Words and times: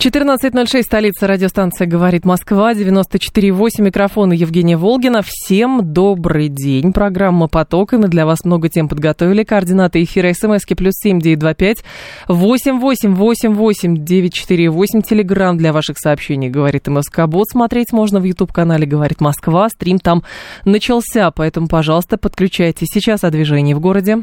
14.06, 0.00 0.82
столица 0.82 1.26
радиостанция 1.26 1.86
«Говорит 1.86 2.24
Москва», 2.24 2.72
94.8, 2.72 3.82
микрофон 3.82 4.32
Евгения 4.32 4.78
Волгина. 4.78 5.20
Всем 5.22 5.92
добрый 5.92 6.48
день. 6.48 6.94
Программа 6.94 7.48
«Поток», 7.48 7.92
и 7.92 7.98
мы 7.98 8.08
для 8.08 8.24
вас 8.24 8.46
много 8.46 8.70
тем 8.70 8.88
подготовили. 8.88 9.44
Координаты 9.44 10.02
эфира 10.02 10.32
смски 10.32 10.72
плюс 10.74 10.94
семь 10.94 11.20
девять 11.20 11.40
два 11.40 11.52
пять 11.52 11.84
восемь 12.28 12.80
восемь 12.80 13.14
восемь 13.14 13.52
восемь 13.52 14.02
девять 14.02 14.32
четыре 14.32 14.70
восемь. 14.70 15.02
Телеграмм 15.02 15.58
для 15.58 15.70
ваших 15.70 15.98
сообщений 15.98 16.48
«Говорит 16.48 16.88
МСК 16.88 17.26
Бот». 17.26 17.50
Смотреть 17.50 17.92
можно 17.92 18.20
в 18.20 18.24
YouTube-канале 18.24 18.86
«Говорит 18.86 19.20
Москва». 19.20 19.68
Стрим 19.68 19.98
там 19.98 20.22
начался, 20.64 21.30
поэтому, 21.30 21.68
пожалуйста, 21.68 22.16
подключайтесь. 22.16 22.88
Сейчас 22.90 23.22
о 23.22 23.30
движении 23.30 23.74
в 23.74 23.80
городе. 23.80 24.22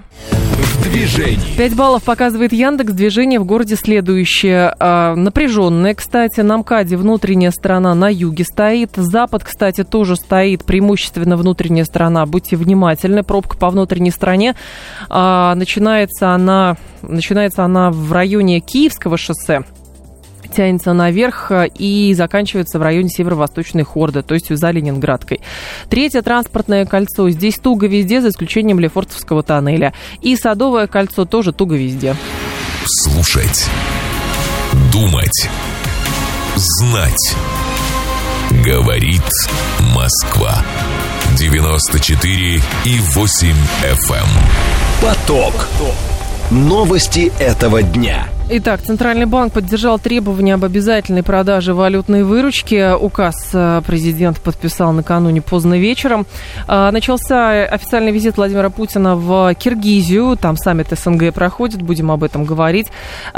В 0.80 0.92
движении. 0.92 1.58
5 1.58 1.76
баллов 1.76 2.04
показывает 2.04 2.54
Яндекс. 2.54 2.94
Движение 2.94 3.40
в 3.40 3.46
городе 3.46 3.76
следующее. 3.76 4.74
А, 4.80 5.16
напряженное, 5.16 5.96
кстати. 5.96 6.42
На 6.42 6.58
МКАДе 6.58 6.98
внутренняя 6.98 7.52
сторона 7.52 7.96
на 7.96 8.10
юге 8.10 8.44
стоит. 8.44 8.92
Запад, 8.96 9.44
кстати, 9.44 9.84
тоже 9.84 10.16
стоит. 10.16 10.64
Преимущественно 10.64 11.36
внутренняя 11.36 11.86
сторона. 11.86 12.26
Будьте 12.26 12.56
внимательны. 12.56 13.24
Пробка 13.24 13.58
по 13.58 13.70
внутренней 13.70 14.12
стороне. 14.12 14.56
А, 15.10 15.56
начинается, 15.56 16.30
она, 16.30 16.78
начинается 17.02 17.64
она 17.64 17.90
в 17.92 18.12
районе 18.12 18.60
Киевского 18.60 19.18
шоссе 19.18 19.64
тянется 20.48 20.94
наверх 20.94 21.52
и 21.78 22.14
заканчивается 22.16 22.80
в 22.80 22.82
районе 22.82 23.10
северо-восточной 23.10 23.84
Хорды, 23.84 24.22
то 24.24 24.34
есть 24.34 24.56
за 24.56 24.72
Ленинградкой. 24.72 25.42
Третье 25.90 26.22
транспортное 26.22 26.86
кольцо. 26.86 27.30
Здесь 27.30 27.58
туго 27.58 27.88
везде, 27.88 28.22
за 28.22 28.30
исключением 28.30 28.80
Лефортовского 28.80 29.44
тоннеля. 29.44 29.94
И 30.22 30.36
Садовое 30.36 30.88
кольцо 30.88 31.26
тоже 31.26 31.52
туго 31.52 31.76
везде. 31.76 32.16
Слушать. 32.86 33.68
Думать. 34.92 35.50
Знать. 36.56 37.36
Говорит 38.64 39.24
Москва. 39.96 40.64
94 41.38 42.62
и 42.86 43.00
8 43.14 43.48
FM. 43.84 44.28
Поток. 45.02 45.68
Новости 46.50 47.32
этого 47.40 47.84
дня. 47.84 48.30
Итак, 48.50 48.82
Центральный 48.82 49.26
банк 49.26 49.52
поддержал 49.52 50.00
требования 50.00 50.54
об 50.54 50.64
обязательной 50.64 51.22
продаже 51.22 51.74
валютной 51.74 52.24
выручки. 52.24 52.96
Указ 52.96 53.50
э, 53.52 53.82
президент 53.86 54.40
подписал 54.40 54.94
накануне 54.94 55.42
поздно 55.42 55.78
вечером. 55.78 56.26
А, 56.66 56.90
начался 56.94 57.66
официальный 57.66 58.14
визит 58.14 58.38
Владимира 58.38 58.70
Путина 58.70 59.18
в 59.18 59.54
Киргизию. 59.54 60.38
Там 60.38 60.56
саммит 60.56 60.88
СНГ 60.92 61.34
проходит, 61.34 61.82
будем 61.82 62.10
об 62.10 62.24
этом 62.24 62.46
говорить. 62.46 62.88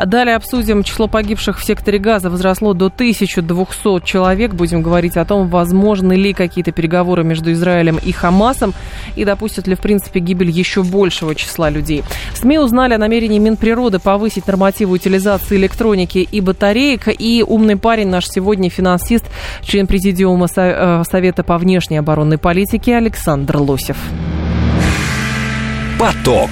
Далее 0.05 0.35
обсудим 0.35 0.83
число 0.83 1.07
погибших 1.07 1.57
в 1.57 1.65
секторе 1.65 1.97
газа 1.97 2.29
возросло 2.29 2.75
до 2.75 2.85
1200 2.85 4.05
человек. 4.05 4.53
Будем 4.53 4.83
говорить 4.83 5.17
о 5.17 5.25
том, 5.25 5.47
возможны 5.47 6.13
ли 6.13 6.33
какие-то 6.33 6.71
переговоры 6.71 7.23
между 7.23 7.51
Израилем 7.51 7.97
и 7.97 8.11
Хамасом 8.11 8.75
и 9.15 9.25
допустят 9.25 9.65
ли, 9.65 9.73
в 9.73 9.79
принципе, 9.79 10.19
гибель 10.19 10.51
еще 10.51 10.83
большего 10.83 11.33
числа 11.33 11.71
людей. 11.71 12.03
СМИ 12.35 12.59
узнали 12.59 12.93
о 12.93 12.99
намерении 12.99 13.39
Минприроды 13.39 13.97
повысить 13.97 14.45
нормативы 14.45 14.98
утилизации 14.99 15.57
электроники 15.57 16.19
и 16.19 16.41
батареек. 16.41 17.07
И 17.07 17.43
умный 17.45 17.77
парень 17.77 18.09
наш 18.09 18.27
сегодня 18.27 18.69
финансист, 18.69 19.25
член 19.61 19.87
президиума 19.87 20.47
э, 20.55 21.03
Совета 21.09 21.43
по 21.43 21.57
внешней 21.57 21.97
оборонной 21.97 22.37
политике 22.37 22.97
Александр 22.97 23.57
Лосев. 23.57 23.97
Поток. 25.97 26.49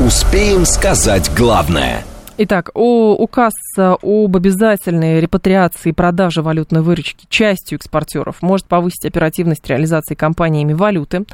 Успеем 0.00 0.64
сказать 0.64 1.30
главное– 1.36 2.04
Итак, 2.42 2.70
о, 2.72 3.12
указ 3.16 3.52
об 3.76 4.34
обязательной 4.34 5.20
репатриации 5.20 5.90
и 5.90 5.92
продаже 5.92 6.40
валютной 6.40 6.80
выручки 6.80 7.26
частью 7.28 7.76
экспортеров 7.76 8.40
может 8.40 8.66
повысить 8.66 9.04
оперативность 9.04 9.68
реализации 9.68 10.14
компаниями 10.14 10.72
валюты, 10.72 11.26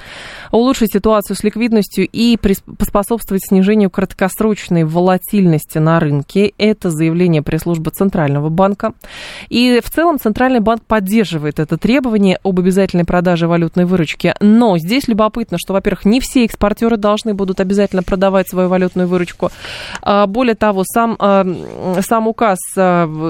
улучшить 0.51 0.95
ситуацию 0.95 1.37
с 1.37 1.45
ликвидностью 1.45 2.09
и 2.11 2.37
поспособствовать 2.37 3.45
снижению 3.47 3.89
краткосрочной 3.89 4.83
волатильности 4.83 5.79
на 5.79 6.01
рынке. 6.01 6.53
Это 6.59 6.91
заявление 6.91 7.41
пресс-службы 7.41 7.93
Центрального 7.93 8.49
банка. 8.49 8.93
И 9.49 9.81
в 9.85 9.89
целом 9.89 10.19
Центральный 10.19 10.59
банк 10.59 10.83
поддерживает 10.83 11.61
это 11.61 11.77
требование 11.77 12.41
об 12.43 12.59
обязательной 12.59 13.05
продаже 13.05 13.47
валютной 13.47 13.85
выручки. 13.85 14.35
Но 14.41 14.77
здесь 14.77 15.07
любопытно, 15.07 15.57
что, 15.61 15.73
во-первых, 15.73 16.05
не 16.05 16.19
все 16.19 16.45
экспортеры 16.45 16.97
должны 16.97 17.33
будут 17.33 17.61
обязательно 17.61 18.03
продавать 18.03 18.49
свою 18.49 18.69
валютную 18.69 19.07
выручку. 19.07 19.53
А, 20.03 20.27
более 20.27 20.57
того, 20.57 20.83
сам, 20.97 21.17
э, 21.21 22.01
сам 22.01 22.27
указ 22.27 22.59
э, 22.75 22.81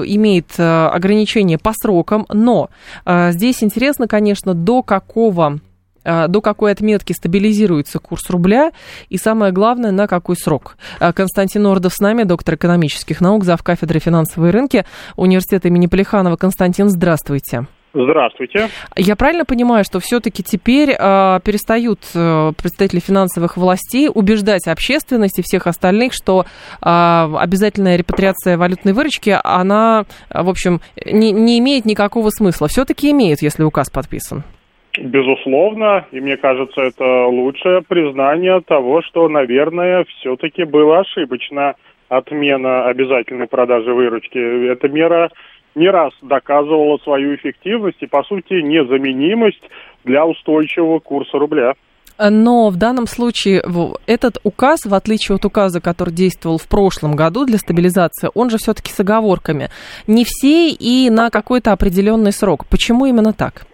имеет 0.05 0.53
э, 0.57 0.87
ограничения 0.87 1.57
по 1.57 1.73
срокам, 1.73 2.25
но 2.29 2.69
здесь 3.05 3.61
интересно, 3.63 4.07
конечно, 4.07 4.53
до 4.53 4.83
какого 4.83 5.59
до 6.05 6.39
какой 6.39 6.71
отметки 6.71 7.11
стабилизируется 7.11 7.99
курс 7.99 8.29
рубля 8.29 8.71
и, 9.09 9.17
самое 9.17 9.51
главное, 9.51 9.91
на 9.91 10.07
какой 10.07 10.37
срок. 10.37 10.77
Константин 10.99 11.65
Ордов 11.65 11.93
с 11.93 11.99
нами, 11.99 12.23
доктор 12.23 12.55
экономических 12.55 13.19
наук, 13.19 13.43
зав. 13.43 13.61
кафедры 13.61 13.99
финансовые 13.99 14.51
рынки 14.51 14.85
Университета 15.17 15.67
имени 15.67 15.87
Плеханова. 15.87 16.37
Константин, 16.37 16.89
здравствуйте. 16.89 17.67
Здравствуйте. 17.93 18.67
Я 18.95 19.15
правильно 19.15 19.45
понимаю, 19.45 19.83
что 19.83 19.99
все-таки 19.99 20.43
теперь 20.43 20.89
э, 20.89 21.39
перестают 21.43 21.99
э, 22.13 22.51
представители 22.61 22.99
финансовых 22.99 23.57
властей 23.57 24.09
убеждать 24.13 24.67
общественность 24.67 25.39
и 25.39 25.41
всех 25.41 25.67
остальных, 25.67 26.13
что 26.13 26.43
э, 26.43 26.45
обязательная 26.85 27.95
репатриация 27.95 28.57
валютной 28.57 28.93
выручки, 28.93 29.33
она, 29.43 30.03
в 30.29 30.49
общем, 30.49 30.81
не, 31.05 31.31
не 31.31 31.59
имеет 31.59 31.85
никакого 31.85 32.29
смысла. 32.29 32.67
Все-таки 32.67 33.11
имеет, 33.11 33.41
если 33.41 33.63
указ 33.63 33.89
подписан. 33.89 34.43
Безусловно, 34.99 36.05
и 36.11 36.19
мне 36.19 36.37
кажется, 36.37 36.81
это 36.81 37.27
лучшее 37.27 37.83
признание 37.87 38.61
того, 38.61 39.01
что, 39.03 39.29
наверное, 39.29 40.05
все-таки 40.05 40.63
была 40.63 40.99
ошибочна 40.99 41.75
отмена 42.09 42.85
обязательной 42.85 43.47
продажи 43.47 43.93
выручки. 43.93 44.71
Эта 44.71 44.87
мера 44.89 45.29
не 45.77 45.89
раз 45.89 46.11
доказывала 46.21 46.97
свою 46.97 47.35
эффективность 47.35 48.01
и, 48.01 48.07
по 48.07 48.23
сути, 48.23 48.61
незаменимость 48.61 49.63
для 50.03 50.25
устойчивого 50.25 50.99
курса 50.99 51.37
рубля. 51.37 51.73
Но 52.19 52.69
в 52.69 52.77
данном 52.77 53.05
случае 53.05 53.63
этот 54.07 54.39
указ, 54.43 54.85
в 54.85 54.93
отличие 54.93 55.35
от 55.35 55.45
указа, 55.45 55.79
который 55.79 56.13
действовал 56.13 56.57
в 56.57 56.67
прошлом 56.67 57.15
году 57.15 57.45
для 57.45 57.59
стабилизации, 57.59 58.29
он 58.33 58.49
же 58.49 58.57
все-таки 58.57 58.91
с 58.91 58.99
оговорками. 58.99 59.69
Не 60.07 60.25
все 60.25 60.69
и 60.69 61.09
на 61.11 61.29
какой-то 61.29 61.71
определенный 61.73 62.31
срок. 62.31 62.65
Почему 62.69 63.05
именно 63.05 63.33
так? 63.33 63.67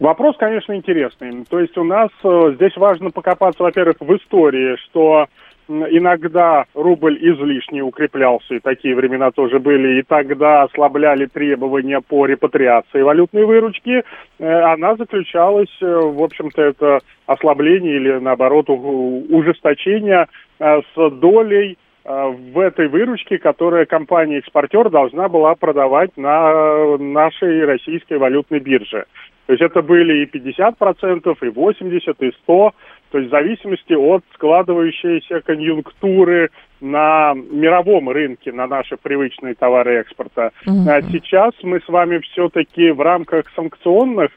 Вопрос, 0.00 0.36
конечно, 0.38 0.74
интересный. 0.74 1.44
То 1.50 1.58
есть 1.58 1.76
у 1.76 1.82
нас 1.82 2.08
э, 2.22 2.52
здесь 2.54 2.76
важно 2.76 3.10
покопаться, 3.10 3.64
во-первых, 3.64 3.96
в 3.98 4.16
истории, 4.16 4.76
что 4.84 5.26
иногда 5.68 6.64
рубль 6.74 7.18
излишне 7.20 7.82
укреплялся, 7.82 8.54
и 8.54 8.60
такие 8.60 8.94
времена 8.94 9.30
тоже 9.30 9.58
были, 9.58 9.98
и 9.98 10.02
тогда 10.02 10.62
ослабляли 10.62 11.26
требования 11.26 12.00
по 12.00 12.26
репатриации 12.26 13.02
валютной 13.02 13.44
выручки, 13.44 14.02
э, 14.38 14.60
она 14.62 14.96
заключалась, 14.96 15.74
э, 15.80 15.86
в 15.86 16.22
общем-то, 16.22 16.62
это 16.62 17.00
ослабление 17.26 17.96
или, 17.96 18.18
наоборот, 18.18 18.68
ужесточение 18.68 20.26
э, 20.58 20.80
с 20.94 21.10
долей 21.10 21.76
в 22.04 22.58
этой 22.60 22.88
выручке, 22.88 23.36
которая 23.36 23.84
компания-экспортер 23.84 24.88
должна 24.88 25.28
была 25.28 25.54
продавать 25.54 26.16
на 26.16 26.96
нашей 26.96 27.66
российской 27.66 28.16
валютной 28.16 28.60
бирже. 28.60 29.04
То 29.48 29.52
есть 29.52 29.62
это 29.62 29.80
были 29.80 30.24
и 30.24 30.26
50%, 30.26 31.36
и 31.40 31.46
80%, 31.46 32.16
и 32.20 32.32
100%. 32.46 32.72
То 33.10 33.18
есть 33.18 33.30
в 33.30 33.34
зависимости 33.34 33.94
от 33.94 34.22
складывающейся 34.34 35.40
конъюнктуры 35.40 36.50
на 36.80 37.34
мировом 37.34 38.10
рынке, 38.10 38.52
на 38.52 38.66
наши 38.66 38.96
привычные 38.96 39.54
товары 39.54 39.96
экспорта. 40.00 40.52
Mm-hmm. 40.66 40.88
А 40.88 41.02
сейчас 41.02 41.52
мы 41.62 41.80
с 41.80 41.88
вами 41.88 42.18
все-таки 42.18 42.90
в 42.90 43.00
рамках 43.00 43.46
санкционных 43.56 44.30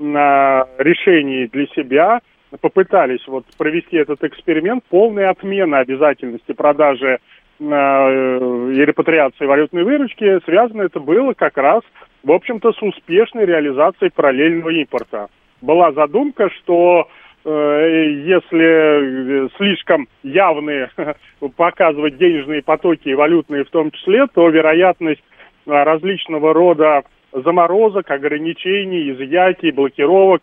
а, 0.00 0.66
решений 0.78 1.48
для 1.52 1.66
себя 1.68 2.20
попытались 2.60 3.26
вот 3.26 3.44
провести 3.58 3.96
этот 3.96 4.22
эксперимент 4.24 4.84
полной 4.84 5.26
отмены 5.28 5.76
обязательности 5.76 6.52
продажи 6.52 7.18
а, 7.60 8.68
и 8.70 8.84
репатриации 8.84 9.44
валютной 9.44 9.84
выручки. 9.84 10.40
Связано 10.46 10.82
это 10.82 10.98
было 10.98 11.34
как 11.34 11.58
раз, 11.58 11.82
в 12.22 12.32
общем-то, 12.32 12.72
с 12.72 12.82
успешной 12.82 13.44
реализацией 13.44 14.10
параллельного 14.10 14.70
импорта. 14.70 15.28
Была 15.60 15.92
задумка, 15.92 16.50
что 16.50 17.08
Э, 17.08 17.23
если 17.44 19.54
слишком 19.56 20.08
явные 20.22 20.90
показывать 21.56 22.16
денежные 22.16 22.62
потоки, 22.62 23.12
валютные 23.12 23.64
в 23.64 23.70
том 23.70 23.90
числе, 23.90 24.26
то 24.28 24.48
вероятность 24.48 25.22
различного 25.66 26.54
рода 26.54 27.02
заморозок, 27.32 28.10
ограничений, 28.10 29.10
изъятий, 29.10 29.72
блокировок 29.72 30.42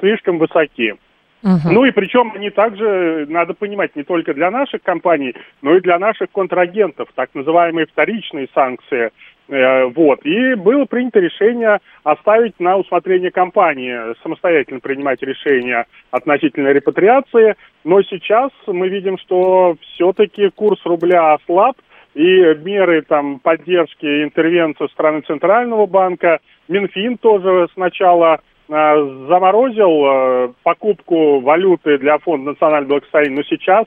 слишком 0.00 0.38
высоки. 0.38 0.94
Угу. 1.42 1.70
Ну 1.70 1.84
и 1.84 1.90
причем 1.90 2.32
они 2.34 2.50
также, 2.50 3.26
надо 3.28 3.54
понимать, 3.54 3.94
не 3.94 4.02
только 4.02 4.34
для 4.34 4.50
наших 4.50 4.82
компаний, 4.82 5.34
но 5.62 5.76
и 5.76 5.80
для 5.80 5.98
наших 5.98 6.30
контрагентов, 6.32 7.08
так 7.14 7.30
называемые 7.34 7.86
вторичные 7.86 8.48
санкции. 8.54 9.10
Э, 9.48 9.86
вот. 9.86 10.24
И 10.24 10.54
было 10.54 10.84
принято 10.84 11.20
решение 11.20 11.78
оставить 12.04 12.58
на 12.58 12.76
усмотрение 12.76 13.30
компании 13.30 14.14
самостоятельно 14.22 14.80
принимать 14.80 15.22
решения 15.22 15.86
относительно 16.10 16.68
репатриации. 16.68 17.56
Но 17.84 18.02
сейчас 18.02 18.50
мы 18.66 18.88
видим, 18.88 19.18
что 19.18 19.76
все-таки 19.80 20.50
курс 20.50 20.80
рубля 20.84 21.34
ослаб, 21.34 21.76
и 22.14 22.54
меры 22.64 23.02
там 23.02 23.38
поддержки, 23.40 24.24
интервенции 24.24 24.86
страны 24.88 25.20
Центрального 25.20 25.86
банка, 25.86 26.40
Минфин 26.66 27.18
тоже 27.18 27.68
сначала 27.74 28.40
Э, 28.68 29.26
заморозил 29.28 30.04
э, 30.04 30.52
покупку 30.64 31.38
валюты 31.38 31.98
для 31.98 32.18
Фонда 32.18 32.50
национального 32.50 32.88
благосостояния, 32.88 33.36
но 33.36 33.42
сейчас 33.44 33.84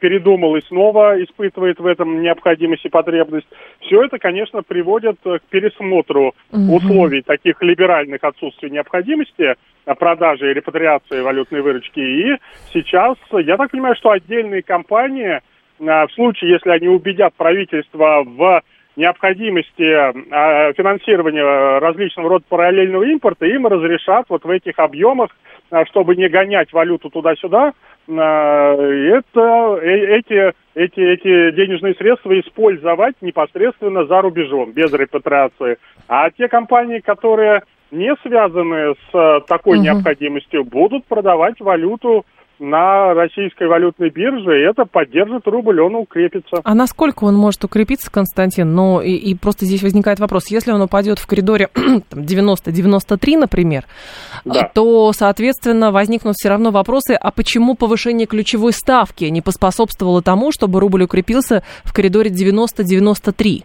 передумал 0.00 0.56
и 0.56 0.62
снова 0.62 1.22
испытывает 1.22 1.78
в 1.78 1.86
этом 1.86 2.22
необходимость 2.22 2.84
и 2.84 2.88
потребность. 2.88 3.46
Все 3.80 4.04
это, 4.04 4.18
конечно, 4.18 4.62
приводит 4.62 5.18
к 5.22 5.40
пересмотру 5.50 6.34
угу. 6.50 6.76
условий 6.76 7.22
таких 7.22 7.62
либеральных 7.62 8.24
отсутствий 8.24 8.70
необходимости 8.70 9.54
продажи 9.98 10.50
и 10.50 10.54
репатриации 10.54 11.20
валютной 11.20 11.60
выручки. 11.60 12.00
И 12.00 12.36
сейчас, 12.72 13.16
я 13.32 13.56
так 13.56 13.70
понимаю, 13.70 13.94
что 13.96 14.10
отдельные 14.10 14.62
компании, 14.62 15.40
в 15.78 16.08
случае, 16.14 16.52
если 16.52 16.70
они 16.70 16.88
убедят 16.88 17.34
правительство 17.34 18.24
в 18.24 18.62
необходимости 18.96 19.82
э, 19.82 20.72
финансирования 20.74 21.78
различного 21.78 22.30
рода 22.30 22.44
параллельного 22.48 23.04
импорта, 23.04 23.46
им 23.46 23.66
разрешат 23.66 24.26
вот 24.28 24.44
в 24.44 24.50
этих 24.50 24.78
объемах, 24.78 25.30
э, 25.70 25.84
чтобы 25.86 26.16
не 26.16 26.28
гонять 26.28 26.72
валюту 26.72 27.10
туда-сюда, 27.10 27.72
э, 28.08 28.12
это, 28.12 29.78
эти, 29.82 30.52
эти, 30.74 31.00
эти 31.00 31.50
денежные 31.54 31.94
средства 31.94 32.38
использовать 32.40 33.16
непосредственно 33.20 34.06
за 34.06 34.22
рубежом, 34.22 34.72
без 34.72 34.92
репатриации. 34.92 35.76
А 36.08 36.30
те 36.30 36.48
компании, 36.48 37.00
которые 37.00 37.62
не 37.90 38.16
связаны 38.22 38.94
с 39.12 39.40
такой 39.46 39.76
угу. 39.76 39.84
необходимостью, 39.84 40.64
будут 40.64 41.04
продавать 41.04 41.60
валюту 41.60 42.24
на 42.58 43.14
российской 43.14 43.66
валютной 43.66 44.10
бирже, 44.10 44.60
и 44.60 44.64
это 44.64 44.84
поддержит 44.84 45.46
рубль, 45.46 45.80
он 45.80 45.94
укрепится. 45.94 46.60
А 46.64 46.74
насколько 46.74 47.24
он 47.24 47.34
может 47.34 47.64
укрепиться, 47.64 48.10
Константин? 48.10 48.74
Ну, 48.74 49.00
и, 49.00 49.12
и 49.12 49.34
просто 49.34 49.64
здесь 49.64 49.82
возникает 49.82 50.20
вопрос, 50.20 50.50
если 50.50 50.72
он 50.72 50.80
упадет 50.80 51.18
в 51.18 51.26
коридоре 51.26 51.68
90-93, 51.74 53.38
например, 53.38 53.84
да. 54.44 54.70
то, 54.74 55.12
соответственно, 55.12 55.92
возникнут 55.92 56.34
все 56.36 56.48
равно 56.48 56.70
вопросы, 56.70 57.14
а 57.14 57.30
почему 57.30 57.74
повышение 57.74 58.26
ключевой 58.26 58.72
ставки 58.72 59.24
не 59.24 59.42
поспособствовало 59.42 60.22
тому, 60.22 60.52
чтобы 60.52 60.80
рубль 60.80 61.02
укрепился 61.04 61.62
в 61.84 61.92
коридоре 61.92 62.30
90-93? 62.30 63.64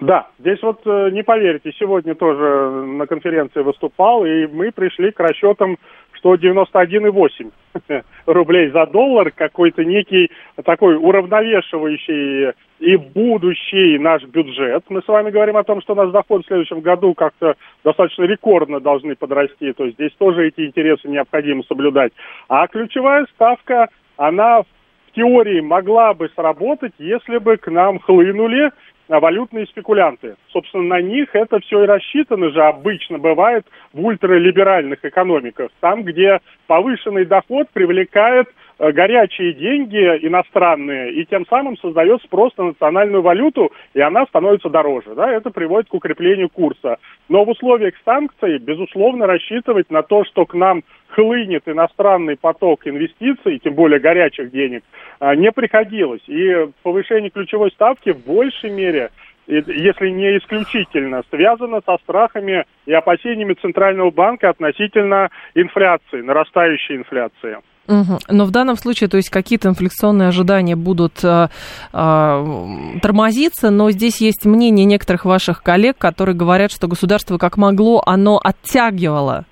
Да, 0.00 0.26
здесь 0.38 0.60
вот 0.62 0.80
э, 0.86 1.10
не 1.12 1.22
поверите, 1.22 1.70
сегодня 1.78 2.14
тоже 2.14 2.70
на 2.84 3.06
конференции 3.06 3.60
выступал, 3.60 4.26
и 4.26 4.46
мы 4.46 4.72
пришли 4.72 5.12
к 5.12 5.20
расчетам, 5.20 5.78
что 6.24 6.36
91,8 6.36 7.52
рублей 8.26 8.70
за 8.70 8.86
доллар, 8.86 9.30
какой-то 9.30 9.84
некий 9.84 10.30
такой 10.64 10.96
уравновешивающий 10.96 12.52
и 12.80 12.96
будущий 12.96 13.98
наш 13.98 14.24
бюджет. 14.24 14.84
Мы 14.88 15.02
с 15.02 15.08
вами 15.08 15.30
говорим 15.30 15.58
о 15.58 15.64
том, 15.64 15.82
что 15.82 15.92
у 15.92 15.96
нас 15.96 16.10
доходы 16.10 16.44
в 16.44 16.46
следующем 16.46 16.80
году 16.80 17.12
как-то 17.12 17.56
достаточно 17.84 18.24
рекордно 18.24 18.80
должны 18.80 19.14
подрасти, 19.16 19.74
то 19.74 19.84
есть 19.84 19.96
здесь 19.96 20.12
тоже 20.16 20.48
эти 20.48 20.64
интересы 20.66 21.08
необходимо 21.08 21.62
соблюдать. 21.64 22.12
А 22.48 22.66
ключевая 22.68 23.26
ставка, 23.34 23.88
она 24.16 24.62
в 24.62 24.66
теории 25.14 25.60
могла 25.60 26.14
бы 26.14 26.30
сработать, 26.34 26.94
если 26.98 27.36
бы 27.36 27.58
к 27.58 27.70
нам 27.70 27.98
хлынули 27.98 28.70
валютные 29.08 29.66
спекулянты. 29.66 30.36
Собственно, 30.48 30.84
на 30.84 31.00
них 31.00 31.34
это 31.34 31.60
все 31.60 31.84
и 31.84 31.86
рассчитано 31.86 32.50
же 32.50 32.62
обычно 32.62 33.18
бывает 33.18 33.66
в 33.92 34.04
ультралиберальных 34.04 35.04
экономиках. 35.04 35.70
Там, 35.80 36.02
где 36.02 36.40
повышенный 36.66 37.24
доход 37.24 37.68
привлекает 37.72 38.48
горячие 38.78 39.52
деньги 39.52 39.98
иностранные 40.26 41.12
и 41.12 41.24
тем 41.24 41.46
самым 41.46 41.76
создает 41.78 42.22
спрос 42.22 42.56
на 42.56 42.64
национальную 42.64 43.22
валюту, 43.22 43.72
и 43.94 44.00
она 44.00 44.26
становится 44.26 44.68
дороже. 44.68 45.14
Да? 45.14 45.30
Это 45.30 45.50
приводит 45.50 45.88
к 45.88 45.94
укреплению 45.94 46.48
курса. 46.48 46.98
Но 47.28 47.44
в 47.44 47.50
условиях 47.50 47.94
санкций, 48.04 48.58
безусловно, 48.58 49.26
рассчитывать 49.26 49.90
на 49.90 50.02
то, 50.02 50.24
что 50.24 50.46
к 50.46 50.54
нам 50.54 50.82
хлынет 51.08 51.68
иностранный 51.68 52.36
поток 52.36 52.86
инвестиций, 52.86 53.60
тем 53.60 53.74
более 53.74 54.00
горячих 54.00 54.50
денег, 54.50 54.82
а, 55.20 55.36
не 55.36 55.52
приходилось. 55.52 56.22
И 56.26 56.66
повышение 56.82 57.30
ключевой 57.30 57.70
ставки 57.70 58.12
в 58.12 58.26
большей 58.26 58.70
мере 58.70 59.10
если 59.46 60.08
не 60.08 60.38
исключительно, 60.38 61.22
связано 61.30 61.82
со 61.84 61.98
страхами 61.98 62.64
и 62.86 62.92
опасениями 62.92 63.52
Центрального 63.54 64.10
банка 64.10 64.48
относительно 64.48 65.28
инфляции, 65.54 66.22
нарастающей 66.22 66.96
инфляции. 66.96 67.58
Угу. 67.86 68.18
Но 68.30 68.44
в 68.46 68.50
данном 68.50 68.76
случае, 68.76 69.08
то 69.10 69.18
есть 69.18 69.28
какие-то 69.28 69.68
инфляционные 69.68 70.28
ожидания 70.28 70.74
будут 70.74 71.22
э, 71.22 71.48
э, 71.92 72.98
тормозиться, 73.02 73.70
но 73.70 73.90
здесь 73.90 74.22
есть 74.22 74.46
мнение 74.46 74.86
некоторых 74.86 75.26
ваших 75.26 75.62
коллег, 75.62 75.98
которые 75.98 76.34
говорят, 76.34 76.72
что 76.72 76.88
государство 76.88 77.36
как 77.36 77.58
могло, 77.58 78.02
оно 78.06 78.40
оттягивало 78.42 79.44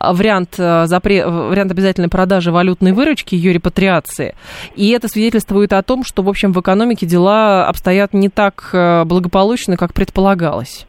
вариант, 0.00 0.54
запре... 0.56 1.26
вариант 1.26 1.72
обязательной 1.72 2.08
продажи 2.08 2.52
валютной 2.52 2.92
выручки, 2.92 3.34
ее 3.34 3.52
репатриации. 3.52 4.34
И 4.76 4.90
это 4.90 5.08
свидетельствует 5.08 5.72
о 5.72 5.82
том, 5.82 6.04
что, 6.04 6.22
в 6.22 6.28
общем, 6.28 6.52
в 6.52 6.60
экономике 6.60 7.04
дела 7.04 7.66
обстоят 7.68 8.14
не 8.14 8.28
так 8.28 8.70
благополучно, 9.06 9.76
как 9.76 9.92
предполагалось. 9.92 10.86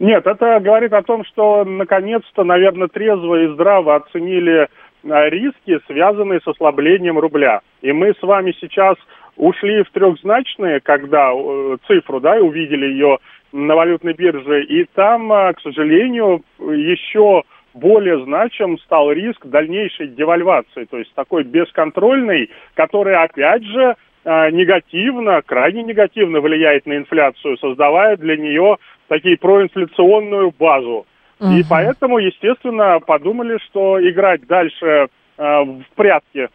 Нет, 0.00 0.26
это 0.26 0.60
говорит 0.60 0.92
о 0.92 1.02
том, 1.02 1.24
что 1.24 1.64
наконец-то, 1.64 2.44
наверное, 2.44 2.88
трезво 2.88 3.44
и 3.44 3.54
здраво 3.54 3.96
оценили 3.96 4.68
риски, 5.04 5.78
связанные 5.86 6.40
с 6.40 6.48
ослаблением 6.48 7.18
рубля. 7.18 7.60
И 7.82 7.92
мы 7.92 8.14
с 8.14 8.22
вами 8.22 8.54
сейчас 8.60 8.96
ушли 9.36 9.82
в 9.82 9.90
трехзначные, 9.90 10.80
когда 10.80 11.32
э, 11.32 11.76
цифру, 11.86 12.20
да, 12.20 12.36
увидели 12.36 12.86
ее 12.86 13.18
на 13.52 13.74
валютной 13.74 14.14
бирже, 14.14 14.64
и 14.64 14.84
там, 14.94 15.32
э, 15.32 15.52
к 15.54 15.60
сожалению, 15.60 16.42
еще 16.58 17.42
более 17.74 18.24
значим 18.24 18.78
стал 18.78 19.10
риск 19.10 19.44
дальнейшей 19.46 20.08
девальвации, 20.08 20.84
то 20.84 20.98
есть 20.98 21.12
такой 21.14 21.42
бесконтрольный, 21.42 22.50
который, 22.74 23.16
опять 23.16 23.64
же, 23.64 23.96
негативно, 24.24 25.42
крайне 25.42 25.82
негативно 25.82 26.40
влияет 26.40 26.86
на 26.86 26.96
инфляцию, 26.96 27.58
создавая 27.58 28.16
для 28.16 28.38
нее 28.38 28.78
такие 29.08 29.36
проинфляционную 29.36 30.50
базу. 30.58 31.04
И 31.40 31.64
поэтому, 31.68 32.18
естественно, 32.18 33.00
подумали, 33.00 33.58
что 33.66 33.98
играть 34.00 34.46
дальше 34.46 35.08
э, 35.36 35.62
в 35.64 35.84
прятки 35.96 36.48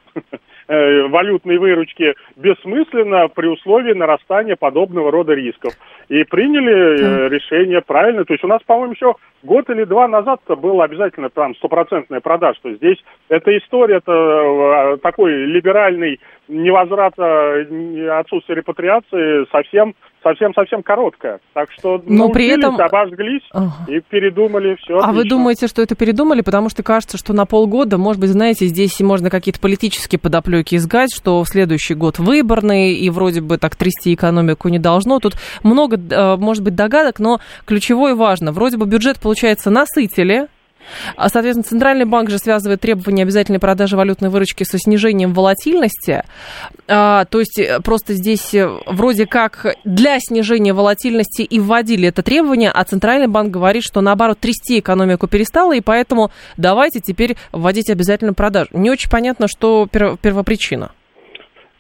валютной 0.68 1.58
выручки 1.58 2.14
бессмысленно 2.36 3.28
при 3.28 3.48
условии 3.48 3.94
нарастания 3.94 4.56
подобного 4.56 5.12
рода 5.12 5.34
рисков. 5.34 5.74
И 6.10 6.24
приняли 6.24 7.26
э, 7.26 7.30
решение 7.30 7.82
правильно. 7.82 8.24
То 8.24 8.34
есть 8.34 8.44
у 8.44 8.48
нас, 8.48 8.62
по-моему, 8.64 8.94
еще 8.94 9.16
год 9.42 9.70
или 9.70 9.84
два 9.84 10.08
назад 10.08 10.42
было 10.48 10.84
обязательно 10.84 11.30
там 11.30 11.56
стопроцентная 11.56 12.20
продажа. 12.20 12.60
То 12.62 12.70
есть 12.70 12.82
здесь 12.82 12.98
эта 13.30 13.58
история, 13.58 13.98
это 13.98 14.12
э, 14.12 14.98
такой 14.98 15.34
либеральный 15.46 16.20
невозврат, 16.48 17.14
отсутствие 17.18 18.58
репатриации 18.58 19.46
совсем 19.52 19.94
совсем-совсем 20.24 20.84
короткая. 20.84 21.40
Так 21.54 21.70
что 21.72 22.02
Но 22.06 22.30
при 22.30 22.48
этом... 22.48 22.76
обожглись 22.76 23.44
ага. 23.52 23.72
и 23.88 24.02
передумали 24.02 24.76
все. 24.76 24.98
А 24.98 25.12
вы 25.12 25.24
думаете, 25.24 25.68
что 25.68 25.82
это 25.82 25.96
передумали? 25.96 26.42
Потому 26.42 26.70
что 26.70 26.84
кажется, 26.84 27.18
что 27.18 27.34
на 27.34 27.46
полгода, 27.46 27.98
может 27.98 28.20
быть, 28.20 28.30
знаете, 28.32 28.66
здесь 28.66 29.00
можно 29.00 29.30
какие-то 29.30 29.62
политические 29.62 30.09
подоплеки 30.18 30.76
изгать, 30.76 31.14
что 31.14 31.44
в 31.44 31.48
следующий 31.48 31.94
год 31.94 32.20
выборный, 32.20 32.94
и 32.94 33.10
вроде 33.10 33.42
бы 33.42 33.58
так 33.58 33.76
трясти 33.76 34.14
экономику 34.14 34.70
не 34.70 34.80
должно. 34.80 35.20
Тут 35.20 35.36
много, 35.64 35.98
э, 35.98 36.36
может 36.38 36.64
быть, 36.64 36.76
догадок, 36.76 37.20
но 37.20 37.40
ключевое 37.66 38.16
важно. 38.16 38.52
Вроде 38.52 38.78
бы 38.78 38.86
бюджет, 38.86 39.20
получается, 39.20 39.70
насытили, 39.70 40.48
соответственно, 41.28 41.64
Центральный 41.64 42.06
банк 42.06 42.30
же 42.30 42.38
связывает 42.38 42.82
требования 42.82 43.24
обязательной 43.24 43.60
продажи 43.60 43.96
валютной 43.96 44.30
выручки 44.30 44.64
со 44.64 44.78
снижением 44.78 45.34
волатильности. 45.34 46.24
А, 46.88 47.26
то 47.26 47.40
есть 47.40 47.60
э, 47.60 47.80
просто 47.84 48.14
здесь 48.14 48.54
э, 48.54 48.68
вроде 48.86 49.26
как 49.26 49.76
для 49.86 50.20
снижения 50.20 50.74
волатильности 50.74 51.42
и 51.42 51.60
вводили 51.60 52.08
это 52.08 52.24
требование, 52.24 52.72
а 52.74 52.84
Центральный 52.84 53.28
банк 53.28 53.52
говорит, 53.52 53.84
что 53.84 54.02
наоборот 54.02 54.40
трясти 54.40 54.80
экономику 54.80 55.28
перестало, 55.28 55.76
и 55.76 55.82
поэтому 55.82 56.32
давайте 56.58 57.00
теперь 57.00 57.36
вводить 57.52 57.90
обязательную 57.90 58.36
продажу. 58.36 58.70
Не 58.74 58.90
очень 58.90 59.10
понятно, 59.10 59.48
что 59.48 59.88
первопричина. 59.88 60.92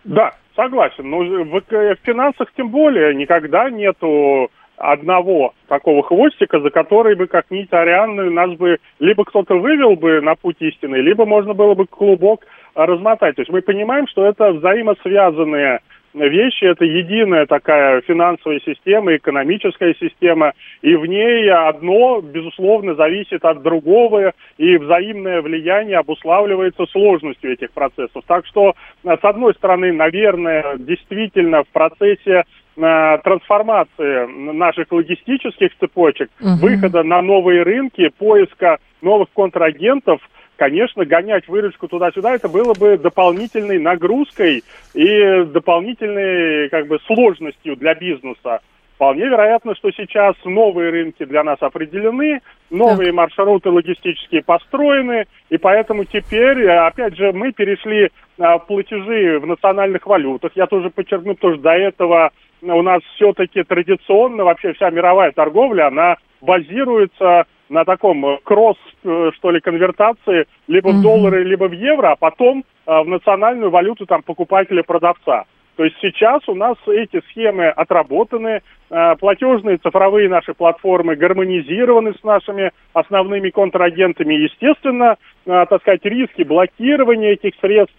Да, 0.03 0.31
согласен. 0.55 1.09
Но 1.09 1.19
в, 1.19 1.61
в 1.61 1.95
финансах 2.03 2.49
тем 2.55 2.69
более 2.69 3.15
никогда 3.15 3.69
нету 3.69 4.49
одного 4.79 5.53
такого 5.67 6.03
хвостика, 6.03 6.59
за 6.59 6.69
который 6.69 7.15
бы, 7.15 7.27
как 7.27 7.51
нить 7.51 7.71
Арианны, 7.71 8.29
нас 8.29 8.51
бы 8.51 8.77
либо 8.99 9.25
кто-то 9.25 9.55
вывел 9.55 9.95
бы 9.95 10.21
на 10.21 10.35
путь 10.35 10.57
истины, 10.59 10.95
либо 10.95 11.25
можно 11.25 11.53
было 11.53 11.75
бы 11.75 11.85
клубок 11.85 12.45
размотать. 12.75 13.35
То 13.35 13.41
есть 13.41 13.51
мы 13.51 13.61
понимаем, 13.61 14.07
что 14.07 14.25
это 14.25 14.51
взаимосвязанные 14.51 15.79
вещи, 16.13 16.65
это 16.65 16.85
единая 16.85 17.45
такая 17.45 18.01
финансовая 18.01 18.59
система, 18.65 19.15
экономическая 19.15 19.95
система, 19.99 20.53
и 20.81 20.95
в 20.95 21.05
ней 21.05 21.49
одно, 21.51 22.21
безусловно, 22.21 22.95
зависит 22.95 23.43
от 23.45 23.61
другого, 23.61 24.33
и 24.57 24.77
взаимное 24.77 25.41
влияние 25.41 25.97
обуславливается 25.97 26.85
сложностью 26.87 27.53
этих 27.53 27.71
процессов. 27.71 28.23
Так 28.27 28.45
что, 28.47 28.73
с 29.03 29.23
одной 29.23 29.53
стороны, 29.55 29.93
наверное, 29.93 30.77
действительно 30.77 31.63
в 31.63 31.67
процессе 31.69 32.43
э, 32.77 33.17
трансформации 33.23 34.51
наших 34.53 34.91
логистических 34.91 35.71
цепочек, 35.79 36.29
угу. 36.39 36.67
выхода 36.67 37.03
на 37.03 37.21
новые 37.21 37.63
рынки, 37.63 38.09
поиска 38.17 38.77
новых 39.01 39.29
контрагентов– 39.33 40.21
конечно, 40.59 41.05
гонять 41.05 41.47
выручку 41.47 41.87
туда-сюда, 41.87 42.35
это 42.35 42.49
было 42.49 42.73
бы 42.73 42.97
дополнительной 42.97 43.79
нагрузкой 43.79 44.63
и 44.93 45.43
дополнительной 45.45 46.67
как 46.69 46.87
бы 46.87 46.99
сложностью 47.07 47.77
для 47.77 47.95
бизнеса. 47.95 48.59
Вполне 48.95 49.27
вероятно, 49.27 49.73
что 49.75 49.89
сейчас 49.91 50.35
новые 50.43 50.89
рынки 50.89 51.23
для 51.23 51.45
нас 51.45 51.57
определены, 51.61 52.41
новые 52.69 53.11
так. 53.11 53.15
маршруты 53.15 53.69
логистические 53.69 54.43
построены, 54.43 55.27
и 55.49 55.57
поэтому 55.57 56.03
теперь, 56.03 56.67
опять 56.67 57.15
же, 57.15 57.31
мы 57.31 57.53
перешли 57.53 58.09
а, 58.37 58.57
платежи 58.57 59.39
в 59.39 59.47
национальных 59.47 60.05
валютах. 60.05 60.51
Я 60.55 60.67
тоже 60.67 60.89
подчеркну, 60.89 61.35
потому 61.35 61.53
что 61.53 61.63
до 61.63 61.71
этого 61.71 62.31
у 62.61 62.81
нас 62.81 63.01
все-таки 63.15 63.63
традиционно 63.63 64.43
вообще 64.43 64.73
вся 64.73 64.89
мировая 64.89 65.31
торговля, 65.31 65.87
она 65.87 66.17
базируется 66.41 67.45
на 67.69 67.85
таком 67.85 68.25
э, 68.25 68.37
кросс, 68.43 68.77
э, 69.03 69.31
что 69.35 69.51
ли, 69.51 69.61
конвертации 69.61 70.45
либо 70.67 70.89
в 70.89 71.01
доллары, 71.01 71.43
либо 71.43 71.65
в 71.65 71.71
евро, 71.71 72.11
а 72.11 72.15
потом 72.15 72.63
э, 72.85 73.01
в 73.01 73.07
национальную 73.07 73.69
валюту 73.69 74.05
там 74.05 74.23
покупателя-продавца. 74.23 75.45
То 75.75 75.85
есть 75.85 75.95
сейчас 76.01 76.41
у 76.49 76.55
нас 76.55 76.75
эти 76.87 77.21
схемы 77.29 77.67
отработаны, 77.67 78.63
платежные 78.89 79.77
цифровые 79.77 80.27
наши 80.27 80.53
платформы 80.53 81.15
гармонизированы 81.15 82.15
с 82.15 82.23
нашими 82.23 82.71
основными 82.91 83.49
контрагентами. 83.49 84.33
Естественно, 84.33 85.15
так 85.45 85.79
сказать, 85.79 86.03
риски 86.03 86.43
блокирования 86.43 87.31
этих 87.31 87.53
средств 87.61 87.95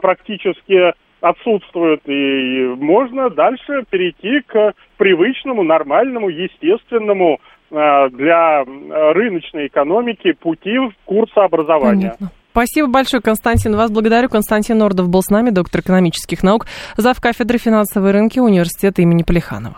практически 0.00 0.94
отсутствуют, 1.20 2.00
и 2.06 2.74
можно 2.78 3.28
дальше 3.28 3.84
перейти 3.90 4.40
к 4.46 4.74
привычному, 4.96 5.62
нормальному, 5.62 6.28
естественному 6.28 7.40
для 7.70 8.64
рыночной 8.64 9.66
экономики 9.66 10.32
пути 10.32 10.76
курса 11.04 11.44
образования. 11.44 12.14
Понятно. 12.18 12.30
Спасибо 12.58 12.88
большое, 12.88 13.22
Константин. 13.22 13.76
Вас 13.76 13.90
благодарю. 13.90 14.28
Константин 14.28 14.78
Нордов 14.78 15.08
был 15.08 15.22
с 15.22 15.30
нами, 15.30 15.50
доктор 15.50 15.80
экономических 15.80 16.42
наук, 16.42 16.66
зав. 16.96 17.20
кафедры 17.20 17.58
финансовые 17.58 18.12
рынки 18.12 18.40
университета 18.40 19.02
имени 19.02 19.22
Полиханова. 19.22 19.76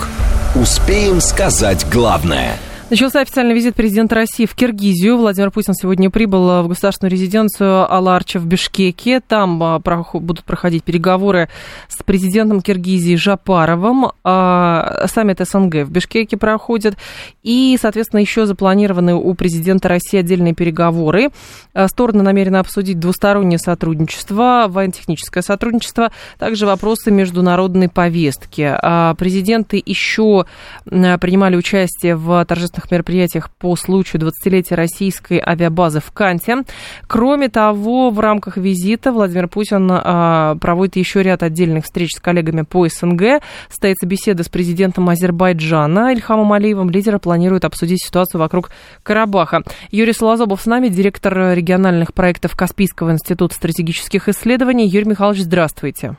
Успеем 0.55 1.21
сказать 1.21 1.85
главное– 1.89 2.57
Начался 2.87 3.21
официальный 3.21 3.55
визит 3.55 3.73
президента 3.73 4.13
России 4.13 4.45
в 4.45 4.53
Киргизию. 4.53 5.17
Владимир 5.17 5.49
Путин 5.49 5.73
сегодня 5.73 6.11
прибыл 6.11 6.61
в 6.61 6.67
государственную 6.67 7.11
резиденцию 7.11 7.91
Аларча 7.91 8.37
в 8.37 8.45
Бишкеке. 8.45 9.21
Там 9.21 9.63
а, 9.63 9.79
будут 9.79 10.43
проходить 10.43 10.83
переговоры 10.83 11.49
с 11.87 12.03
президентом 12.03 12.61
Киргизии 12.61 13.15
Жапаровым. 13.15 14.11
А, 14.23 15.07
саммит 15.07 15.39
СНГ 15.39 15.87
в 15.87 15.89
Бишкеке 15.89 16.37
проходит. 16.37 16.95
И, 17.41 17.75
соответственно, 17.81 18.19
еще 18.19 18.45
запланированы 18.45 19.15
у 19.15 19.33
президента 19.33 19.89
России 19.89 20.19
отдельные 20.19 20.53
переговоры. 20.53 21.31
А, 21.73 21.87
стороны 21.87 22.21
намерены 22.21 22.57
обсудить 22.57 22.99
двустороннее 22.99 23.57
сотрудничество, 23.57 24.67
военно-техническое 24.69 25.41
сотрудничество, 25.41 26.11
также 26.37 26.67
вопросы 26.67 27.09
международной 27.09 27.89
повестки. 27.89 28.77
Президенты 29.17 29.81
еще 29.83 30.45
принимали 30.85 31.55
участие 31.55 32.15
в 32.15 32.45
торжественном 32.45 32.74
торжественных 32.75 32.91
мероприятиях 32.91 33.49
по 33.49 33.75
случаю 33.75 34.21
20-летия 34.21 34.75
российской 34.75 35.41
авиабазы 35.43 35.99
в 35.99 36.11
Канте. 36.11 36.63
Кроме 37.07 37.49
того, 37.49 38.09
в 38.09 38.19
рамках 38.19 38.57
визита 38.57 39.11
Владимир 39.11 39.47
Путин 39.47 39.89
а, 39.91 40.55
проводит 40.55 40.95
еще 40.97 41.23
ряд 41.23 41.43
отдельных 41.43 41.85
встреч 41.85 42.11
с 42.15 42.19
коллегами 42.19 42.61
по 42.61 42.87
СНГ. 42.87 43.41
Состоится 43.69 44.05
беседа 44.05 44.43
с 44.43 44.49
президентом 44.49 45.09
Азербайджана 45.09 46.13
Ильхамом 46.13 46.53
Алиевым. 46.53 46.89
Лидеры 46.89 47.19
планируют 47.19 47.65
обсудить 47.65 48.03
ситуацию 48.03 48.39
вокруг 48.39 48.71
Карабаха. 49.03 49.63
Юрий 49.91 50.13
Солозобов 50.13 50.61
с 50.61 50.65
нами, 50.65 50.89
директор 50.89 51.33
региональных 51.53 52.13
проектов 52.13 52.55
Каспийского 52.55 53.11
института 53.11 53.55
стратегических 53.55 54.29
исследований. 54.29 54.87
Юрий 54.87 55.09
Михайлович, 55.09 55.41
здравствуйте. 55.41 56.15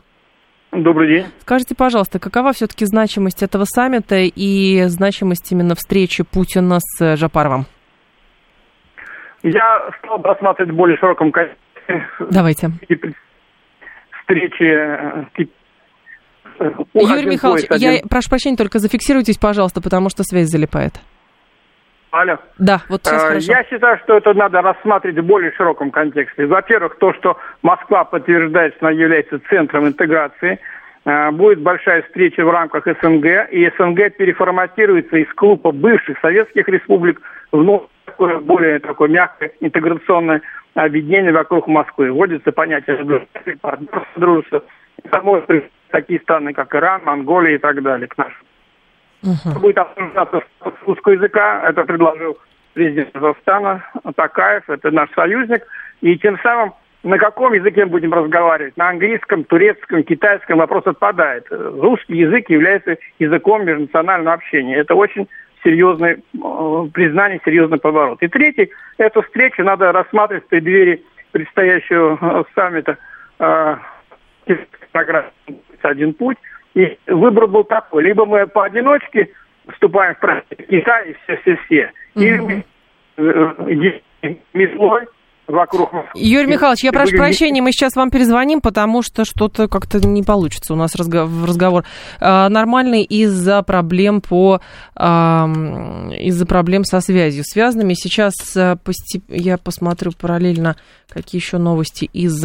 Добрый 0.82 1.08
день. 1.08 1.26
Скажите, 1.40 1.74
пожалуйста, 1.74 2.18
какова 2.18 2.52
все-таки 2.52 2.84
значимость 2.84 3.42
этого 3.42 3.64
саммита 3.64 4.16
и 4.16 4.84
значимость 4.88 5.50
именно 5.50 5.74
встречи 5.74 6.22
Путина 6.22 6.78
с 6.80 7.16
Жапаровым? 7.16 7.64
Я 9.42 9.90
стал 9.98 10.18
бы 10.18 10.28
рассматривать 10.28 10.72
в 10.72 10.76
более 10.76 10.98
широком 10.98 11.32
контексте. 11.32 11.58
Давайте. 12.30 12.70
Встречи 14.20 14.64
э, 14.64 15.24
Юрий 16.92 17.26
Михайлович, 17.26 17.64
я 17.70 18.02
прошу 18.08 18.28
прощения, 18.28 18.56
только 18.56 18.78
зафиксируйтесь, 18.78 19.38
пожалуйста, 19.38 19.80
потому 19.80 20.10
что 20.10 20.24
связь 20.24 20.48
залипает. 20.48 21.00
Алло. 22.16 22.38
Да, 22.58 22.80
вот 22.88 23.02
сейчас 23.04 23.24
э, 23.24 23.28
хорошо. 23.28 23.52
Я 23.52 23.64
считаю, 23.64 23.98
что 23.98 24.16
это 24.16 24.32
надо 24.32 24.62
рассматривать 24.62 25.18
в 25.18 25.26
более 25.26 25.52
широком 25.52 25.90
контексте. 25.90 26.46
Во-первых, 26.46 26.96
то, 26.96 27.12
что 27.12 27.36
Москва 27.60 28.04
подтверждает, 28.04 28.74
что 28.76 28.86
она 28.86 28.96
является 28.96 29.38
центром 29.50 29.86
интеграции. 29.86 30.58
Э, 31.04 31.30
будет 31.30 31.60
большая 31.60 32.02
встреча 32.04 32.42
в 32.42 32.50
рамках 32.50 32.86
СНГ, 32.86 33.50
и 33.50 33.70
СНГ 33.76 34.16
переформатируется 34.16 35.18
из 35.18 35.30
клуба 35.34 35.72
бывших 35.72 36.18
советских 36.20 36.66
республик 36.68 37.20
в 37.52 37.86
такое, 38.06 38.38
более 38.38 38.78
такое 38.78 39.10
мягкое 39.10 39.52
интеграционное 39.60 40.40
объединение 40.72 41.32
вокруг 41.32 41.66
Москвы. 41.66 42.10
Вводится 42.10 42.50
понятие 42.50 43.26
партнерства, 43.60 44.06
дружества. 44.16 44.62
Может 45.22 45.70
такие 45.90 46.18
страны, 46.20 46.54
как 46.54 46.74
Иран, 46.74 47.02
Монголия 47.04 47.56
и 47.56 47.58
так 47.58 47.82
далее, 47.82 48.08
к 48.08 48.16
нашим. 48.16 48.45
Угу. 49.26 49.60
Будет 49.60 49.78
обсуждаться 49.78 50.40
русского 50.86 51.12
языка, 51.12 51.62
это 51.68 51.84
предложил 51.84 52.38
президент 52.74 53.10
Казахстана 53.12 53.84
Такаев, 54.14 54.68
это 54.68 54.90
наш 54.90 55.10
союзник, 55.14 55.62
и 56.00 56.16
тем 56.18 56.38
самым 56.40 56.74
на 57.02 57.18
каком 57.18 57.52
языке 57.52 57.84
мы 57.84 57.92
будем 57.92 58.12
разговаривать? 58.12 58.76
На 58.76 58.88
английском, 58.88 59.44
турецком, 59.44 60.02
китайском 60.02 60.58
вопрос 60.58 60.86
отпадает. 60.86 61.46
Русский 61.50 62.16
язык 62.16 62.50
является 62.50 62.96
языком 63.20 63.64
межнационального 63.64 64.34
общения. 64.34 64.74
Это 64.74 64.96
очень 64.96 65.28
серьезное 65.62 66.16
э, 66.16 66.88
признание, 66.92 67.40
серьезный 67.44 67.78
поворот. 67.78 68.20
И 68.22 68.28
третий, 68.28 68.70
эту 68.98 69.22
встречу 69.22 69.62
надо 69.62 69.92
рассматривать 69.92 70.44
в 70.46 70.48
преддверии 70.48 71.02
предстоящего 71.30 72.18
э, 72.20 72.44
саммита 72.56 72.98
э, 73.38 73.76
программы 74.90 75.30
«Один 75.82 76.12
путь», 76.12 76.38
и 76.76 76.98
выбор 77.06 77.46
был 77.46 77.64
такой. 77.64 78.04
Либо 78.04 78.26
мы 78.26 78.46
поодиночке 78.46 79.30
вступаем 79.72 80.14
в 80.14 80.20
проект 80.20 80.48
Китая 80.68 81.04
и 81.04 81.14
все-все-все. 81.24 81.90
Или 82.14 82.38
мы 82.38 82.64
э, 83.16 84.34
метлой 84.52 85.06
вокруг 85.46 85.90
Юрий 86.14 86.46
Михайлович, 86.46 86.84
я 86.84 86.92
прошу 86.92 87.16
прощения, 87.16 87.62
мы 87.62 87.72
сейчас 87.72 87.94
вам 87.94 88.10
перезвоним, 88.10 88.60
потому 88.60 89.02
что 89.02 89.24
что-то 89.24 89.68
как-то 89.68 90.04
не 90.06 90.22
получится 90.22 90.74
у 90.74 90.76
нас 90.76 90.94
разговор. 90.96 91.84
А, 92.20 92.48
нормальный 92.48 93.04
из-за 93.04 93.62
проблем 93.62 94.20
по 94.20 94.60
а, 94.94 95.46
из-за 96.18 96.46
проблем 96.46 96.84
со 96.84 97.00
связью 97.00 97.44
связанными. 97.44 97.94
Сейчас 97.94 98.34
а, 98.56 98.76
постеп... 98.76 99.24
я 99.28 99.56
посмотрю 99.56 100.12
параллельно, 100.12 100.76
какие 101.08 101.40
еще 101.40 101.58
новости 101.58 102.10
из 102.12 102.44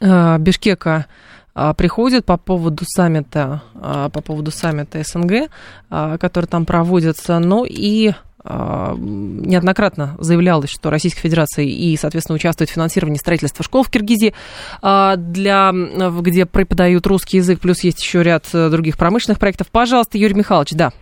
а, 0.00 0.38
Бишкека 0.38 1.06
а, 1.54 1.74
приходят 1.74 2.24
по 2.24 2.36
поводу 2.36 2.84
саммита, 2.86 3.62
а, 3.74 4.08
по 4.08 4.20
поводу 4.20 4.50
саммита 4.50 5.02
СНГ, 5.02 5.50
а, 5.90 6.18
который 6.18 6.46
там 6.46 6.64
проводится, 6.66 7.38
но 7.38 7.64
и 7.68 8.12
неоднократно 8.42 10.16
заявлялось, 10.18 10.70
что 10.70 10.88
Российская 10.88 11.20
Федерация 11.20 11.66
и, 11.66 11.94
соответственно, 11.98 12.36
участвует 12.36 12.70
в 12.70 12.72
финансировании 12.72 13.18
строительства 13.18 13.62
школ 13.62 13.82
в 13.82 13.90
Киргизии, 13.90 14.32
для, 14.80 15.72
где 15.74 16.46
преподают 16.46 17.06
русский 17.06 17.36
язык, 17.36 17.60
плюс 17.60 17.84
есть 17.84 18.00
еще 18.02 18.22
ряд 18.22 18.46
других 18.50 18.96
промышленных 18.96 19.38
проектов. 19.38 19.66
Пожалуйста, 19.70 20.16
Юрий 20.16 20.32
Михайлович, 20.32 20.70
да. 20.70 20.94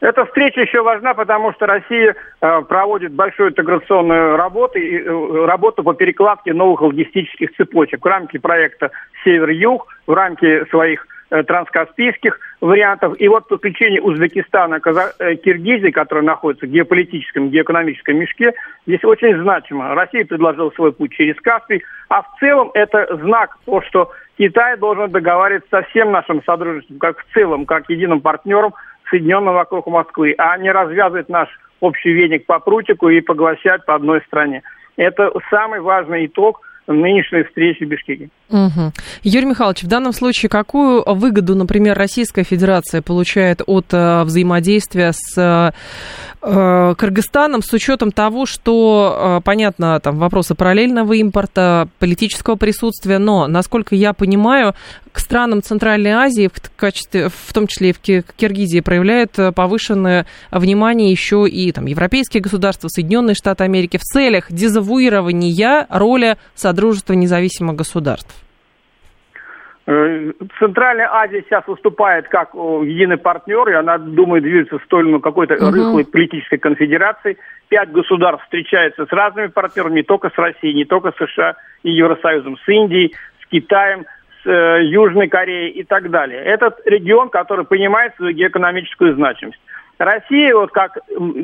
Эта 0.00 0.24
встреча 0.26 0.60
еще 0.60 0.82
важна, 0.82 1.14
потому 1.14 1.52
что 1.52 1.66
Россия 1.66 2.14
э, 2.40 2.62
проводит 2.68 3.12
большую 3.12 3.50
интеграционную 3.50 4.36
работу, 4.36 4.78
э, 4.78 5.46
работу 5.46 5.82
по 5.82 5.92
перекладке 5.94 6.54
новых 6.54 6.82
логистических 6.82 7.54
цепочек 7.56 8.04
в 8.04 8.06
рамке 8.06 8.38
проекта 8.38 8.92
«Север-Юг», 9.24 9.88
в 10.06 10.12
рамке 10.12 10.66
своих 10.66 11.04
э, 11.30 11.42
транскаспийских 11.42 12.38
вариантов. 12.60 13.14
И 13.18 13.26
вот 13.26 13.48
подключение 13.48 14.00
Узбекистана. 14.00 14.80
Э, 15.18 15.34
Киргизии, 15.34 15.90
которая 15.90 16.24
находится 16.24 16.66
в 16.66 16.70
геополитическом, 16.70 17.50
геоэкономическом 17.50 18.18
мешке, 18.18 18.54
здесь 18.86 19.02
очень 19.02 19.36
значимо. 19.42 19.96
Россия 19.96 20.24
предложила 20.24 20.70
свой 20.70 20.92
путь 20.92 21.12
через 21.14 21.34
Каспий, 21.40 21.82
а 22.08 22.22
в 22.22 22.26
целом 22.38 22.70
это 22.74 23.16
знак 23.16 23.58
то, 23.66 23.82
что 23.82 24.12
Китай 24.38 24.76
должен 24.76 25.10
договариваться 25.10 25.68
со 25.70 25.82
всем 25.88 26.12
нашим 26.12 26.40
содружеством, 26.44 27.00
как 27.00 27.18
в 27.18 27.34
целом, 27.34 27.66
как 27.66 27.90
единым 27.90 28.20
партнером– 28.20 28.74
соединенным 29.10 29.54
вокруг 29.54 29.86
Москвы, 29.86 30.34
а 30.38 30.56
не 30.58 30.70
развязывать 30.70 31.28
наш 31.28 31.48
общий 31.80 32.12
веник 32.12 32.46
по 32.46 32.58
прутику 32.58 33.08
и 33.08 33.20
поглощать 33.20 33.84
по 33.86 33.94
одной 33.94 34.20
стране. 34.26 34.62
Это 34.96 35.30
самый 35.50 35.80
важный 35.80 36.26
итог 36.26 36.60
нынешней 36.88 37.44
встречи 37.44 37.84
в 37.84 37.88
Бишкеке. 37.88 38.30
Угу. 38.50 38.92
Юрий 39.22 39.46
Михайлович, 39.46 39.82
в 39.82 39.88
данном 39.88 40.12
случае 40.12 40.48
какую 40.48 41.02
выгоду, 41.06 41.54
например, 41.54 41.96
Российская 41.96 42.44
Федерация 42.44 43.02
получает 43.02 43.60
от 43.66 43.86
э, 43.92 44.22
взаимодействия 44.24 45.12
с 45.12 45.72
э, 46.40 46.94
Кыргызстаном 46.96 47.62
с 47.62 47.72
учетом 47.72 48.10
того, 48.10 48.46
что, 48.46 49.38
э, 49.38 49.44
понятно, 49.44 50.00
там 50.00 50.18
вопросы 50.18 50.54
параллельного 50.54 51.12
импорта, 51.14 51.88
политического 51.98 52.56
присутствия, 52.56 53.18
но, 53.18 53.46
насколько 53.46 53.94
я 53.94 54.14
понимаю, 54.14 54.74
к 55.18 55.20
странам 55.20 55.62
Центральной 55.62 56.12
Азии, 56.12 56.48
в 56.48 56.76
качестве, 56.76 57.28
в 57.28 57.52
том 57.52 57.66
числе 57.66 57.90
и 57.90 57.92
в 57.92 57.98
Киргизии, 58.00 58.78
проявляют 58.78 59.32
повышенное 59.56 60.26
внимание 60.52 61.10
еще 61.10 61.44
и 61.48 61.72
там, 61.72 61.86
европейские 61.86 62.40
государства, 62.40 62.86
Соединенные 62.86 63.34
Штаты 63.34 63.64
Америки 63.64 63.96
в 63.96 64.02
целях 64.02 64.46
дезавуирования 64.48 65.88
роли 65.90 66.36
Содружества 66.54 67.14
независимых 67.14 67.74
государств. 67.74 68.32
Э, 69.88 70.30
Центральная 70.60 71.08
Азия 71.12 71.42
сейчас 71.42 71.66
выступает 71.66 72.28
как 72.28 72.54
единый 72.54 73.16
партнер, 73.16 73.68
и 73.70 73.72
она 73.72 73.98
думает 73.98 74.44
двигаться 74.44 74.78
в 74.78 74.84
сторону 74.84 75.18
какой-то 75.18 75.54
угу. 75.54 75.72
рыхлой 75.72 76.04
политической 76.04 76.58
конфедерации. 76.58 77.38
Пять 77.66 77.90
государств 77.90 78.44
встречаются 78.44 79.04
с 79.04 79.10
разными 79.10 79.48
партнерами, 79.48 79.96
не 79.96 80.02
только 80.04 80.30
с 80.30 80.38
Россией, 80.38 80.74
не 80.74 80.84
только 80.84 81.10
с 81.10 81.16
США 81.16 81.56
и 81.82 81.90
Евросоюзом, 81.90 82.56
с 82.56 82.68
Индией, 82.68 83.16
с 83.42 83.46
Китаем, 83.50 84.04
э, 84.44 84.84
Южной 84.84 85.28
Кореей 85.28 85.70
и 85.70 85.84
так 85.84 86.10
далее. 86.10 86.42
Этот 86.42 86.80
регион, 86.86 87.28
который 87.28 87.64
понимает 87.64 88.14
свою 88.16 88.34
геоэкономическую 88.34 89.14
значимость. 89.14 89.60
Россия, 89.98 90.54
вот 90.54 90.70
как 90.70 90.98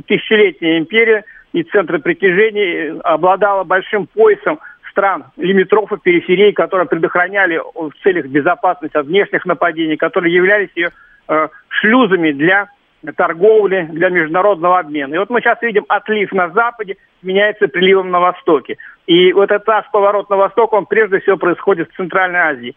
тысячелетняя 0.07 0.79
империя 0.79 1.25
и 1.53 1.63
центр 1.65 1.99
притяжения, 1.99 2.99
обладала 3.03 3.65
большим 3.65 4.07
поясом 4.07 4.61
стран, 4.91 5.25
лимитрофов, 5.37 6.03
периферий, 6.03 6.53
которые 6.53 6.87
предохраняли 6.87 7.61
в 7.75 7.93
целях 8.03 8.27
безопасности 8.27 8.97
от 8.97 9.07
внешних 9.07 9.45
нападений, 9.45 9.97
которые 9.97 10.33
являлись 10.33 10.71
ее 10.77 10.91
э, 11.29 11.49
шлюзами 11.69 12.31
для 12.31 12.69
торговли, 13.17 13.89
для 13.93 14.09
международного 14.09 14.79
обмена. 14.79 15.15
И 15.15 15.19
вот 15.19 15.31
мы 15.31 15.41
сейчас 15.41 15.61
видим 15.63 15.85
отлив 15.89 16.33
на 16.33 16.49
Западе, 16.51 16.97
меняется 17.23 17.69
приливом 17.69 18.11
на 18.11 18.21
Востоке. 18.21 18.79
И 19.07 19.33
вот 19.33 19.51
этот 19.51 19.67
наш 19.67 19.91
поворот 19.91 20.31
на 20.31 20.37
Восток, 20.37 20.73
он 20.73 20.87
прежде 20.87 21.21
всего 21.21 21.37
происходит 21.37 21.91
в 21.91 21.97
Центральной 21.97 22.41
Азии. 22.41 22.77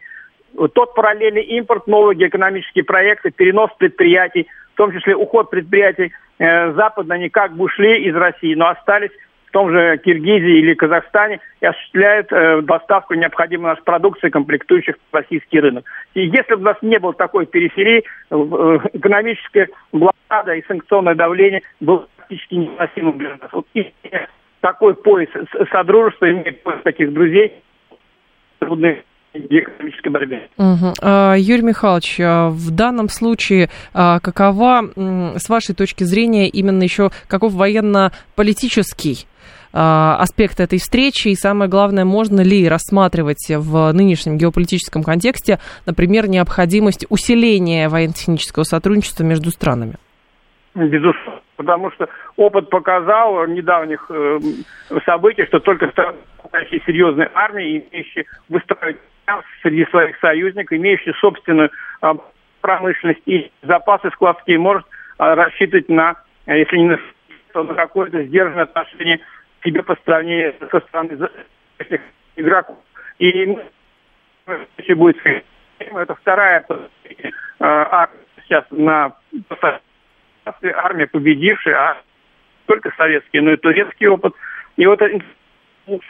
Вот 0.54 0.74
тот 0.74 0.96
параллельный 0.96 1.44
импорт, 1.44 1.88
новые 1.88 2.28
экономические 2.28 2.84
проекты, 2.84 3.32
перенос 3.32 3.70
предприятий, 3.78 4.48
в 4.74 4.78
том 4.78 4.92
числе 4.92 5.16
уход 5.16 5.50
предприятий 5.50 6.12
э, 6.40 6.74
западно, 6.74 7.16
они 7.16 7.30
как 7.30 7.56
бы 7.56 7.66
ушли 7.66 8.04
из 8.04 8.16
России, 8.16 8.56
но 8.56 8.68
остались 8.70 9.12
в 9.48 9.52
том 9.52 9.72
же 9.72 9.98
Киргизии 10.04 10.60
или 10.60 10.74
Казахстане 10.74 11.40
и 11.62 11.66
осуществляют 11.66 12.32
э, 12.32 12.62
доставку 12.62 13.14
необходимой 13.14 13.72
нашей 13.72 13.84
продукции, 13.84 14.30
комплектующих 14.30 14.96
российский 15.12 15.60
рынок. 15.60 15.86
И 16.14 16.26
если 16.26 16.56
бы 16.56 16.62
у 16.62 16.66
нас 16.66 16.78
не 16.82 17.00
было 17.00 17.14
такой 17.14 17.46
периферии, 17.46 18.04
э, 18.30 18.80
экономическая 18.94 19.70
блокада 19.92 20.54
и 20.54 20.66
санкционное 20.68 21.16
давление 21.16 21.62
было 21.80 22.08
практически 22.18 22.56
невыносимым 22.56 23.18
для 23.18 23.30
нас. 23.30 23.50
Вот 23.52 23.68
и 23.74 23.94
такой 24.62 24.96
пояс 24.96 25.30
содружества, 25.72 26.30
имеет 26.32 26.64
пояс 26.64 26.82
таких 26.84 27.14
друзей, 27.14 27.54
трудных 28.60 29.00
экономической 29.34 30.10
борьбе. 30.10 30.50
Угу. 30.58 30.96
Юрий 31.38 31.62
Михайлович, 31.62 32.20
а 32.20 32.50
в 32.50 32.72
данном 32.72 33.08
случае 33.08 33.70
а, 33.94 34.20
какова, 34.20 34.90
с 34.96 35.48
вашей 35.48 35.76
точки 35.76 36.04
зрения, 36.06 36.48
именно 36.48 36.82
еще 36.82 37.12
каков 37.28 37.54
военно-политический 37.54 39.28
аспект 39.74 40.60
этой 40.60 40.80
встречи, 40.80 41.28
и 41.28 41.36
самое 41.36 41.70
главное, 41.70 42.04
можно 42.04 42.42
ли 42.42 42.68
рассматривать 42.68 43.46
в 43.50 43.92
нынешнем 43.92 44.38
геополитическом 44.38 45.04
контексте, 45.04 45.60
например, 45.86 46.28
необходимость 46.28 47.06
усиления 47.10 47.90
военно-технического 47.90 48.64
сотрудничества 48.64 49.24
между 49.24 49.52
странами? 49.52 49.98
Безусловно, 50.78 51.42
потому 51.56 51.92
что 51.92 52.08
опыт 52.36 52.70
показал 52.70 53.48
недавних 53.48 54.06
э, 54.10 54.40
событий, 55.06 55.44
что 55.46 55.60
только 55.60 55.88
страны 55.88 56.20
серьезной 56.86 57.30
армии, 57.34 57.80
имеющие 57.92 58.26
выстраивать 58.48 59.00
среди 59.64 59.86
своих 59.86 60.20
союзников, 60.20 60.78
имеющие 60.78 61.16
собственную 61.16 61.72
э, 62.04 62.14
промышленность 62.62 63.24
и 63.26 63.52
запасы 63.64 64.12
складские, 64.12 64.60
может 64.60 64.86
э, 64.86 65.34
рассчитывать 65.34 65.90
на, 65.90 66.16
если 66.46 66.78
не 66.78 66.90
на, 66.90 67.00
то 67.54 67.64
на 67.64 67.74
какое-то 67.74 68.24
сдержанное 68.26 68.66
отношение 68.66 69.20
себе 69.64 69.82
по 69.82 69.96
стране 69.96 70.54
со 70.70 70.80
стороны 70.82 71.18
игроков. 72.36 72.78
И 73.18 73.58
если 74.78 74.94
будет 74.94 75.18
это 75.80 76.14
вторая 76.14 76.64
э, 76.70 77.32
армия 77.60 78.20
сейчас 78.44 78.64
на 78.70 79.14
армия 80.76 81.08
победившая, 81.08 81.76
а 81.76 81.98
только 82.66 82.92
советский, 82.98 83.40
но 83.40 83.52
и 83.52 83.58
турецкий 83.58 84.08
опыт. 84.08 84.34
И 84.76 84.86
вот 84.86 85.02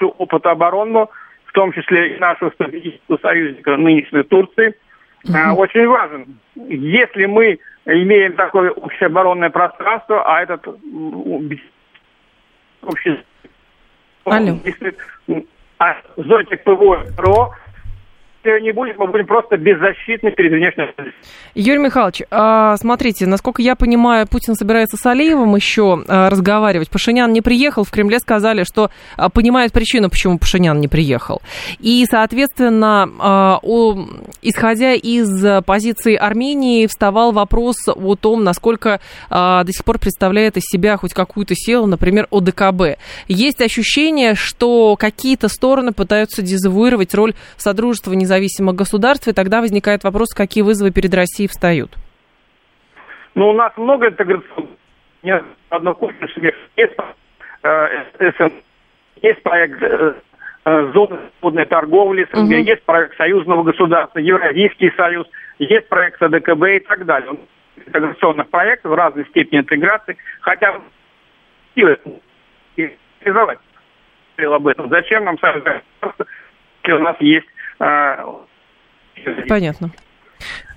опыт 0.02 0.46
оборонного, 0.46 1.10
в 1.46 1.52
том 1.54 1.72
числе 1.72 2.16
и 2.16 2.20
нашего 2.20 2.50
стратегического 2.52 3.18
союзника 3.18 3.78
нынешней 3.78 4.24
Турции, 4.24 4.76
uh-huh. 5.26 5.54
очень 5.54 5.88
важен. 5.88 6.40
Если 6.56 7.26
мы 7.26 7.60
имеем 7.86 8.34
такое 8.34 8.72
общее 8.72 9.08
оборонное 9.08 9.50
пространство, 9.50 10.24
а 10.26 10.42
этот 10.42 10.68
общий 12.82 13.18
Алло. 14.28 14.60
А 15.80 15.96
зонтик 16.18 16.64
ПВО 16.64 17.06
РО 17.18 17.54
не 18.44 18.72
будет, 18.72 18.98
мы 18.98 19.08
будем 19.08 19.28
просто 19.28 19.58
беззащитны 19.58 20.32
перед 20.32 20.52
внешним. 20.52 20.88
Юрий 21.56 21.80
Михайлович, 21.80 22.22
а, 22.32 22.78
смотрите, 22.78 23.26
насколько 23.26 23.62
я 23.62 23.76
понимаю, 23.76 24.28
Путин 24.28 24.56
собирается 24.56 24.98
с 24.98 25.06
Алиевым 25.06 25.56
еще 25.56 26.04
а, 26.08 26.30
разговаривать. 26.30 26.90
Пашинян 26.90 27.32
не 27.34 27.42
приехал, 27.42 27.84
в 27.84 27.92
Кремле 27.92 28.20
сказали, 28.20 28.64
что 28.64 28.90
а, 29.16 29.30
понимают 29.30 29.74
причину, 29.74 30.10
почему 30.10 30.38
Пашинян 30.38 30.80
не 30.80 30.88
приехал. 30.88 31.42
И, 31.80 32.06
соответственно, 32.10 33.60
исходя 34.42 34.94
из 34.94 35.64
позиции 35.64 36.16
Армении, 36.16 36.88
вставал 36.88 37.32
вопрос 37.32 37.76
о 37.88 38.16
том, 38.16 38.44
насколько 38.44 39.00
до 39.30 39.66
сих 39.68 39.84
пор 39.84 40.00
представляет 40.00 40.58
из 40.58 40.64
себя 40.64 40.98
хоть 40.98 41.14
какую-то 41.14 41.56
силу, 41.56 41.86
например, 41.86 42.28
ОДКБ. 42.32 43.00
Есть 43.28 43.62
ощущение, 43.62 44.36
что 44.36 44.96
какие-то 44.96 45.48
стороны 45.48 45.92
пытаются 45.92 46.42
дезавуировать 46.42 47.14
роль 47.14 47.34
Содружества 47.58 48.14
независимых 48.28 48.76
государств, 48.76 49.28
и 49.28 49.34
тогда 49.34 49.62
возникает 49.62 50.04
вопрос, 50.04 50.34
какие 50.34 50.64
вызовы 50.64 50.92
перед 50.92 51.14
Россией 51.14 51.48
встают? 51.48 51.92
Ну, 53.36 53.50
у 53.50 53.54
нас 53.54 53.72
много 53.78 54.08
интеграционных. 54.10 54.72
Нет, 55.24 55.44
есть, 56.76 56.94
э, 57.64 58.50
есть 59.22 59.44
проект 59.44 59.82
э, 59.82 60.14
э, 60.66 60.92
зоны 60.94 61.20
свободной 61.40 61.66
торговли 61.66 62.28
угу. 62.34 62.46
есть 62.46 62.84
проект 62.84 63.18
союзного 63.18 63.64
государства, 63.64 64.20
Евразийский 64.20 64.92
союз, 64.96 65.28
есть 65.60 65.88
проект 65.90 66.22
АДКБ 66.22 66.64
и 66.64 66.80
так 66.80 67.06
далее. 67.06 67.32
Интеграционных 67.78 68.50
проектов 68.50 68.92
в 68.92 68.96
разной 68.96 69.26
степени 69.28 69.60
интеграции, 69.60 70.18
хотя 70.42 70.82
реализовать 71.76 73.60
об 74.38 74.68
этом. 74.68 74.90
Зачем 74.90 75.26
нам 75.26 75.38
союз 75.40 75.64
у 76.92 77.00
нас 77.00 77.16
есть 77.20 77.48
Понятно. 79.48 79.92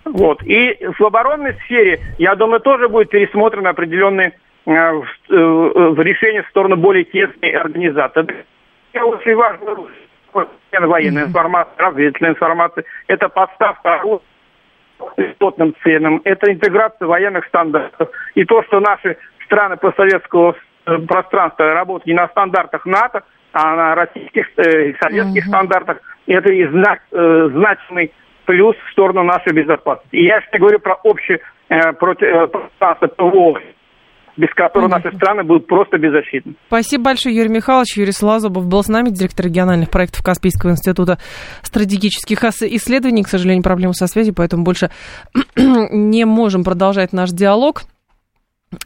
Вот. 0.04 0.42
И 0.42 0.76
в 0.98 1.04
оборонной 1.04 1.54
сфере, 1.64 2.00
я 2.18 2.34
думаю, 2.34 2.60
тоже 2.60 2.88
будет 2.88 3.10
пересмотрено 3.10 3.70
определенные 3.70 4.32
э, 4.66 4.70
э, 4.70 5.02
решения 5.28 6.42
в 6.42 6.48
сторону 6.48 6.76
более 6.76 7.04
тесной 7.04 7.50
организации. 7.50 8.44
Это 8.92 9.04
очень 9.04 9.36
важно 9.36 9.76
военная 10.86 11.24
информация, 11.24 11.74
разведывательная 11.76 12.32
информация, 12.32 12.84
это 13.08 13.28
подставка 13.28 13.94
оружия 13.94 14.20
льготным 15.16 15.74
ценам, 15.82 16.20
это 16.24 16.52
интеграция 16.52 17.06
военных 17.06 17.46
стандартов. 17.46 18.10
И 18.34 18.44
то, 18.44 18.62
что 18.64 18.80
наши 18.80 19.16
страны 19.44 19.76
постсоветского 19.76 20.56
э, 20.86 20.98
пространства 20.98 21.74
работают 21.74 22.06
не 22.06 22.14
на 22.14 22.28
стандартах 22.28 22.86
НАТО, 22.86 23.22
а 23.52 23.76
на 23.76 23.94
российских 23.94 24.46
э, 24.56 24.94
советских 25.00 25.44
uh-huh. 25.44 25.48
стандартах, 25.48 25.98
это 26.26 26.52
и 26.52 26.66
знак, 26.68 27.00
э, 27.12 27.48
значимый 27.52 28.12
плюс 28.46 28.76
в 28.76 28.92
сторону 28.92 29.22
нашей 29.22 29.52
безопасности. 29.52 30.16
И 30.16 30.24
я 30.24 30.40
сейчас 30.40 30.60
говорю 30.60 30.78
про 30.80 30.94
общее 31.04 31.40
э, 31.68 31.76
э, 31.76 31.92
пространство 31.92 33.06
ПВО, 33.06 33.60
без 34.36 34.52
которого 34.54 34.88
наши 34.88 35.12
страны 35.12 35.44
будут 35.44 35.66
просто 35.66 35.98
беззащитны. 35.98 36.54
Спасибо 36.66 37.04
большое, 37.04 37.36
Юрий 37.36 37.48
Михайлович. 37.48 37.96
Юрий 37.96 38.12
Слазубов 38.12 38.66
был 38.66 38.82
с 38.82 38.88
нами, 38.88 39.10
директор 39.10 39.46
региональных 39.46 39.90
проектов 39.90 40.24
Каспийского 40.24 40.70
института 40.70 41.18
стратегических 41.62 42.42
исследований. 42.42 43.22
К 43.22 43.28
сожалению, 43.28 43.62
проблемы 43.62 43.94
со 43.94 44.06
связью, 44.06 44.34
поэтому 44.34 44.64
больше 44.64 44.90
не 45.56 46.24
можем 46.24 46.64
продолжать 46.64 47.12
наш 47.12 47.30
диалог. 47.30 47.82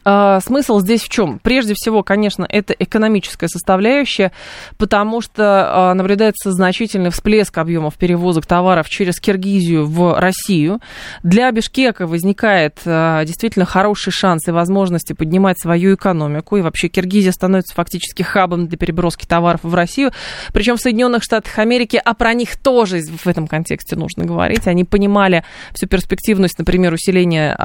А, 0.03 0.39
смысл 0.39 0.79
здесь 0.79 1.03
в 1.03 1.09
чем? 1.09 1.39
Прежде 1.43 1.75
всего, 1.75 2.01
конечно, 2.01 2.43
это 2.49 2.73
экономическая 2.73 3.47
составляющая, 3.47 4.31
потому 4.77 5.21
что 5.21 5.91
а, 5.91 5.93
наблюдается 5.93 6.51
значительный 6.51 7.11
всплеск 7.11 7.55
объемов 7.55 7.93
перевозок 7.95 8.47
товаров 8.47 8.89
через 8.89 9.19
Киргизию 9.19 9.85
в 9.85 10.19
Россию. 10.19 10.79
Для 11.21 11.51
Бишкека 11.51 12.07
возникает 12.07 12.79
а, 12.85 13.23
действительно 13.25 13.65
хороший 13.65 14.11
шанс 14.11 14.47
и 14.47 14.51
возможности 14.51 15.13
поднимать 15.13 15.59
свою 15.59 15.93
экономику, 15.93 16.57
и 16.57 16.61
вообще 16.61 16.87
Киргизия 16.87 17.31
становится 17.31 17.75
фактически 17.75 18.23
хабом 18.23 18.67
для 18.67 18.79
переброски 18.79 19.27
товаров 19.27 19.59
в 19.61 19.75
Россию, 19.75 20.11
причем 20.51 20.77
в 20.77 20.81
Соединенных 20.81 21.21
Штатах 21.21 21.59
Америки, 21.59 22.01
а 22.03 22.15
про 22.15 22.33
них 22.33 22.57
тоже 22.57 23.01
в 23.01 23.27
этом 23.27 23.47
контексте 23.47 23.95
нужно 23.95 24.25
говорить. 24.25 24.65
Они 24.65 24.83
понимали 24.83 25.43
всю 25.73 25.85
перспективность, 25.85 26.57
например, 26.57 26.91
усиления 26.93 27.55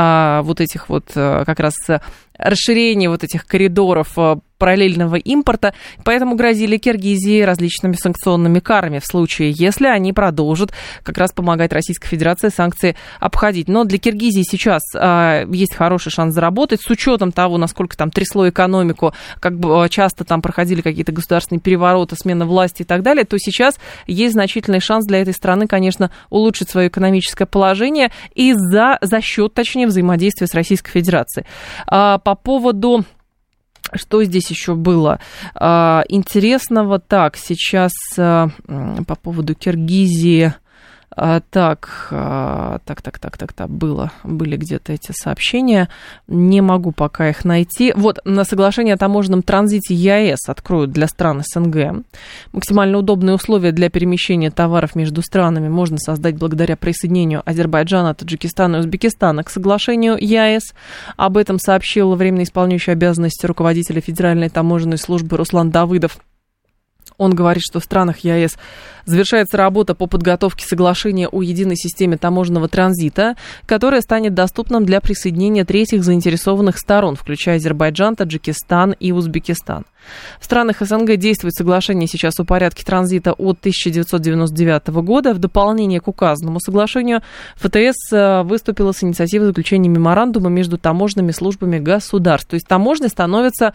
вот 0.42 0.60
этих 0.60 0.90
вот 0.90 1.06
как 1.14 1.60
раз 1.60 1.74
расширение 2.36 3.08
вот 3.08 3.24
этих 3.24 3.46
коридоров 3.46 4.18
э, 4.18 4.36
параллельного 4.60 5.16
импорта, 5.16 5.74
поэтому 6.04 6.36
грозили 6.36 6.76
Киргизии 6.76 7.40
различными 7.40 7.94
санкционными 7.94 8.60
карами 8.60 8.98
в 8.98 9.06
случае, 9.06 9.52
если 9.56 9.86
они 9.86 10.12
продолжат 10.12 10.72
как 11.02 11.16
раз 11.18 11.32
помогать 11.32 11.72
Российской 11.72 12.08
Федерации 12.08 12.50
санкции 12.50 12.94
обходить. 13.18 13.68
Но 13.68 13.84
для 13.84 13.98
Киргизии 13.98 14.42
сейчас 14.42 14.82
а, 14.94 15.44
есть 15.50 15.74
хороший 15.74 16.12
шанс 16.12 16.34
заработать, 16.34 16.82
с 16.82 16.90
учетом 16.90 17.32
того, 17.32 17.56
насколько 17.56 17.96
там 17.96 18.10
трясло 18.10 18.48
экономику, 18.48 19.14
как 19.40 19.58
бы 19.58 19.82
а, 19.82 19.88
часто 19.88 20.24
там 20.24 20.42
проходили 20.42 20.82
какие-то 20.82 21.12
государственные 21.12 21.60
перевороты, 21.60 22.16
смена 22.16 22.44
власти 22.44 22.82
и 22.82 22.84
так 22.84 23.02
далее, 23.02 23.24
то 23.24 23.38
сейчас 23.38 23.78
есть 24.06 24.34
значительный 24.34 24.80
шанс 24.80 25.06
для 25.06 25.22
этой 25.22 25.32
страны, 25.32 25.66
конечно, 25.66 26.10
улучшить 26.28 26.68
свое 26.68 26.88
экономическое 26.88 27.46
положение 27.46 28.10
и 28.34 28.52
за, 28.54 28.98
за 29.00 29.22
счет, 29.22 29.54
точнее, 29.54 29.86
взаимодействия 29.86 30.46
с 30.46 30.54
Российской 30.54 30.90
Федерацией. 30.90 31.46
А, 31.86 32.18
по 32.18 32.34
поводу 32.34 33.06
что 33.94 34.22
здесь 34.24 34.50
еще 34.50 34.74
было 34.74 35.20
а, 35.54 36.04
интересного? 36.08 36.98
Так, 36.98 37.36
сейчас 37.36 37.92
а, 38.18 38.48
по 39.06 39.14
поводу 39.16 39.54
Киргизии. 39.54 40.54
А, 41.16 41.40
так, 41.40 42.08
а, 42.12 42.78
так, 42.84 43.02
так, 43.02 43.18
так, 43.18 43.36
так, 43.36 43.52
так, 43.52 43.68
было, 43.68 44.12
были 44.22 44.56
где-то 44.56 44.92
эти 44.92 45.10
сообщения. 45.10 45.88
Не 46.28 46.60
могу 46.60 46.92
пока 46.92 47.28
их 47.28 47.44
найти. 47.44 47.92
Вот, 47.96 48.20
на 48.24 48.44
соглашение 48.44 48.94
о 48.94 48.98
таможенном 48.98 49.42
транзите 49.42 49.92
ЕАЭС 49.92 50.48
откроют 50.48 50.92
для 50.92 51.08
стран 51.08 51.42
СНГ. 51.44 52.04
Максимально 52.52 52.98
удобные 52.98 53.34
условия 53.34 53.72
для 53.72 53.90
перемещения 53.90 54.52
товаров 54.52 54.94
между 54.94 55.20
странами 55.22 55.68
можно 55.68 55.98
создать 55.98 56.36
благодаря 56.36 56.76
присоединению 56.76 57.42
Азербайджана, 57.44 58.14
Таджикистана 58.14 58.76
и 58.76 58.78
Узбекистана 58.80 59.42
к 59.42 59.50
соглашению 59.50 60.16
ЕАЭС. 60.16 60.74
Об 61.16 61.36
этом 61.36 61.58
сообщил 61.58 62.14
временно 62.14 62.44
исполняющий 62.44 62.92
обязанности 62.92 63.46
руководителя 63.46 64.00
Федеральной 64.00 64.48
таможенной 64.48 64.98
службы 64.98 65.36
Руслан 65.36 65.70
Давыдов. 65.70 66.20
Он 67.20 67.34
говорит, 67.34 67.62
что 67.62 67.80
в 67.80 67.84
странах 67.84 68.20
ЕАЭС 68.20 68.56
завершается 69.04 69.58
работа 69.58 69.94
по 69.94 70.06
подготовке 70.06 70.64
соглашения 70.66 71.28
о 71.28 71.42
единой 71.42 71.76
системе 71.76 72.16
таможенного 72.16 72.66
транзита, 72.66 73.36
которая 73.66 74.00
станет 74.00 74.32
доступным 74.32 74.86
для 74.86 75.02
присоединения 75.02 75.66
третьих 75.66 76.02
заинтересованных 76.02 76.78
сторон, 76.78 77.16
включая 77.16 77.56
Азербайджан, 77.56 78.16
Таджикистан 78.16 78.92
и 78.98 79.12
Узбекистан. 79.12 79.84
В 80.40 80.46
странах 80.46 80.78
СНГ 80.80 81.16
действует 81.16 81.52
соглашение 81.52 82.08
сейчас 82.08 82.40
о 82.40 82.44
порядке 82.44 82.84
транзита 82.86 83.34
от 83.34 83.58
1999 83.58 84.88
года. 85.04 85.34
В 85.34 85.38
дополнение 85.38 86.00
к 86.00 86.08
указанному 86.08 86.58
соглашению 86.58 87.20
ФТС 87.56 88.12
э, 88.14 88.42
выступила 88.44 88.92
с 88.92 89.04
инициативой 89.04 89.48
заключения 89.48 89.90
меморандума 89.90 90.48
между 90.48 90.78
таможенными 90.78 91.32
службами 91.32 91.78
государств. 91.78 92.48
То 92.48 92.54
есть 92.54 92.66
таможня 92.66 93.08
становится 93.08 93.74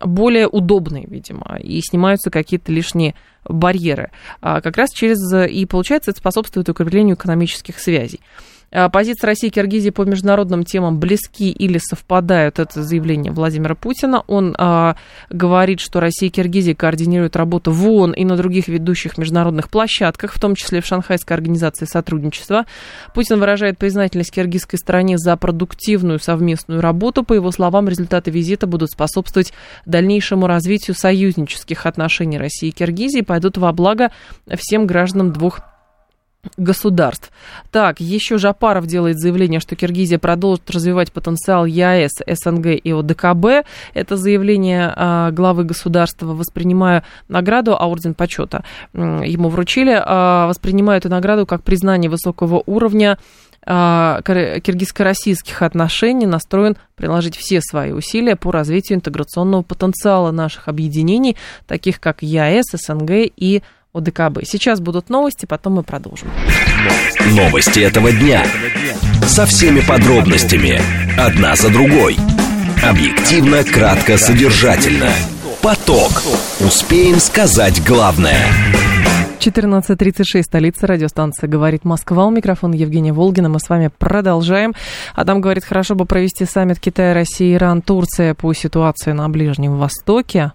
более 0.00 0.48
удобные, 0.48 1.06
видимо, 1.06 1.58
и 1.58 1.80
снимаются 1.80 2.30
какие-то 2.30 2.72
лишние 2.72 3.14
барьеры. 3.48 4.10
А 4.40 4.60
как 4.60 4.76
раз 4.76 4.90
через... 4.90 5.18
И 5.50 5.66
получается, 5.66 6.10
это 6.10 6.20
способствует 6.20 6.68
укреплению 6.68 7.16
экономических 7.16 7.78
связей. 7.78 8.20
А, 8.74 8.88
позиции 8.88 9.24
России 9.24 9.46
и 9.46 9.50
Киргизии 9.50 9.90
по 9.90 10.02
международным 10.02 10.64
темам 10.64 10.98
близки 10.98 11.50
или 11.52 11.78
совпадают. 11.78 12.58
Это 12.58 12.82
заявление 12.82 13.32
Владимира 13.32 13.76
Путина. 13.76 14.24
Он 14.26 14.54
а, 14.58 14.96
говорит, 15.30 15.78
что 15.78 16.00
Россия 16.00 16.28
и 16.28 16.32
Киргизия 16.32 16.74
координируют 16.74 17.36
работу 17.36 17.70
в 17.70 17.88
ООН 17.88 18.12
и 18.12 18.24
на 18.24 18.36
других 18.36 18.66
ведущих 18.66 19.16
международных 19.16 19.70
площадках, 19.70 20.32
в 20.32 20.40
том 20.40 20.56
числе 20.56 20.80
в 20.80 20.86
Шанхайской 20.86 21.36
организации 21.36 21.84
сотрудничества. 21.84 22.66
Путин 23.14 23.38
выражает 23.38 23.78
признательность 23.78 24.32
киргизской 24.32 24.78
стороне 24.78 25.18
за 25.18 25.36
продуктивную 25.36 26.18
совместную 26.18 26.80
работу. 26.80 27.22
По 27.22 27.34
его 27.34 27.52
словам, 27.52 27.88
результаты 27.88 28.32
визита 28.32 28.66
будут 28.66 28.90
способствовать 28.90 29.52
дальнейшему 29.86 30.48
развитию 30.48 30.96
союзнических 30.96 31.86
отношений 31.86 32.38
России 32.38 32.70
и 32.70 32.72
Киргизии, 32.72 33.20
пойдут 33.20 33.56
во 33.56 33.72
благо 33.72 34.10
всем 34.56 34.88
гражданам 34.88 35.32
двух 35.32 35.60
государств. 36.56 37.30
Так, 37.70 38.00
еще 38.00 38.38
Жапаров 38.38 38.86
делает 38.86 39.18
заявление, 39.18 39.60
что 39.60 39.76
Киргизия 39.76 40.18
продолжит 40.18 40.70
развивать 40.70 41.12
потенциал 41.12 41.64
ЕАЭС, 41.66 42.22
СНГ 42.26 42.66
и 42.82 42.92
ОДКБ. 42.92 43.66
Это 43.94 44.16
заявление 44.16 44.92
а, 44.94 45.30
главы 45.30 45.64
государства. 45.64 46.26
Воспринимаю 46.26 47.02
награду, 47.28 47.76
а 47.78 47.88
орден 47.88 48.14
почета 48.14 48.64
ему 48.92 49.48
вручили. 49.48 50.00
А, 50.04 50.46
воспринимаю 50.46 50.98
эту 50.98 51.08
награду 51.08 51.46
как 51.46 51.62
признание 51.62 52.10
высокого 52.10 52.62
уровня 52.66 53.18
а, 53.66 54.20
киргизско-российских 54.22 55.62
отношений 55.62 56.26
настроен 56.26 56.76
приложить 56.96 57.36
все 57.36 57.60
свои 57.60 57.92
усилия 57.92 58.36
по 58.36 58.52
развитию 58.52 58.98
интеграционного 58.98 59.62
потенциала 59.62 60.30
наших 60.30 60.68
объединений, 60.68 61.36
таких 61.66 62.00
как 62.00 62.22
ЕАЭС, 62.22 62.72
СНГ 62.72 63.10
и 63.36 63.62
ОДКБ. 63.94 64.40
Сейчас 64.44 64.80
будут 64.80 65.08
новости, 65.08 65.46
потом 65.46 65.74
мы 65.74 65.82
продолжим. 65.84 66.28
Новости 67.30 67.80
этого 67.80 68.10
дня. 68.12 68.44
Со 69.26 69.46
всеми 69.46 69.80
подробностями. 69.80 70.80
Одна 71.16 71.54
за 71.54 71.70
другой. 71.70 72.16
Объективно, 72.82 73.62
кратко, 73.62 74.18
содержательно. 74.18 75.10
Поток. 75.62 76.10
Успеем 76.60 77.20
сказать 77.20 77.82
главное. 77.84 78.44
14.36, 79.38 80.42
столица 80.42 80.86
радиостанция 80.86 81.48
«Говорит 81.48 81.84
Москва». 81.84 82.26
У 82.26 82.30
микрофона 82.30 82.74
Евгения 82.74 83.12
Волгина. 83.12 83.48
Мы 83.48 83.60
с 83.60 83.68
вами 83.68 83.90
продолжаем. 83.96 84.72
Адам 85.14 85.40
говорит, 85.40 85.64
хорошо 85.64 85.94
бы 85.94 86.06
провести 86.06 86.46
саммит 86.46 86.80
Китая, 86.80 87.14
России, 87.14 87.54
Иран, 87.54 87.82
Турция 87.82 88.34
по 88.34 88.52
ситуации 88.54 89.12
на 89.12 89.28
Ближнем 89.28 89.76
Востоке. 89.78 90.52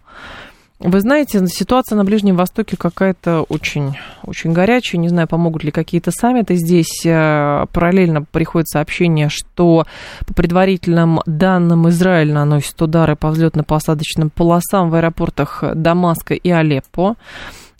Вы 0.79 1.01
знаете, 1.01 1.45
ситуация 1.47 1.97
на 1.97 2.05
Ближнем 2.05 2.37
Востоке 2.37 2.77
какая-то 2.77 3.41
очень, 3.49 3.97
очень 4.23 4.53
горячая. 4.53 5.01
Не 5.01 5.09
знаю, 5.09 5.27
помогут 5.27 5.65
ли 5.65 5.71
какие-то 5.71 6.11
саммиты. 6.11 6.55
Здесь 6.55 7.05
э, 7.05 7.65
параллельно 7.73 8.23
приходит 8.23 8.69
сообщение, 8.69 9.27
что 9.27 9.85
по 10.25 10.33
предварительным 10.33 11.19
данным 11.25 11.89
Израиль 11.89 12.31
наносит 12.31 12.81
удары 12.81 13.17
по 13.17 13.27
взлетно-посадочным 13.27 14.29
полосам 14.33 14.89
в 14.89 14.95
аэропортах 14.95 15.65
Дамаска 15.75 16.33
и 16.33 16.49
Алеппо 16.49 17.17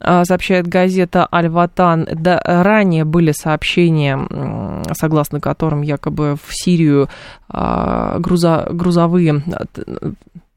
э, 0.02 0.26
сообщает 0.26 0.68
газета 0.68 1.26
Аль-Ватан. 1.32 2.06
Да, 2.12 2.42
ранее 2.44 3.06
были 3.06 3.32
сообщения, 3.32 4.84
согласно 4.92 5.40
которым 5.40 5.84
якобы 5.84 6.36
в 6.36 6.54
Сирию 6.54 7.08
э, 7.50 8.16
груза, 8.20 8.68
грузовые 8.70 9.42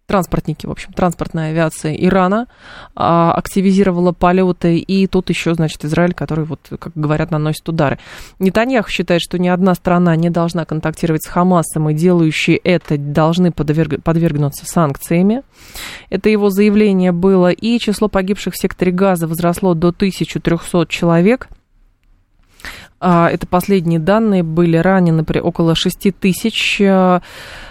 транспортники, 0.07 0.67
в 0.67 0.71
общем, 0.71 0.93
транспортная 0.93 1.51
авиация 1.51 1.95
Ирана 1.95 2.47
а, 2.95 3.33
активизировала 3.33 4.13
полеты, 4.13 4.79
и 4.79 5.07
тут 5.07 5.31
еще, 5.31 5.55
значит, 5.55 5.85
Израиль, 5.85 6.15
который, 6.15 6.45
вот, 6.45 6.61
как 6.79 6.93
говорят, 6.95 7.31
наносит 7.31 7.69
удары. 7.69 7.99
Нетаньяху 8.39 8.91
считает, 8.91 9.23
что 9.23 9.39
ни 9.39 9.49
одна 9.49 9.75
страна 9.75 10.15
не 10.17 10.31
должна 10.31 10.65
контактировать 10.65 11.25
с 11.25 11.29
Хамасом, 11.29 11.89
и 11.91 11.95
делающие 11.95 12.57
это 12.57 12.99
должны 12.99 13.53
подверг... 13.53 14.03
подвергнуться 14.03 14.67
санкциями. 14.67 15.43
Это 16.11 16.29
его 16.29 16.51
заявление 16.51 17.13
было, 17.13 17.51
и 17.51 17.79
число 17.79 18.09
погибших 18.09 18.55
в 18.55 18.61
секторе 18.61 18.93
газа 18.93 19.27
возросло 19.27 19.75
до 19.75 19.89
1300 19.89 20.87
человек– 20.89 21.49
это 23.03 23.47
последние 23.47 23.99
данные. 23.99 24.43
Были 24.43 24.77
ранены 24.77 25.25
при 25.25 25.41
около 25.41 25.75
6 25.75 26.13
тысяч. 26.19 26.81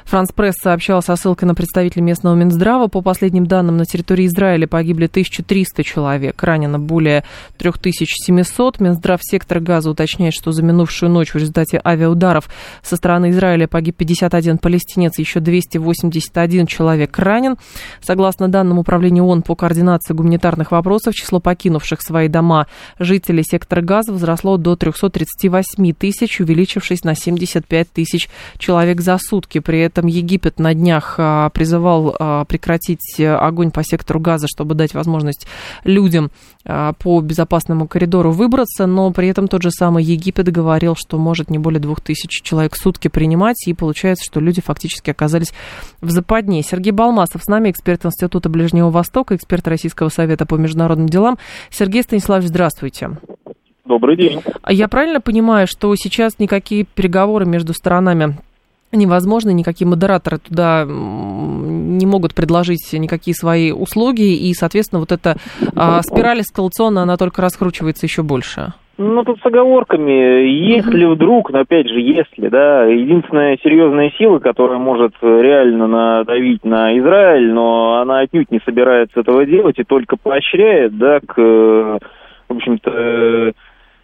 Франс 0.06 0.32
Пресс 0.34 0.56
сообщал 0.62 1.02
со 1.02 1.16
ссылкой 1.16 1.48
на 1.48 1.56
представителя 1.56 2.04
местного 2.04 2.36
Минздрава. 2.36 2.88
По 2.88 3.02
последним 3.02 3.46
данным, 3.46 3.78
на 3.78 3.86
территории 3.86 4.26
Израиля 4.26 4.68
погибли 4.68 5.06
1300 5.06 5.84
человек, 5.86 6.44
ранено 6.44 6.80
более 6.80 7.24
3700. 7.58 8.82
Минздрав 8.82 9.22
сектора 9.24 9.62
газа 9.62 9.90
уточняет, 9.90 10.34
что 10.34 10.52
за 10.52 10.64
минувшую 10.64 11.12
ночь 11.12 11.30
в 11.30 11.36
результате 11.36 11.80
авиаударов 11.82 12.50
со 12.84 12.98
стороны 12.98 13.30
Израиля 13.30 13.68
погиб 13.68 13.96
51 13.96 14.58
палестинец, 14.58 15.18
еще 15.18 15.40
281 15.40 16.66
человек 16.66 17.18
ранен. 17.18 17.58
Согласно 18.02 18.50
данным 18.50 18.80
Управления 18.80 19.24
ООН 19.24 19.44
по 19.44 19.56
координации 19.56 20.14
гуманитарных 20.14 20.72
вопросов, 20.72 21.14
число 21.14 21.40
покинувших 21.40 22.02
свои 22.02 22.28
дома 22.28 22.68
жителей 23.00 23.44
сектора 23.44 23.82
газа 23.82 24.12
возросло 24.12 24.58
до 24.58 24.76
338 25.26 25.94
тысяч, 25.94 26.40
увеличившись 26.40 27.04
на 27.04 27.16
75 27.16 27.92
тысяч 27.92 28.30
человек 28.58 29.02
за 29.02 29.18
сутки. 29.18 29.60
При 29.60 29.80
этом 29.80 30.08
Египет 30.08 30.60
на 30.60 30.74
днях 30.74 31.16
а, 31.18 31.50
призывал 31.50 32.16
а, 32.20 32.46
прекратить 32.46 33.20
огонь 33.20 33.72
по 33.72 33.84
сектору 33.84 34.20
газа, 34.20 34.48
чтобы 34.48 34.76
дать 34.76 34.94
возможность 34.94 35.48
людям 35.84 36.32
а, 36.66 36.94
по 36.94 37.22
безопасному 37.22 37.88
коридору 37.88 38.32
выбраться, 38.32 38.86
но 38.86 39.12
при 39.12 39.28
этом 39.28 39.48
тот 39.48 39.62
же 39.62 39.72
самый 39.72 40.04
Египет 40.04 40.52
говорил, 40.52 40.96
что 40.96 41.18
может 41.18 41.50
не 41.50 41.58
более 41.58 41.80
двух 41.80 42.02
тысяч 42.02 42.42
человек 42.42 42.76
в 42.76 42.78
сутки 42.78 43.08
принимать, 43.08 43.68
и 43.68 43.74
получается, 43.74 44.26
что 44.26 44.40
люди 44.40 44.62
фактически 44.62 45.10
оказались 45.10 45.54
в 46.02 46.10
западне. 46.10 46.64
Сергей 46.64 46.92
Балмасов 46.92 47.44
с 47.44 47.48
нами, 47.48 47.72
эксперт 47.72 48.06
Института 48.06 48.50
Ближнего 48.50 48.90
Востока, 48.90 49.36
эксперт 49.36 49.68
Российского 49.68 50.10
совета 50.10 50.46
по 50.46 50.56
международным 50.56 51.08
делам. 51.08 51.38
Сергей 51.70 52.04
Станиславович, 52.04 52.50
здравствуйте. 52.50 53.12
Добрый 53.86 54.16
день. 54.16 54.42
Я 54.70 54.88
правильно 54.88 55.22
понимаю, 55.22 55.68
что 55.68 55.96
сейчас 55.96 56.40
никакие 56.40 56.86
переговоры 56.86 57.46
между 57.46 57.74
сторонами 57.74 58.38
невозможно, 58.94 59.52
никакие 59.52 59.88
модераторы 59.88 60.38
туда 60.38 60.86
не 60.86 62.06
могут 62.06 62.36
предложить 62.36 62.92
никакие 62.94 63.34
свои 63.34 63.72
услуги, 63.72 64.36
и, 64.36 64.54
соответственно, 64.54 65.00
вот 65.00 65.12
эта 65.12 65.36
а, 65.76 66.02
спираль 66.02 66.42
эскалационная, 66.42 67.04
она 67.04 67.18
только 67.18 67.42
раскручивается 67.42 68.06
еще 68.06 68.24
больше. 68.24 68.74
Ну, 68.98 69.24
тут 69.24 69.40
с 69.40 69.46
оговорками. 69.46 70.46
Если 70.48 71.06
вдруг, 71.06 71.52
но 71.52 71.62
опять 71.62 71.88
же, 71.88 72.00
если, 72.00 72.50
да, 72.50 72.84
единственная 72.86 73.58
серьезная 73.64 74.12
сила, 74.18 74.40
которая 74.40 74.78
может 74.78 75.14
реально 75.22 75.88
надавить 75.88 76.64
на 76.64 76.96
Израиль, 77.00 77.52
но 77.52 78.02
она 78.02 78.20
отнюдь 78.20 78.52
не 78.52 78.60
собирается 78.64 79.22
этого 79.22 79.46
делать 79.46 79.80
и 79.80 79.84
только 79.84 80.18
поощряет, 80.18 80.98
да, 80.98 81.20
к, 81.20 81.36
в 81.36 82.54
общем-то, 82.54 83.54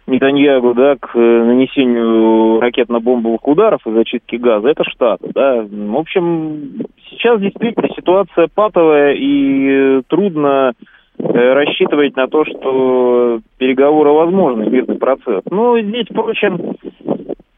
Нетаньягу, 0.08 0.72
да, 0.74 0.96
к 0.96 1.10
э, 1.14 1.18
нанесению 1.18 2.60
ракетно-бомбовых 2.60 3.40
ударов 3.42 3.80
и 3.86 3.92
зачистке 3.92 4.38
газа, 4.38 4.68
это 4.68 4.82
Штаты, 4.84 5.30
да. 5.34 5.62
В 5.70 5.96
общем, 5.96 6.86
сейчас 7.10 7.38
действительно 7.40 7.88
ситуация 7.94 8.48
патовая 8.52 9.12
и 9.12 9.68
э, 9.68 10.02
трудно 10.08 10.72
э, 11.18 11.52
рассчитывать 11.52 12.16
на 12.16 12.26
то, 12.26 12.46
что 12.46 13.40
переговоры 13.58 14.10
возможны, 14.12 14.70
мирный 14.70 14.96
процесс. 14.96 15.42
Но 15.50 15.78
здесь, 15.78 16.06
впрочем, 16.10 16.76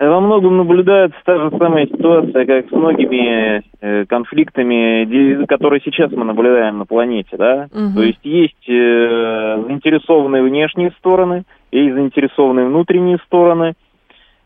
во 0.01 0.21
многом 0.21 0.57
наблюдается 0.57 1.19
та 1.25 1.39
же 1.39 1.51
самая 1.57 1.87
ситуация, 1.87 2.47
как 2.47 2.69
с 2.69 2.73
многими 2.73 3.63
конфликтами, 4.07 5.45
которые 5.45 5.83
сейчас 5.85 6.11
мы 6.11 6.25
наблюдаем 6.25 6.79
на 6.79 6.87
планете, 6.87 7.37
да. 7.37 7.69
Угу. 7.73 7.95
То 7.97 8.03
есть 8.03 8.25
есть 8.25 8.67
заинтересованные 8.67 10.43
внешние 10.43 10.91
стороны, 10.99 11.45
есть 11.73 11.95
заинтересованные 11.95 12.67
внутренние 12.67 13.19
стороны. 13.27 13.75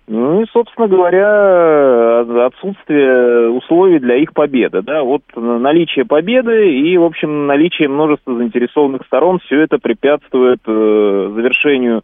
Ну 0.06 0.42
и, 0.42 0.46
собственно 0.52 0.86
говоря, 0.86 2.20
отсутствие 2.46 3.48
условий 3.50 3.98
для 3.98 4.16
их 4.16 4.34
победы. 4.34 4.82
Да? 4.82 5.02
Вот 5.02 5.22
наличие 5.34 6.04
победы 6.04 6.70
и, 6.70 6.96
в 6.98 7.04
общем, 7.04 7.46
наличие 7.46 7.88
множества 7.88 8.36
заинтересованных 8.36 9.06
сторон, 9.06 9.38
все 9.38 9.62
это 9.62 9.78
препятствует 9.78 10.60
э, 10.66 11.32
завершению 11.34 12.02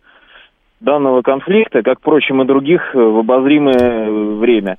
данного 0.80 1.20
конфликта, 1.20 1.82
как, 1.82 1.98
впрочем, 1.98 2.40
и 2.40 2.46
других, 2.46 2.80
э, 2.94 2.98
в 2.98 3.18
обозримое 3.18 4.38
время. 4.38 4.78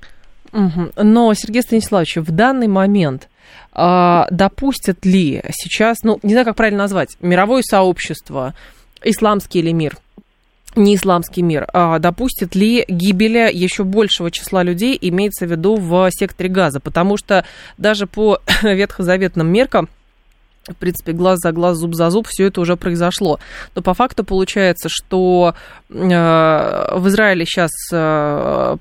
Но, 0.52 1.32
Сергей 1.34 1.62
Станиславович, 1.62 2.16
в 2.16 2.34
данный 2.34 2.68
момент 2.68 3.28
а, 3.72 4.26
допустят 4.30 5.04
ли 5.06 5.42
сейчас, 5.52 5.98
ну, 6.02 6.18
не 6.22 6.32
знаю, 6.32 6.44
как 6.44 6.56
правильно 6.56 6.82
назвать, 6.82 7.16
мировое 7.20 7.62
сообщество, 7.62 8.54
исламский 9.02 9.60
или 9.60 9.72
мир, 9.72 9.94
не 10.76 10.94
исламский 10.94 11.42
мир, 11.42 11.66
а 11.72 11.98
допустит 11.98 12.54
ли 12.54 12.84
гибели 12.88 13.50
еще 13.52 13.84
большего 13.84 14.30
числа 14.30 14.62
людей, 14.62 14.96
имеется 15.00 15.46
в 15.46 15.50
виду 15.50 15.76
в 15.76 16.08
секторе 16.10 16.48
газа, 16.48 16.80
потому 16.80 17.16
что 17.16 17.44
даже 17.78 18.06
по 18.06 18.40
ветхозаветным 18.62 19.50
меркам 19.50 19.88
в 20.68 20.76
принципе, 20.76 21.12
глаз 21.12 21.38
за 21.40 21.52
глаз, 21.52 21.78
зуб 21.78 21.94
за 21.94 22.10
зуб, 22.10 22.26
все 22.28 22.46
это 22.46 22.60
уже 22.60 22.76
произошло. 22.76 23.40
Но 23.74 23.82
по 23.82 23.94
факту 23.94 24.24
получается, 24.24 24.88
что 24.88 25.54
э, 25.88 25.94
в 25.94 27.08
Израиле 27.08 27.44
сейчас 27.44 27.70
э, 27.92 28.76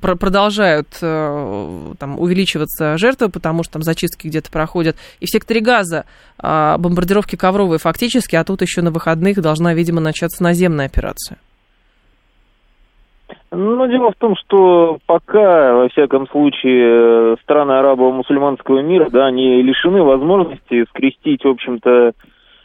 продолжают 0.00 0.88
э, 1.02 1.94
там, 1.98 2.20
увеличиваться 2.20 2.96
жертвы, 2.96 3.28
потому 3.28 3.64
что 3.64 3.74
там 3.74 3.82
зачистки 3.82 4.28
где-то 4.28 4.50
проходят. 4.50 4.96
И 5.20 5.26
в 5.26 5.30
секторе 5.30 5.60
газа 5.60 6.04
бомбардировки 6.38 7.34
ковровые 7.34 7.78
фактически, 7.78 8.36
а 8.36 8.44
тут 8.44 8.60
еще 8.62 8.82
на 8.82 8.90
выходных 8.90 9.40
должна, 9.40 9.72
видимо, 9.74 10.00
начаться 10.00 10.42
наземная 10.42 10.86
операция. 10.86 11.38
Ну, 13.52 13.86
дело 13.86 14.10
в 14.10 14.16
том, 14.16 14.34
что 14.36 14.98
пока, 15.06 15.74
во 15.74 15.88
всяком 15.88 16.28
случае, 16.28 17.36
страны 17.42 17.72
арабо-мусульманского 17.72 18.80
мира, 18.80 19.08
да, 19.10 19.26
они 19.26 19.62
лишены 19.62 20.02
возможности 20.02 20.84
скрестить, 20.90 21.44
в 21.44 21.48
общем-то, 21.48 22.12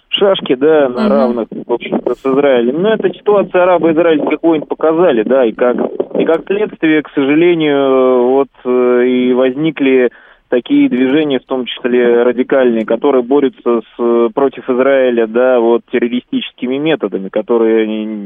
шашки, 0.10 0.56
да, 0.56 0.90
на 0.90 1.08
равных, 1.08 1.48
в 1.50 1.72
общем-то, 1.72 2.16
с 2.16 2.26
Израилем. 2.26 2.82
Но 2.82 2.94
эта 2.94 3.14
ситуация 3.14 3.64
арабо-израильских 3.64 4.40
войн 4.42 4.64
показали, 4.64 5.24
да, 5.24 5.46
и 5.46 5.52
как, 5.52 5.78
и 6.20 6.26
как 6.26 6.46
следствие, 6.48 7.04
к 7.04 7.10
сожалению, 7.14 8.30
вот 8.30 8.50
э, 8.66 9.06
и 9.08 9.34
возникли 9.34 10.12
такие 10.52 10.90
движения, 10.90 11.40
в 11.40 11.46
том 11.46 11.66
числе 11.66 12.24
радикальные, 12.24 12.86
которые 12.86 13.24
борются 13.24 13.80
с, 13.80 14.30
против 14.34 14.70
Израиля, 14.70 15.26
да, 15.26 15.60
вот 15.62 15.84
террористическими 15.92 16.78
методами, 16.78 17.30
которые, 17.30 17.86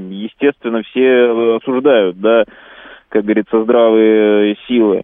естественно, 0.10 0.82
все 0.82 1.58
осуждают, 1.58 2.20
да, 2.20 2.46
как 3.10 3.24
говорится, 3.24 3.64
здравые 3.64 4.58
силы. 4.68 5.04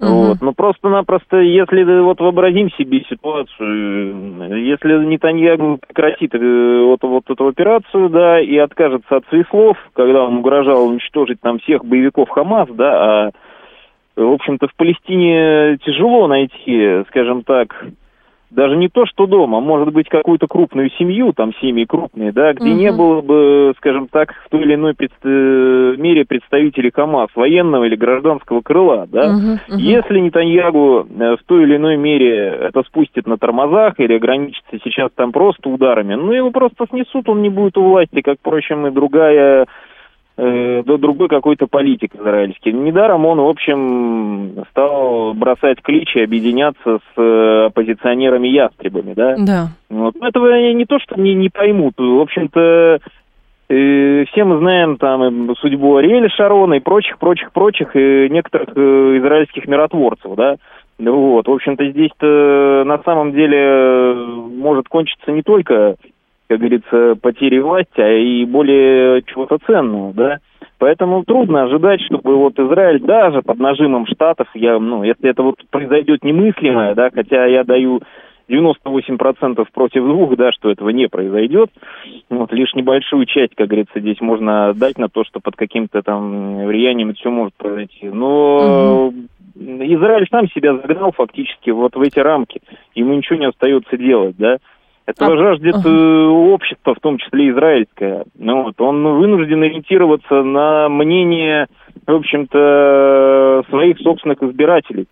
Uh-huh. 0.00 0.30
Вот. 0.30 0.40
Но 0.40 0.52
просто-напросто, 0.52 1.36
если 1.36 1.84
вот 2.00 2.20
вообразим 2.20 2.70
себе 2.72 3.04
ситуацию, 3.08 4.56
если 4.64 5.04
Нетаньягу 5.04 5.78
прекратит 5.86 6.34
э, 6.34 6.84
вот, 6.84 7.02
вот 7.02 7.24
эту 7.28 7.46
операцию, 7.46 8.08
да, 8.08 8.40
и 8.40 8.56
откажется 8.56 9.16
от 9.16 9.26
своих 9.28 9.46
слов, 9.50 9.76
когда 9.92 10.24
он 10.24 10.38
угрожал 10.38 10.88
уничтожить 10.88 11.40
там 11.40 11.58
всех 11.60 11.84
боевиков 11.84 12.30
Хамас, 12.30 12.68
да, 12.70 13.26
а 13.26 13.30
в 14.16 14.32
общем-то, 14.32 14.68
в 14.68 14.74
Палестине 14.76 15.78
тяжело 15.84 16.26
найти, 16.26 17.04
скажем 17.08 17.42
так, 17.44 17.84
даже 18.52 18.76
не 18.76 18.88
то, 18.88 19.06
что 19.06 19.26
дома, 19.26 19.60
может 19.60 19.92
быть, 19.92 20.08
какую-то 20.08 20.46
крупную 20.46 20.90
семью, 20.90 21.32
там 21.32 21.52
семьи 21.60 21.86
крупные, 21.86 22.32
да, 22.32 22.52
где 22.52 22.70
угу. 22.70 22.78
не 22.78 22.92
было 22.92 23.20
бы, 23.22 23.72
скажем 23.78 24.08
так, 24.08 24.34
в 24.44 24.50
той 24.50 24.62
или 24.62 24.74
иной 24.74 24.94
пред... 24.94 25.10
Э, 25.24 25.94
мере 25.96 26.24
представителей 26.24 26.90
КАМАЗ, 26.90 27.30
военного 27.34 27.84
или 27.84 27.96
гражданского 27.96 28.60
крыла, 28.60 29.06
да. 29.10 29.30
Угу, 29.30 29.52
угу. 29.68 29.78
Если 29.78 30.18
Нетаньягу 30.18 31.06
э, 31.08 31.36
в 31.36 31.44
той 31.46 31.62
или 31.62 31.76
иной 31.76 31.96
мере 31.96 32.36
это 32.36 32.82
спустит 32.82 33.26
на 33.26 33.38
тормозах 33.38 33.98
или 33.98 34.14
ограничится 34.14 34.78
сейчас 34.84 35.10
там 35.14 35.32
просто 35.32 35.68
ударами, 35.68 36.14
ну, 36.14 36.32
его 36.32 36.50
просто 36.50 36.86
снесут, 36.90 37.28
он 37.28 37.42
не 37.42 37.48
будет 37.48 37.78
у 37.78 37.82
власти, 37.82 38.20
как, 38.20 38.38
впрочем, 38.38 38.86
и 38.86 38.90
другая 38.90 39.66
э, 40.36 40.82
другой 40.84 41.28
какой-то 41.28 41.66
политик 41.66 42.14
израильский. 42.14 42.72
Недаром 42.72 43.26
он, 43.26 43.38
в 43.38 43.48
общем, 43.48 44.64
стал 44.70 45.34
бросать 45.34 45.80
кличи, 45.82 46.18
объединяться 46.18 46.98
с 46.98 47.20
э, 47.20 47.66
оппозиционерами-ястребами, 47.66 49.14
да? 49.14 49.36
Да. 49.38 49.68
Вот. 49.90 50.16
Этого 50.20 50.72
не 50.72 50.84
то, 50.84 50.98
что 50.98 51.20
не, 51.20 51.34
не 51.34 51.48
поймут. 51.48 51.94
В 51.98 52.20
общем-то, 52.20 52.98
э, 53.68 54.24
все 54.30 54.44
мы 54.44 54.58
знаем 54.58 54.96
там 54.96 55.54
судьбу 55.56 55.96
Ариэля 55.96 56.28
Шарона 56.30 56.74
и 56.74 56.80
прочих, 56.80 57.18
прочих, 57.18 57.52
прочих, 57.52 57.94
и 57.94 58.28
некоторых 58.30 58.70
э, 58.76 59.18
израильских 59.18 59.66
миротворцев, 59.66 60.34
да? 60.36 60.56
Вот, 60.98 61.48
в 61.48 61.50
общем-то, 61.50 61.90
здесь-то 61.90 62.84
на 62.86 62.98
самом 63.02 63.32
деле 63.32 64.14
может 64.14 64.88
кончиться 64.88 65.32
не 65.32 65.42
только 65.42 65.96
как 66.52 66.60
говорится, 66.60 67.14
потери 67.20 67.58
власти, 67.60 67.98
а 68.00 68.12
и 68.12 68.44
более 68.44 69.22
чего-то 69.22 69.56
ценного, 69.66 70.12
да. 70.12 70.38
Поэтому 70.78 71.24
трудно 71.24 71.62
ожидать, 71.62 72.02
чтобы 72.02 72.36
вот 72.36 72.58
Израиль 72.58 73.00
даже 73.00 73.40
под 73.40 73.58
нажимом 73.58 74.06
Штатов, 74.06 74.48
я, 74.52 74.78
ну, 74.78 75.02
если 75.02 75.30
это 75.30 75.42
вот 75.42 75.56
произойдет 75.70 76.22
немыслимое, 76.22 76.94
да, 76.94 77.08
хотя 77.10 77.46
я 77.46 77.64
даю 77.64 78.02
98% 78.50 79.64
против 79.72 80.02
двух, 80.02 80.36
да, 80.36 80.52
что 80.52 80.70
этого 80.70 80.90
не 80.90 81.08
произойдет. 81.08 81.70
Вот, 82.28 82.52
лишь 82.52 82.74
небольшую 82.74 83.24
часть, 83.24 83.54
как 83.54 83.68
говорится, 83.68 83.98
здесь 83.98 84.20
можно 84.20 84.68
отдать 84.68 84.98
на 84.98 85.08
то, 85.08 85.24
что 85.24 85.40
под 85.40 85.56
каким-то 85.56 86.02
там 86.02 86.66
влиянием 86.66 87.10
это 87.10 87.18
все 87.18 87.30
может 87.30 87.54
произойти. 87.54 88.10
Но 88.10 89.06
угу. 89.06 89.14
Израиль 89.56 90.26
сам 90.30 90.48
себя 90.50 90.74
загнал 90.76 91.12
фактически 91.12 91.70
вот 91.70 91.96
в 91.96 92.02
эти 92.02 92.18
рамки. 92.18 92.60
Ему 92.94 93.14
ничего 93.14 93.38
не 93.38 93.46
остается 93.46 93.96
делать, 93.96 94.36
да. 94.36 94.58
Этого 95.06 95.34
а... 95.34 95.36
жаждет 95.36 95.76
uh 95.76 96.28
общество, 96.52 96.94
в 96.94 97.00
том 97.00 97.18
числе 97.18 97.50
израильское. 97.50 98.24
Ну, 98.38 98.64
вот, 98.64 98.80
он 98.80 99.02
вынужден 99.02 99.62
ориентироваться 99.62 100.42
на 100.42 100.88
мнение, 100.88 101.66
в 102.06 102.12
общем-то, 102.12 103.62
своих 103.68 103.98
собственных 103.98 104.42
избирателей. 104.42 105.06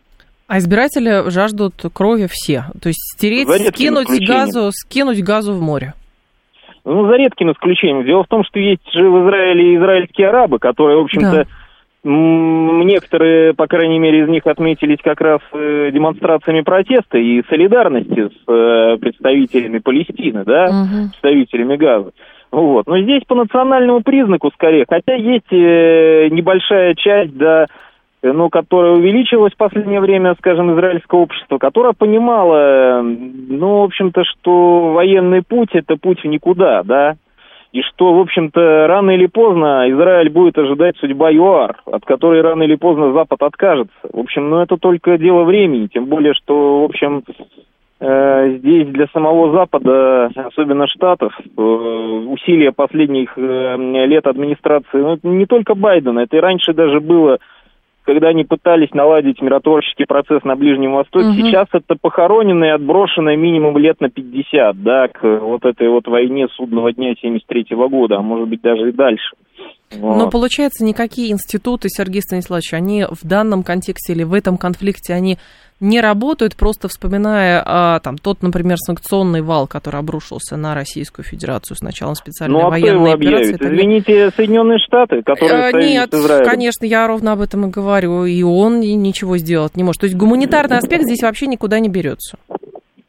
А 0.46 0.58
избиратели 0.58 1.30
жаждут 1.30 1.74
крови 1.92 2.26
все. 2.30 2.64
То 2.82 2.88
есть 2.88 3.00
стереть, 3.14 3.48
скинуть 3.68 4.08
газу, 4.26 4.70
скинуть 4.72 5.22
газу 5.22 5.54
в 5.54 5.62
море. 5.62 5.94
Ну, 6.84 7.06
за 7.08 7.16
редким 7.16 7.52
исключением. 7.52 8.04
Дело 8.04 8.24
в 8.24 8.28
том, 8.28 8.42
что 8.44 8.58
есть 8.58 8.82
же 8.92 9.08
в 9.08 9.26
Израиле 9.26 9.76
израильские 9.76 10.28
арабы, 10.28 10.58
которые, 10.58 10.98
в 10.98 11.02
общем-то, 11.02 11.30
да 11.30 11.46
Некоторые, 12.02 13.52
по 13.52 13.66
крайней 13.66 13.98
мере, 13.98 14.20
из 14.20 14.28
них 14.28 14.46
отметились 14.46 14.98
как 15.04 15.20
раз 15.20 15.40
э, 15.52 15.90
демонстрациями 15.92 16.62
протеста 16.62 17.18
и 17.18 17.42
солидарности 17.48 18.28
с 18.28 18.48
э, 18.48 18.96
представителями 18.98 19.78
Палестины, 19.80 20.44
да, 20.44 20.64
угу. 20.64 21.10
представителями 21.10 21.76
Газа. 21.76 22.12
Вот. 22.50 22.86
Но 22.86 22.98
здесь 23.00 23.22
по 23.28 23.34
национальному 23.34 24.00
признаку 24.00 24.50
скорее, 24.54 24.86
хотя 24.88 25.14
есть 25.14 25.52
э, 25.52 26.28
небольшая 26.30 26.94
часть, 26.94 27.36
да, 27.36 27.66
ну, 28.22 28.48
которая 28.48 28.92
увеличилась 28.92 29.52
в 29.52 29.58
последнее 29.58 30.00
время, 30.00 30.34
скажем, 30.38 30.72
израильского 30.72 31.20
общества, 31.20 31.58
которая 31.58 31.92
понимала, 31.92 33.02
ну, 33.02 33.80
в 33.80 33.84
общем-то, 33.84 34.24
что 34.24 34.92
военный 34.92 35.42
путь– 35.42 35.70
это 35.72 35.96
путь 35.96 36.22
в 36.22 36.26
никуда, 36.26 36.82
да, 36.82 37.16
и 37.72 37.82
что, 37.82 38.14
в 38.14 38.20
общем-то, 38.20 38.86
рано 38.88 39.12
или 39.12 39.26
поздно 39.26 39.88
Израиль 39.90 40.30
будет 40.30 40.58
ожидать 40.58 40.96
судьба 40.96 41.30
ЮАР, 41.30 41.82
от 41.86 42.04
которой 42.04 42.40
рано 42.40 42.64
или 42.64 42.74
поздно 42.74 43.12
Запад 43.12 43.42
откажется. 43.42 43.94
В 44.02 44.18
общем, 44.18 44.50
ну 44.50 44.60
это 44.60 44.76
только 44.76 45.18
дело 45.18 45.44
времени, 45.44 45.86
тем 45.86 46.06
более, 46.06 46.34
что, 46.34 46.80
в 46.80 46.84
общем, 46.84 47.22
э, 48.00 48.56
здесь 48.58 48.88
для 48.88 49.06
самого 49.12 49.52
Запада, 49.52 50.30
особенно 50.34 50.88
Штатов, 50.88 51.32
э, 51.38 51.60
усилия 51.60 52.72
последних 52.72 53.38
э, 53.38 53.76
лет 54.06 54.26
администрации, 54.26 54.98
ну, 54.98 55.18
не 55.22 55.46
только 55.46 55.76
Байдена, 55.76 56.20
это 56.20 56.36
и 56.36 56.40
раньше 56.40 56.72
даже 56.72 56.98
было 57.00 57.38
когда 58.10 58.30
они 58.30 58.42
пытались 58.42 58.92
наладить 58.92 59.40
миротворческий 59.40 60.04
процесс 60.04 60.42
на 60.42 60.56
Ближнем 60.56 60.94
Востоке, 60.94 61.28
угу. 61.28 61.34
сейчас 61.34 61.68
это 61.72 61.94
похоронено 61.94 62.64
и 62.64 62.68
отброшено 62.70 63.36
минимум 63.36 63.78
лет 63.78 64.00
на 64.00 64.10
50, 64.10 64.82
да, 64.82 65.06
к 65.06 65.22
вот 65.22 65.64
этой 65.64 65.88
вот 65.88 66.08
войне 66.08 66.48
судного 66.56 66.92
дня 66.92 67.14
73 67.22 67.66
-го 67.70 67.88
года, 67.88 68.16
а 68.16 68.22
может 68.22 68.48
быть 68.48 68.62
даже 68.62 68.88
и 68.88 68.92
дальше. 68.92 69.36
Но 69.96 70.30
получается, 70.30 70.84
никакие 70.84 71.32
институты, 71.32 71.88
Сергей 71.88 72.22
Станиславович, 72.22 72.74
они 72.74 73.04
в 73.04 73.26
данном 73.26 73.62
контексте 73.62 74.12
или 74.12 74.22
в 74.22 74.34
этом 74.34 74.56
конфликте, 74.56 75.14
они 75.14 75.38
не 75.80 76.02
работают, 76.02 76.56
просто 76.56 76.88
вспоминая 76.88 77.62
а, 77.64 78.00
там 78.00 78.18
тот, 78.18 78.42
например, 78.42 78.76
санкционный 78.78 79.40
вал, 79.40 79.66
который 79.66 79.98
обрушился 79.98 80.56
на 80.56 80.74
Российскую 80.74 81.24
Федерацию 81.24 81.76
с 81.76 81.80
началом 81.80 82.14
специальной 82.14 82.60
ну, 82.60 82.66
а 82.66 82.70
военной 82.70 83.14
операции. 83.14 83.54
Это... 83.54 83.66
Извините, 83.66 84.30
Соединенные 84.36 84.78
Штаты, 84.78 85.22
которые 85.22 85.68
а, 85.68 85.72
Нет, 85.72 86.14
конечно, 86.44 86.84
я 86.84 87.06
ровно 87.06 87.32
об 87.32 87.40
этом 87.40 87.66
и 87.66 87.70
говорю, 87.70 88.26
и 88.26 88.42
он 88.42 88.80
ничего 88.80 89.38
сделать 89.38 89.74
не 89.74 89.82
может. 89.82 90.02
То 90.02 90.04
есть 90.04 90.16
гуманитарный 90.16 90.76
аспект 90.76 91.04
здесь 91.04 91.22
вообще 91.22 91.46
никуда 91.46 91.80
не 91.80 91.88
берется. 91.88 92.36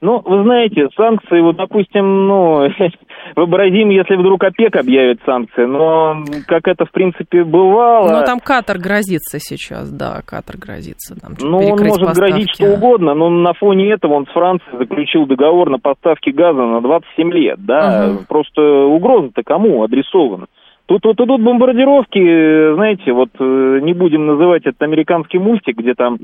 Ну, 0.01 0.19
вы 0.25 0.41
знаете, 0.41 0.87
санкции, 0.97 1.41
вот, 1.41 1.57
допустим, 1.57 2.27
ну, 2.27 2.67
вообразим, 3.35 3.89
если 3.89 4.15
вдруг 4.15 4.43
ОПЕК 4.43 4.77
объявит 4.77 5.19
санкции, 5.23 5.65
но 5.65 6.23
как 6.47 6.67
это, 6.67 6.85
в 6.85 6.91
принципе, 6.91 7.43
бывало... 7.43 8.09
Ну, 8.09 8.25
там 8.25 8.39
Катар 8.39 8.79
грозится 8.79 9.37
сейчас, 9.37 9.91
да, 9.91 10.21
Катар 10.25 10.57
грозится. 10.57 11.15
Там, 11.21 11.33
ну, 11.39 11.57
он 11.57 11.79
может 11.79 11.99
поставки. 11.99 12.17
грозить 12.17 12.49
что 12.51 12.73
угодно, 12.73 13.13
но 13.13 13.29
на 13.29 13.53
фоне 13.53 13.91
этого 13.91 14.13
он 14.13 14.25
с 14.25 14.31
Францией 14.31 14.79
заключил 14.79 15.27
договор 15.27 15.69
на 15.69 15.77
поставки 15.77 16.31
газа 16.31 16.61
на 16.61 16.81
27 16.81 17.31
лет, 17.31 17.63
да, 17.63 18.09
угу. 18.09 18.25
просто 18.27 18.61
угроза-то 18.61 19.43
кому 19.43 19.83
адресована? 19.83 20.47
Тут 20.87 21.05
вот 21.05 21.21
идут 21.21 21.41
бомбардировки, 21.41 22.73
знаете, 22.73 23.13
вот 23.13 23.29
э, 23.39 23.79
не 23.83 23.93
будем 23.93 24.25
называть 24.25 24.63
это 24.65 24.83
американский 24.83 25.37
мультик, 25.37 25.77
где 25.77 25.93
там, 25.93 26.17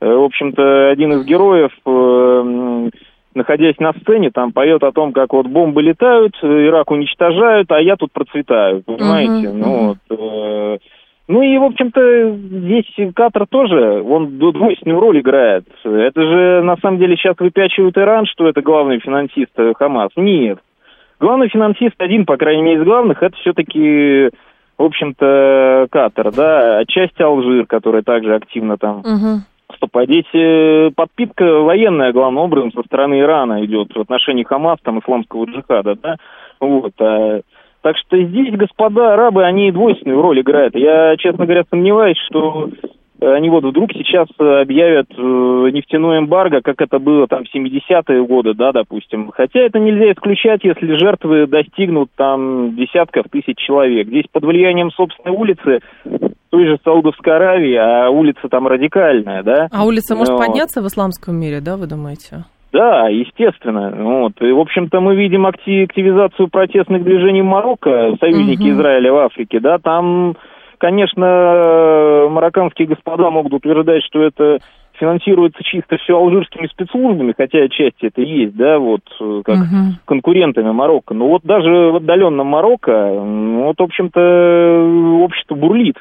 э, 0.00 0.06
в 0.06 0.22
общем-то, 0.22 0.90
один 0.90 1.12
из 1.12 1.26
героев 1.26 1.72
э, 1.84 2.90
находясь 3.34 3.78
на 3.78 3.92
сцене, 3.92 4.30
там 4.30 4.52
поет 4.52 4.82
о 4.82 4.92
том, 4.92 5.12
как 5.12 5.32
вот 5.32 5.46
бомбы 5.46 5.82
летают, 5.82 6.36
Ирак 6.42 6.90
уничтожают, 6.90 7.70
а 7.70 7.80
я 7.80 7.96
тут 7.96 8.12
процветаю, 8.12 8.82
понимаете? 8.82 9.48
Uh-huh, 9.48 9.52
ну, 9.52 9.86
вот, 9.88 9.98
э, 10.18 10.78
ну 11.28 11.42
и, 11.42 11.58
в 11.58 11.64
общем-то, 11.64 12.30
здесь 12.30 13.12
Катар 13.14 13.46
тоже, 13.46 14.02
он 14.02 14.38
двойственную 14.38 15.00
роль 15.00 15.20
играет. 15.20 15.64
Это 15.84 16.22
же, 16.22 16.62
на 16.62 16.76
самом 16.78 16.98
деле, 16.98 17.16
сейчас 17.16 17.36
выпячивают 17.38 17.98
Иран, 17.98 18.26
что 18.26 18.48
это 18.48 18.62
главный 18.62 18.98
финансист 18.98 19.52
Хамас. 19.76 20.10
Нет. 20.16 20.58
Главный 21.20 21.48
финансист, 21.48 21.94
один, 21.98 22.24
по 22.24 22.36
крайней 22.36 22.62
мере, 22.62 22.80
из 22.80 22.84
главных, 22.84 23.22
это 23.22 23.36
все-таки, 23.38 24.30
в 24.78 24.82
общем-то, 24.82 25.88
Катар, 25.90 26.32
да, 26.32 26.78
отчасти 26.78 27.20
Алжир, 27.20 27.66
который 27.66 28.02
также 28.02 28.34
активно 28.34 28.78
там... 28.78 29.00
Uh-huh 29.00 29.38
Здесь 30.04 30.24
э, 30.32 30.90
подпитка 30.94 31.44
военная, 31.60 32.12
главным 32.12 32.44
образом, 32.44 32.72
со 32.72 32.82
стороны 32.82 33.20
Ирана 33.20 33.64
идет 33.64 33.94
в 33.94 34.00
отношении 34.00 34.44
Хамас, 34.44 34.78
там, 34.82 35.00
исламского 35.00 35.44
джихада, 35.44 35.96
да, 35.96 36.16
вот. 36.60 36.92
А, 37.00 37.40
так 37.82 37.96
что 37.98 38.20
здесь, 38.20 38.54
господа 38.54 39.14
арабы, 39.14 39.44
они 39.44 39.70
двойственную 39.70 40.22
роль 40.22 40.40
играют. 40.40 40.74
Я, 40.74 41.16
честно 41.16 41.44
говоря, 41.44 41.64
сомневаюсь, 41.70 42.18
что 42.28 42.70
они 43.20 43.50
вот 43.50 43.64
вдруг 43.64 43.92
сейчас 43.92 44.28
объявят 44.38 45.06
э, 45.16 45.70
нефтяное 45.72 46.20
эмбарго, 46.20 46.60
как 46.60 46.80
это 46.80 46.98
было 47.00 47.26
там 47.26 47.44
в 47.44 47.54
70-е 47.54 48.24
годы, 48.24 48.54
да, 48.54 48.72
допустим. 48.72 49.30
Хотя 49.34 49.60
это 49.60 49.80
нельзя 49.80 50.12
исключать, 50.12 50.62
если 50.62 50.94
жертвы 50.96 51.46
достигнут 51.48 52.10
там 52.16 52.76
десятков 52.76 53.26
тысяч 53.30 53.56
человек. 53.58 54.06
Здесь 54.06 54.26
под 54.30 54.44
влиянием 54.44 54.92
собственной 54.92 55.36
улицы 55.36 55.80
той 56.50 56.66
же 56.66 56.78
Саудовской 56.84 57.34
Аравии, 57.34 57.74
а 57.74 58.10
улица 58.10 58.48
там 58.48 58.66
радикальная, 58.66 59.42
да. 59.42 59.68
А 59.72 59.84
улица 59.84 60.14
может 60.16 60.34
вот. 60.34 60.46
подняться 60.46 60.82
в 60.82 60.86
исламском 60.86 61.36
мире, 61.36 61.60
да, 61.60 61.76
вы 61.76 61.86
думаете? 61.86 62.44
Да, 62.72 63.08
естественно. 63.08 63.90
Вот. 63.96 64.32
И, 64.40 64.52
в 64.52 64.60
общем-то, 64.60 65.00
мы 65.00 65.16
видим 65.16 65.46
активизацию 65.46 66.48
протестных 66.48 67.02
движений 67.02 67.42
Марокко, 67.42 68.14
союзники 68.20 68.62
угу. 68.62 68.70
Израиля 68.70 69.12
в 69.12 69.16
Африке, 69.18 69.60
да, 69.60 69.78
там, 69.78 70.36
конечно, 70.78 72.28
марокканские 72.30 72.88
господа 72.88 73.30
могут 73.30 73.54
утверждать, 73.54 74.02
что 74.04 74.22
это 74.22 74.58
финансируется 74.98 75.62
чисто 75.62 75.96
все 75.96 76.16
алжирскими 76.16 76.66
спецслужбами, 76.66 77.32
хотя 77.36 77.60
отчасти 77.60 78.06
это 78.06 78.20
и 78.20 78.40
есть, 78.42 78.56
да, 78.56 78.78
вот, 78.78 79.02
как 79.44 79.56
угу. 79.56 79.94
конкурентами 80.04 80.70
Марокко. 80.70 81.14
Но 81.14 81.28
вот 81.28 81.42
даже 81.44 81.70
в 81.70 81.96
отдаленном 81.96 82.46
Марокко, 82.46 83.12
вот, 83.12 83.78
в 83.78 83.82
общем-то, 83.82 85.22
общество 85.22 85.54
бурлит. 85.54 85.96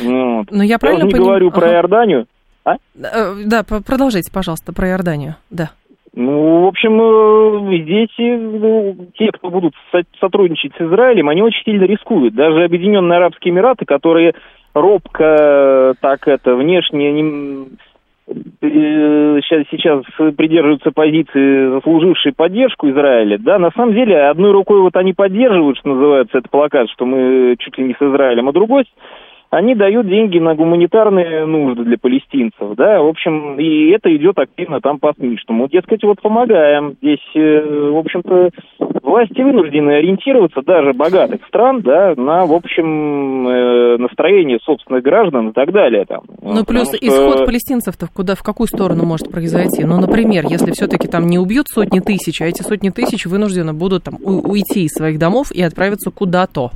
Вот. 0.00 0.46
Но 0.50 0.62
я 0.62 0.78
правильно 0.78 1.04
я 1.04 1.10
поним... 1.10 1.24
говорю 1.24 1.50
про 1.50 1.66
ага. 1.66 1.74
Иорданию. 1.74 2.26
А? 2.64 2.74
Э, 2.74 3.34
да, 3.46 3.62
продолжите, 3.62 4.32
пожалуйста, 4.32 4.72
про 4.72 4.88
Иорданию. 4.88 5.36
Да. 5.50 5.70
Ну, 6.16 6.62
в 6.62 6.66
общем, 6.66 7.00
э, 7.00 7.82
здесь 7.82 8.14
ну, 8.18 8.96
те, 9.16 9.30
кто 9.32 9.50
будут 9.50 9.74
сотрудничать 10.20 10.72
с 10.78 10.80
Израилем, 10.80 11.28
они 11.28 11.42
очень 11.42 11.64
сильно 11.64 11.84
рискуют. 11.84 12.34
Даже 12.34 12.64
Объединенные 12.64 13.16
Арабские 13.16 13.52
Эмираты, 13.52 13.84
которые 13.84 14.34
робко 14.74 15.94
так 16.00 16.26
это 16.26 16.54
внешне 16.56 17.12
не, 17.12 17.66
сейчас, 18.26 19.64
сейчас 19.70 20.02
придерживаются 20.36 20.90
позиции, 20.92 21.74
заслужившей 21.74 22.32
поддержку 22.32 22.88
Израиля, 22.90 23.38
да, 23.38 23.58
на 23.58 23.70
самом 23.72 23.94
деле 23.94 24.28
одной 24.28 24.52
рукой 24.52 24.80
вот 24.80 24.96
они 24.96 25.12
поддерживают, 25.12 25.78
что 25.78 25.90
называется, 25.90 26.38
это 26.38 26.48
плакат, 26.48 26.88
что 26.90 27.04
мы 27.04 27.56
чуть 27.58 27.76
ли 27.78 27.84
не 27.84 27.94
с 27.94 28.02
Израилем, 28.02 28.48
а 28.48 28.52
другой 28.52 28.84
они 29.56 29.74
дают 29.74 30.06
деньги 30.06 30.38
на 30.38 30.54
гуманитарные 30.54 31.46
нужды 31.46 31.84
для 31.84 31.96
палестинцев, 31.96 32.74
да, 32.76 33.00
в 33.00 33.06
общем, 33.06 33.58
и 33.58 33.90
это 33.90 34.14
идет 34.14 34.38
активно 34.38 34.80
там 34.80 34.98
по 34.98 35.12
СМИ, 35.12 35.36
что 35.38 35.52
мы, 35.52 35.68
дескать, 35.68 36.02
вот 36.02 36.20
помогаем. 36.20 36.96
Здесь, 37.00 37.24
э, 37.34 37.90
в 37.90 37.96
общем-то, 37.96 38.50
власти 39.02 39.40
вынуждены 39.40 39.92
ориентироваться, 39.92 40.62
даже 40.62 40.92
богатых 40.92 41.46
стран, 41.46 41.82
да, 41.82 42.14
на, 42.16 42.46
в 42.46 42.52
общем, 42.52 43.48
э, 43.48 43.96
настроение 43.98 44.58
собственных 44.64 45.02
граждан 45.02 45.50
и 45.50 45.52
так 45.52 45.72
далее. 45.72 46.04
Там. 46.06 46.22
Ну, 46.42 46.64
плюс 46.64 46.88
что... 46.88 46.96
исход 46.96 47.46
палестинцев-то 47.46 48.08
куда, 48.12 48.34
в 48.34 48.42
какую 48.42 48.66
сторону 48.66 49.04
может 49.04 49.30
произойти? 49.30 49.84
Ну, 49.84 50.00
например, 50.00 50.44
если 50.48 50.72
все-таки 50.72 51.06
там 51.06 51.26
не 51.26 51.38
убьют 51.38 51.68
сотни 51.68 52.00
тысяч, 52.00 52.40
а 52.42 52.46
эти 52.46 52.62
сотни 52.62 52.90
тысяч 52.90 53.26
вынуждены 53.26 53.72
будут 53.72 54.04
там 54.04 54.14
уйти 54.22 54.84
из 54.84 54.92
своих 54.92 55.18
домов 55.18 55.52
и 55.52 55.62
отправиться 55.62 56.10
куда-то. 56.10 56.70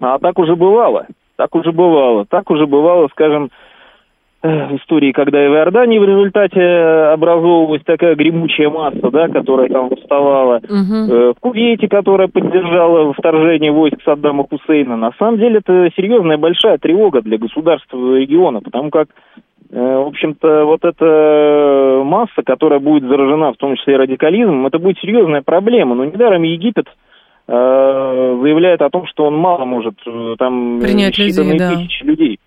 А 0.00 0.18
так 0.18 0.38
уже 0.38 0.54
бывало. 0.54 1.06
Так 1.38 1.54
уже 1.54 1.70
бывало. 1.70 2.26
Так 2.28 2.50
уже 2.50 2.66
бывало, 2.66 3.08
скажем, 3.12 3.50
в 4.42 4.76
истории, 4.76 5.12
когда 5.12 5.44
и 5.44 5.48
в 5.48 5.54
Иордании 5.54 5.98
в 5.98 6.04
результате 6.04 6.60
образовывалась 7.12 7.82
такая 7.84 8.14
гремучая 8.14 8.70
масса, 8.70 9.10
да, 9.10 9.28
которая 9.28 9.68
там 9.68 9.90
вставала, 9.96 10.56
угу. 10.56 11.32
в 11.32 11.34
Кувейте, 11.40 11.88
которая 11.88 12.28
поддержала 12.28 13.12
вторжение 13.14 13.72
войск 13.72 13.96
Саддама 14.04 14.46
Хусейна. 14.48 14.96
На 14.96 15.12
самом 15.18 15.38
деле 15.38 15.58
это 15.58 15.90
серьезная 15.96 16.38
большая 16.38 16.78
тревога 16.78 17.20
для 17.22 17.38
государства 17.38 18.16
региона, 18.16 18.60
потому 18.60 18.90
как 18.90 19.08
в 19.70 20.06
общем-то, 20.06 20.64
вот 20.64 20.82
эта 20.82 22.00
масса, 22.02 22.42
которая 22.42 22.80
будет 22.80 23.06
заражена, 23.06 23.52
в 23.52 23.58
том 23.58 23.76
числе 23.76 23.94
и 23.94 23.96
радикализмом, 23.98 24.66
это 24.66 24.78
будет 24.78 24.98
серьезная 24.98 25.42
проблема. 25.42 25.94
Но 25.94 26.06
недаром 26.06 26.42
Египет 26.42 26.86
заявляет 27.48 28.82
о 28.82 28.90
том, 28.90 29.06
что 29.06 29.24
он 29.24 29.36
мало 29.36 29.64
может 29.64 29.94
там 30.38 30.80
Принять 30.80 31.18
считанные 31.18 31.52
людей, 31.52 31.58
да. 31.58 31.74
тысячи 31.76 32.04
людей 32.04 32.38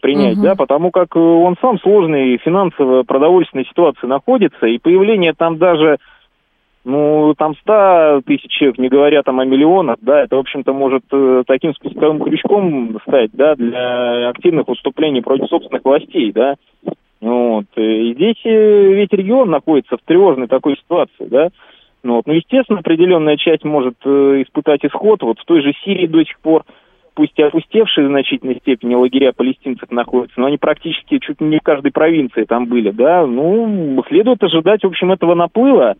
принять, 0.00 0.36
Мгм. 0.36 0.44
да, 0.44 0.54
потому 0.54 0.90
как 0.90 1.16
э, 1.16 1.18
он 1.18 1.56
сам 1.60 1.78
в 1.78 1.82
сложной 1.82 2.38
финансово-продовольственной 2.38 3.64
ситуации 3.66 4.06
находится, 4.06 4.66
и 4.66 4.78
появление 4.78 5.32
там 5.32 5.58
даже, 5.58 5.98
ну, 6.84 7.34
там 7.36 7.54
100 7.56 8.22
тысяч 8.26 8.50
человек, 8.50 8.78
не 8.78 8.88
говоря 8.88 9.22
там 9.22 9.40
о 9.40 9.44
миллионах, 9.44 9.96
да, 10.00 10.22
это, 10.22 10.36
в 10.36 10.40
общем-то, 10.40 10.72
может 10.72 11.04
э, 11.12 11.44
таким 11.46 11.74
спусковым 11.74 12.20
крючком 12.20 12.98
стать, 13.06 13.30
да, 13.32 13.54
для 13.54 14.28
активных 14.28 14.68
выступлений 14.68 15.22
против 15.22 15.48
собственных 15.48 15.84
властей, 15.84 16.32
да. 16.32 16.54
Вот. 17.20 17.64
И 17.76 18.12
здесь 18.14 18.40
э, 18.44 18.92
ведь 18.94 19.12
регион 19.12 19.50
находится 19.50 19.96
в 19.96 20.00
тревожной 20.04 20.46
такой 20.46 20.76
ситуации, 20.76 21.26
да. 21.26 21.48
Ну, 22.04 22.16
вот. 22.16 22.26
ну, 22.26 22.34
естественно, 22.34 22.80
определенная 22.80 23.36
часть 23.36 23.64
может 23.64 23.96
э, 24.04 24.42
испытать 24.46 24.84
исход. 24.84 25.22
Вот 25.22 25.38
в 25.38 25.44
той 25.44 25.62
же 25.62 25.72
Сирии 25.84 26.06
до 26.06 26.22
сих 26.24 26.38
пор 26.38 26.64
пусть 27.14 27.38
и 27.38 27.42
опустевшие 27.42 28.06
в 28.06 28.10
значительной 28.10 28.56
степени 28.56 28.94
лагеря 28.94 29.32
палестинцев 29.32 29.90
находятся, 29.90 30.38
но 30.38 30.46
они 30.46 30.58
практически 30.58 31.18
чуть 31.18 31.40
не 31.40 31.58
в 31.58 31.62
каждой 31.62 31.92
провинции 31.92 32.44
там 32.44 32.66
были, 32.66 32.90
да, 32.90 33.24
ну, 33.24 34.02
следует 34.08 34.42
ожидать, 34.42 34.82
в 34.82 34.88
общем, 34.88 35.12
этого 35.12 35.34
наплыва, 35.34 35.94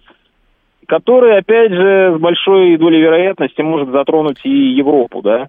который, 0.87 1.39
опять 1.39 1.73
же, 1.73 2.15
с 2.17 2.21
большой 2.21 2.77
долей 2.77 3.01
вероятности 3.01 3.63
может 3.63 3.91
затронуть 3.91 4.41
и 4.45 4.51
Европу, 4.51 5.23
да. 5.23 5.47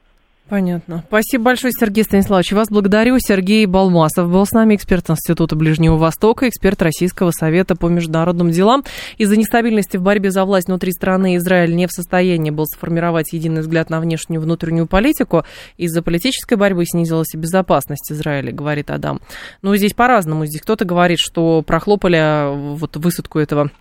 Понятно. 0.47 1.03
Спасибо 1.07 1.45
большое, 1.45 1.73
Сергей 1.73 2.03
Станиславович. 2.03 2.51
Вас 2.51 2.67
благодарю. 2.69 3.17
Сергей 3.17 3.65
Балмасов 3.65 4.29
был 4.29 4.45
с 4.45 4.51
нами, 4.51 4.75
эксперт 4.75 5.09
Института 5.09 5.55
Ближнего 5.55 5.97
Востока, 5.97 6.47
эксперт 6.47 6.79
Российского 6.83 7.31
совета 7.31 7.75
по 7.75 7.87
международным 7.87 8.51
делам. 8.51 8.83
Из-за 9.17 9.37
нестабильности 9.37 9.97
в 9.97 10.03
борьбе 10.03 10.29
за 10.29 10.45
власть 10.45 10.67
внутри 10.67 10.91
страны 10.91 11.37
Израиль 11.37 11.75
не 11.75 11.87
в 11.87 11.91
состоянии 11.91 12.51
был 12.51 12.67
сформировать 12.67 13.33
единый 13.33 13.61
взгляд 13.61 13.89
на 13.89 13.99
внешнюю 13.99 14.39
и 14.39 14.43
внутреннюю 14.43 14.85
политику. 14.85 15.45
Из-за 15.77 16.03
политической 16.03 16.57
борьбы 16.57 16.85
снизилась 16.85 17.33
и 17.33 17.37
безопасность 17.37 18.11
Израиля, 18.11 18.51
говорит 18.51 18.91
Адам. 18.91 19.21
Но 19.63 19.75
здесь 19.75 19.93
по-разному. 19.93 20.45
Здесь 20.45 20.61
кто-то 20.61 20.85
говорит, 20.85 21.17
что 21.19 21.63
прохлопали 21.63 22.75
вот 22.75 22.97
высадку 22.97 23.39
этого 23.39 23.71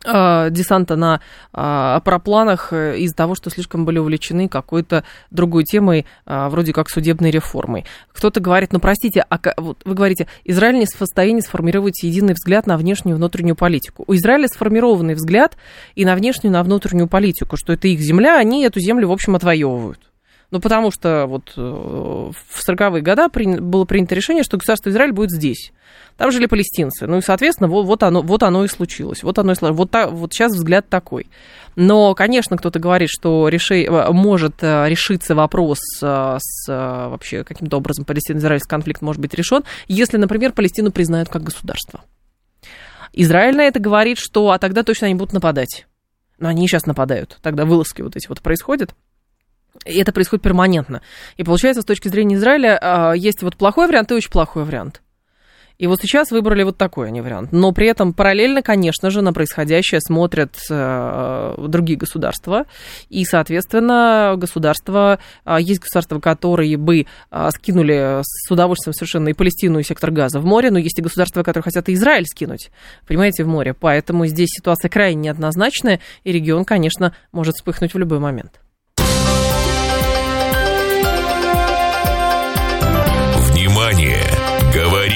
десанта 0.00 0.96
на 0.96 1.20
э, 1.52 2.00
парапланах 2.04 2.72
э, 2.72 2.98
из-за 2.98 3.14
того, 3.14 3.34
что 3.34 3.50
слишком 3.50 3.84
были 3.84 3.98
увлечены 3.98 4.48
какой-то 4.48 5.04
другой 5.30 5.64
темой, 5.64 6.06
э, 6.26 6.48
вроде 6.48 6.72
как 6.72 6.88
судебной 6.88 7.30
реформой. 7.30 7.84
Кто-то 8.12 8.40
говорит, 8.40 8.72
ну 8.72 8.80
простите, 8.80 9.24
а 9.28 9.38
вот 9.56 9.80
вы 9.84 9.94
говорите, 9.94 10.26
Израиль 10.44 10.78
не 10.78 10.86
в 10.86 10.88
состоянии 10.88 11.40
сформировать 11.40 12.02
единый 12.02 12.34
взгляд 12.34 12.66
на 12.66 12.76
внешнюю 12.76 13.14
и 13.14 13.18
внутреннюю 13.18 13.56
политику. 13.56 14.04
У 14.06 14.14
Израиля 14.14 14.48
сформированный 14.48 15.14
взгляд 15.14 15.56
и 15.94 16.04
на 16.04 16.14
внешнюю, 16.14 16.50
и 16.50 16.54
на 16.54 16.62
внутреннюю 16.62 17.08
политику, 17.08 17.56
что 17.56 17.72
это 17.72 17.88
их 17.88 18.00
земля, 18.00 18.38
они 18.38 18.64
эту 18.64 18.80
землю, 18.80 19.08
в 19.08 19.12
общем, 19.12 19.34
отвоевывают. 19.34 20.11
Ну, 20.52 20.60
потому 20.60 20.90
что 20.90 21.24
вот 21.26 21.54
э, 21.56 21.60
в 21.60 22.68
40-е 22.68 23.00
годы 23.00 23.60
было 23.62 23.86
принято 23.86 24.14
решение, 24.14 24.44
что 24.44 24.58
государство 24.58 24.90
Израиль 24.90 25.12
будет 25.12 25.30
здесь. 25.30 25.72
Там 26.18 26.30
жили 26.30 26.44
палестинцы. 26.44 27.06
Ну 27.06 27.16
и, 27.16 27.22
соответственно, 27.22 27.68
вот, 27.68 27.86
вот, 27.86 28.02
оно, 28.02 28.20
вот 28.20 28.42
оно 28.42 28.62
и 28.62 28.68
случилось. 28.68 29.22
Вот, 29.22 29.38
оно 29.38 29.52
и 29.52 29.54
случилось. 29.54 29.78
Вот, 29.78 29.90
та- 29.90 30.08
вот 30.08 30.34
сейчас 30.34 30.52
взгляд 30.52 30.90
такой. 30.90 31.28
Но, 31.74 32.14
конечно, 32.14 32.58
кто-то 32.58 32.78
говорит, 32.80 33.08
что 33.08 33.48
реши, 33.48 33.82
э, 33.82 34.12
может 34.12 34.56
э, 34.60 34.90
решиться 34.90 35.34
вопрос 35.34 35.78
с 36.02 36.38
вообще 36.68 37.44
каким-то 37.44 37.78
образом 37.78 38.04
палестино-израильский 38.04 38.68
конфликт 38.68 39.00
может 39.00 39.22
быть 39.22 39.32
решен, 39.32 39.64
если, 39.88 40.18
например, 40.18 40.52
Палестину 40.52 40.92
признают 40.92 41.30
как 41.30 41.44
государство. 41.44 42.02
Израиль 43.14 43.56
на 43.56 43.62
это 43.62 43.80
говорит, 43.80 44.18
что 44.18 44.50
а 44.50 44.58
тогда 44.58 44.82
точно 44.82 45.06
они 45.06 45.14
будут 45.14 45.32
нападать. 45.32 45.86
Но 46.38 46.48
они 46.50 46.68
сейчас 46.68 46.84
нападают. 46.84 47.38
Тогда 47.40 47.64
вылазки 47.64 48.02
вот 48.02 48.16
эти 48.16 48.28
вот 48.28 48.42
происходят. 48.42 48.94
И 49.84 49.98
это 49.98 50.12
происходит 50.12 50.42
перманентно. 50.42 51.02
И 51.36 51.44
получается, 51.44 51.82
с 51.82 51.84
точки 51.84 52.08
зрения 52.08 52.36
Израиля, 52.36 52.78
а, 52.80 53.12
есть 53.12 53.42
вот 53.42 53.56
плохой 53.56 53.88
вариант 53.88 54.10
и 54.10 54.14
очень 54.14 54.30
плохой 54.30 54.64
вариант. 54.64 55.02
И 55.78 55.88
вот 55.88 56.00
сейчас 56.00 56.30
выбрали 56.30 56.62
вот 56.62 56.76
такой 56.76 57.08
они 57.08 57.20
вариант. 57.20 57.50
Но 57.50 57.72
при 57.72 57.88
этом 57.88 58.12
параллельно, 58.12 58.62
конечно 58.62 59.10
же, 59.10 59.20
на 59.20 59.32
происходящее 59.32 60.00
смотрят 60.00 60.54
э, 60.70 61.54
другие 61.66 61.98
государства. 61.98 62.66
И, 63.08 63.24
соответственно, 63.24 64.34
государства, 64.36 65.18
э, 65.44 65.56
есть 65.60 65.80
государства, 65.80 66.20
которые 66.20 66.76
бы 66.76 67.06
э, 67.32 67.48
скинули 67.50 68.20
с 68.22 68.48
удовольствием 68.48 68.94
совершенно 68.94 69.30
и 69.30 69.32
Палестину, 69.32 69.80
и 69.80 69.82
сектор 69.82 70.12
газа 70.12 70.38
в 70.38 70.44
море, 70.44 70.70
но 70.70 70.78
есть 70.78 71.00
и 71.00 71.02
государства, 71.02 71.42
которые 71.42 71.64
хотят 71.64 71.88
и 71.88 71.94
Израиль 71.94 72.26
скинуть, 72.26 72.70
понимаете, 73.08 73.42
в 73.42 73.48
море. 73.48 73.74
Поэтому 73.74 74.26
здесь 74.26 74.50
ситуация 74.50 74.88
крайне 74.88 75.22
неоднозначная, 75.22 75.98
и 76.22 76.30
регион, 76.30 76.64
конечно, 76.64 77.12
может 77.32 77.56
вспыхнуть 77.56 77.94
в 77.94 77.98
любой 77.98 78.20
момент. 78.20 78.60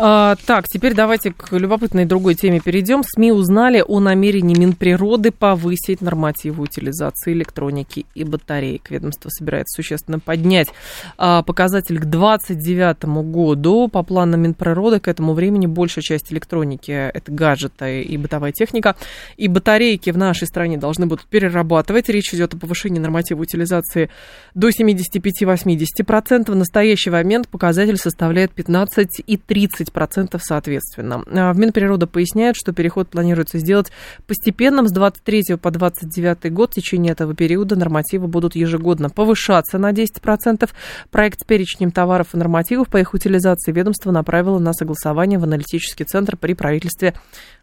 А, 0.00 0.36
так, 0.46 0.68
теперь 0.68 0.94
давайте 0.94 1.32
к 1.32 1.50
любопытной 1.50 2.04
другой 2.04 2.36
теме 2.36 2.60
перейдем. 2.60 3.02
СМИ 3.02 3.32
узнали 3.32 3.82
о 3.84 3.98
намерении 3.98 4.56
Минприроды 4.56 5.32
повысить 5.32 6.00
нормативы 6.00 6.62
утилизации 6.62 7.32
электроники 7.32 8.06
и 8.14 8.22
батареек. 8.22 8.92
Ведомство 8.92 9.28
собирается 9.28 9.74
существенно 9.74 10.20
поднять 10.20 10.68
а, 11.16 11.42
показатель 11.42 11.98
к 11.98 12.04
2029 12.04 13.06
году. 13.28 13.88
По 13.88 14.04
планам 14.04 14.42
Минприроды 14.42 15.00
к 15.00 15.08
этому 15.08 15.32
времени 15.32 15.66
большая 15.66 16.04
часть 16.04 16.32
электроники– 16.32 16.92
это 16.92 17.32
гаджеты 17.32 18.02
и 18.02 18.16
бытовая 18.16 18.52
техника. 18.52 18.94
И 19.36 19.48
батарейки 19.48 20.10
в 20.10 20.16
нашей 20.16 20.46
стране 20.46 20.78
должны 20.78 21.06
будут 21.06 21.26
перерабатывать. 21.26 22.08
Речь 22.08 22.32
идет 22.32 22.54
о 22.54 22.56
повышении 22.56 23.00
норматива 23.00 23.40
утилизации 23.40 24.10
до 24.54 24.68
75-80%. 24.68 26.52
В 26.52 26.54
настоящий 26.54 27.10
момент 27.10 27.48
показатель 27.48 27.96
составляет 27.96 28.52
15 28.52 29.22
и 29.26 29.36
30 29.36 29.87
10% 29.88 30.38
соответственно. 30.42 31.22
А 31.26 31.52
В 31.52 31.58
Минприрода 31.58 32.06
поясняют, 32.06 32.56
что 32.56 32.72
переход 32.72 33.08
планируется 33.08 33.58
сделать 33.58 33.90
постепенным 34.26 34.88
с 34.88 34.92
23 34.92 35.56
по 35.60 35.70
29 35.70 36.52
год. 36.52 36.72
В 36.72 36.74
течение 36.74 37.12
этого 37.12 37.34
периода 37.34 37.76
нормативы 37.76 38.28
будут 38.28 38.54
ежегодно 38.54 39.10
повышаться 39.10 39.78
на 39.78 39.92
10%. 39.92 40.68
Проект 41.10 41.40
с 41.40 41.44
перечнем 41.44 41.90
товаров 41.90 42.34
и 42.34 42.36
нормативов 42.36 42.88
по 42.88 42.98
их 42.98 43.14
утилизации 43.14 43.72
ведомство 43.72 44.10
направило 44.10 44.58
на 44.58 44.72
согласование 44.72 45.38
в 45.38 45.44
аналитический 45.44 46.04
центр 46.04 46.36
при 46.36 46.54
правительстве 46.54 47.14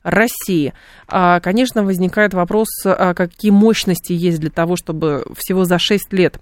России. 0.04 0.74
А, 1.08 1.40
Конечно, 1.40 1.84
возникает 1.84 2.34
вопрос, 2.34 2.68
а 2.86 3.14
какие 3.14 3.52
мощности 3.52 4.14
есть 4.14 4.40
для 4.40 4.50
того, 4.50 4.76
чтобы 4.76 5.26
всего 5.38 5.66
за 5.66 5.80
6 5.80 6.14
лет 6.14 6.40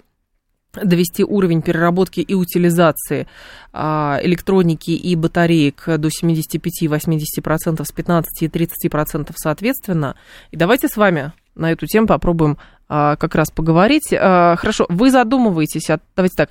довести 0.81 1.23
уровень 1.23 1.61
переработки 1.61 2.19
и 2.19 2.33
утилизации 2.33 3.27
а, 3.71 4.19
электроники 4.21 4.91
и 4.91 5.15
батареек 5.15 5.83
до 5.85 6.07
75-80%, 6.07 7.85
с 7.85 7.91
15 7.91 8.41
и 8.41 8.47
30% 8.47 9.31
соответственно. 9.35 10.15
И 10.51 10.57
давайте 10.57 10.87
с 10.87 10.97
вами 10.97 11.33
на 11.55 11.71
эту 11.71 11.85
тему 11.85 12.07
попробуем 12.07 12.57
а, 12.89 13.15
как 13.15 13.35
раз 13.35 13.51
поговорить. 13.51 14.13
А, 14.13 14.55
хорошо, 14.55 14.85
вы 14.89 15.11
задумываетесь, 15.11 15.87
давайте 16.15 16.35
так, 16.35 16.49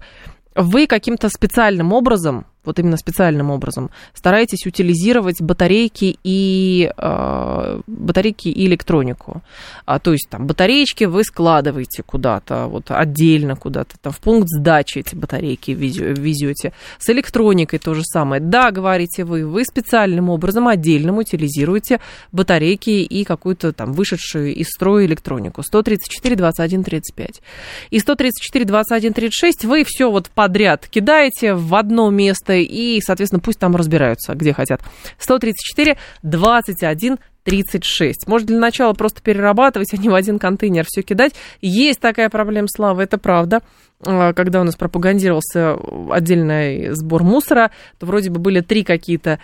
вы 0.55 0.87
каким-то 0.87 1.29
специальным 1.29 1.93
образом, 1.93 2.47
вот 2.64 2.78
именно 2.78 2.96
специальным 2.96 3.50
образом, 3.50 3.90
стараетесь 4.14 4.66
утилизировать 4.66 5.40
батарейки 5.40 6.18
и 6.22 6.90
э, 6.96 7.80
батарейки 7.86 8.48
и 8.48 8.66
электронику. 8.66 9.42
А, 9.84 9.98
то 9.98 10.12
есть 10.12 10.28
там 10.30 10.46
батареечки 10.46 11.04
вы 11.04 11.24
складываете 11.24 12.02
куда-то, 12.02 12.66
вот 12.66 12.90
отдельно 12.90 13.56
куда-то, 13.56 13.96
там 14.00 14.12
в 14.12 14.18
пункт 14.18 14.48
сдачи 14.48 14.98
эти 14.98 15.14
батарейки 15.14 15.72
везете. 15.72 16.72
С 16.98 17.10
электроникой 17.10 17.78
то 17.78 17.94
же 17.94 18.02
самое. 18.04 18.40
Да, 18.40 18.70
говорите 18.70 19.24
вы, 19.24 19.46
вы 19.46 19.64
специальным 19.64 20.28
образом 20.28 20.68
отдельно 20.68 21.16
утилизируете 21.16 22.00
батарейки 22.32 22.90
и 22.90 23.24
какую-то 23.24 23.72
там 23.72 23.92
вышедшую 23.92 24.54
из 24.54 24.68
строя 24.68 25.06
электронику. 25.06 25.62
134, 25.62 26.36
21, 26.36 26.84
35. 26.84 27.42
И 27.90 27.98
134, 27.98 28.64
21, 28.64 29.12
36 29.12 29.64
вы 29.64 29.84
все 29.86 30.10
вот 30.10 30.30
подряд 30.30 30.86
кидаете 30.86 31.54
в 31.54 31.74
одно 31.74 32.10
место 32.10 32.51
и, 32.61 33.00
соответственно, 33.00 33.40
пусть 33.40 33.59
там 33.59 33.76
разбираются, 33.76 34.34
где 34.34 34.53
хотят. 34.53 34.82
134, 35.18 35.96
21, 36.22 37.18
36. 37.44 38.26
Может, 38.26 38.46
для 38.46 38.59
начала 38.59 38.92
просто 38.92 39.22
перерабатывать, 39.22 39.92
а 39.92 39.96
не 39.96 40.09
в 40.09 40.14
один 40.14 40.38
контейнер 40.38 40.84
все 40.86 41.03
кидать. 41.03 41.34
Есть 41.61 42.00
такая 42.00 42.30
проблема, 42.30 42.68
Слава, 42.68 43.00
это 43.00 43.18
правда. 43.18 43.62
А, 44.05 44.32
когда 44.32 44.61
у 44.61 44.64
нас 44.64 44.76
пропагандировался 44.76 45.76
отдельный 46.11 46.94
сбор 46.94 47.22
мусора, 47.22 47.70
то 47.98 48.07
вроде 48.07 48.30
бы 48.30 48.38
были 48.38 48.61
три 48.61 48.84
какие-то, 48.84 49.40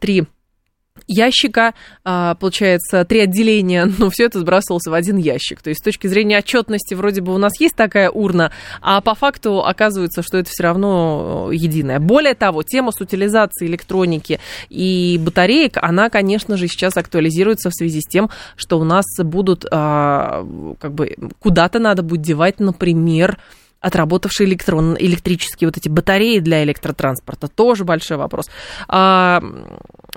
три 0.00 0.26
ящика, 1.06 1.74
а, 2.04 2.34
получается, 2.34 3.04
три 3.04 3.20
отделения, 3.20 3.90
но 3.98 4.10
все 4.10 4.24
это 4.26 4.40
сбрасывалось 4.40 4.86
в 4.86 4.92
один 4.92 5.16
ящик. 5.16 5.62
То 5.62 5.70
есть 5.70 5.80
с 5.80 5.84
точки 5.84 6.06
зрения 6.06 6.38
отчетности 6.38 6.94
вроде 6.94 7.20
бы 7.20 7.34
у 7.34 7.38
нас 7.38 7.58
есть 7.60 7.76
такая 7.76 8.10
урна, 8.10 8.52
а 8.80 9.00
по 9.00 9.14
факту 9.14 9.64
оказывается, 9.64 10.22
что 10.22 10.38
это 10.38 10.50
все 10.50 10.62
равно 10.62 11.48
э, 11.50 11.54
единое. 11.54 12.00
Более 12.00 12.34
того, 12.34 12.62
тема 12.62 12.92
с 12.92 13.00
утилизацией 13.00 13.70
электроники 13.70 14.40
и 14.68 15.20
батареек, 15.22 15.78
она, 15.80 16.10
конечно 16.10 16.56
же, 16.56 16.68
сейчас 16.68 16.96
актуализируется 16.96 17.70
в 17.70 17.74
связи 17.74 18.00
с 18.00 18.04
тем, 18.04 18.30
что 18.56 18.78
у 18.78 18.84
нас 18.84 19.04
будут, 19.18 19.64
а, 19.70 20.46
как 20.80 20.92
бы, 20.92 21.16
куда-то 21.40 21.78
надо 21.78 22.02
будет 22.02 22.22
девать, 22.22 22.60
например, 22.60 23.38
отработавшие 23.80 24.48
электрон, 24.48 24.96
электрические 24.98 25.68
вот 25.68 25.76
эти 25.76 25.88
батареи 25.88 26.40
для 26.40 26.64
электротранспорта. 26.64 27.48
Тоже 27.48 27.84
большой 27.84 28.16
вопрос. 28.16 28.46
А, 28.88 29.42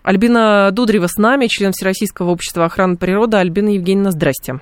Альбина 0.03 0.69
Дудрева 0.71 1.07
с 1.07 1.17
нами, 1.17 1.47
член 1.47 1.71
Всероссийского 1.71 2.29
общества 2.31 2.65
охраны 2.65 2.97
природы. 2.97 3.37
Альбина 3.37 3.69
Евгеньевна, 3.69 4.11
здрасте. 4.11 4.55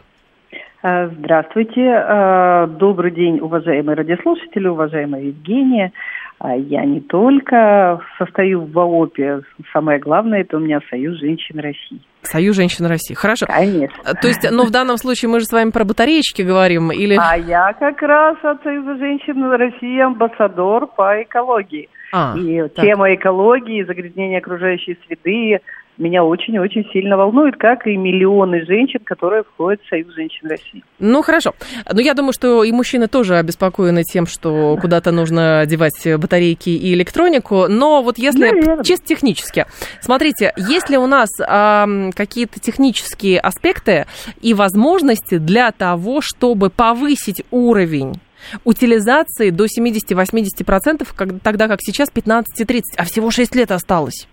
А, 0.84 1.08
здравствуйте. 1.08 1.82
А, 1.82 2.68
добрый 2.68 3.12
день, 3.12 3.40
уважаемые 3.40 3.96
радиослушатели, 3.96 4.68
уважаемая 4.68 5.22
Евгения. 5.24 5.92
А 6.40 6.56
я 6.56 6.86
не 6.86 7.02
только 7.02 8.00
состою 8.20 8.62
в 8.62 8.72
ВООПе, 8.72 9.42
самое 9.74 10.00
главное, 10.00 10.42
это 10.42 10.58
у 10.58 10.60
меня 10.60 10.80
Союз 10.88 11.18
женщин 11.20 11.60
России. 11.60 12.00
Союз 12.22 12.56
женщин 12.56 12.86
России. 12.86 13.16
Хорошо. 13.16 13.48
Конечно. 13.48 14.04
То 14.22 14.28
есть, 14.28 14.44
но 14.44 14.58
ну, 14.58 14.66
в 14.66 14.72
данном 14.72 14.98
случае 14.98 15.30
мы 15.30 15.40
же 15.40 15.46
с 15.46 15.52
вами 15.52 15.72
про 15.72 15.84
батареечки 15.84 16.44
говорим, 16.44 16.92
или... 16.92 17.18
А 17.20 17.36
я 17.36 17.74
как 17.74 18.00
раз 18.04 18.38
от 18.44 18.62
Союза 18.62 18.98
женщин 18.98 19.44
России 19.50 20.00
амбассадор 20.00 20.88
по 20.88 21.24
экологии. 21.24 21.90
А, 22.12 22.36
и 22.38 22.68
так. 22.70 22.86
тема 22.86 23.14
экологии, 23.14 23.84
загрязнения 23.84 24.40
окружающей 24.40 24.98
среды, 25.06 25.60
меня 25.98 26.24
очень-очень 26.24 26.88
сильно 26.92 27.18
волнует, 27.18 27.58
как 27.58 27.88
и 27.88 27.98
миллионы 27.98 28.64
женщин, 28.66 29.00
которые 29.04 29.44
входят 29.44 29.82
в 29.82 29.90
Союз 29.90 30.14
женщин 30.14 30.48
России. 30.48 30.84
Ну, 31.00 31.22
хорошо. 31.22 31.54
Но 31.92 32.00
я 32.00 32.14
думаю, 32.14 32.34
что 32.34 32.64
и 32.64 32.72
мужчины 32.72 33.08
тоже 33.08 33.36
обеспокоены 33.38 34.04
тем, 34.04 34.28
что 34.28 34.78
куда-то 34.80 35.12
нужно 35.12 35.66
девать 35.66 36.08
батарейки 36.20 36.70
и 36.70 36.94
электронику. 36.94 37.68
Но 37.68 38.04
вот 38.04 38.18
если 38.20 38.52
Наверное. 38.52 38.84
чисто 38.84 39.08
технически, 39.08 39.66
смотрите, 40.02 40.54
есть 40.56 40.90
ли 40.90 40.98
у 40.98 41.08
нас 41.08 41.30
э, 41.40 42.12
какие-то 42.16 42.60
технические 42.60 43.40
аспекты 43.40 44.06
и 44.42 44.54
возможности 44.54 45.38
для 45.38 45.72
того, 45.72 46.22
чтобы 46.22 46.70
повысить 46.70 47.44
уровень 47.50 48.20
утилизации 48.64 49.50
до 49.50 49.66
70-80%, 49.66 51.40
тогда 51.44 51.68
как 51.68 51.80
сейчас 51.82 52.10
15-30%, 52.14 52.82
а 52.98 53.04
всего 53.04 53.32
6 53.32 53.56
лет 53.56 53.72
осталось? 53.72 54.28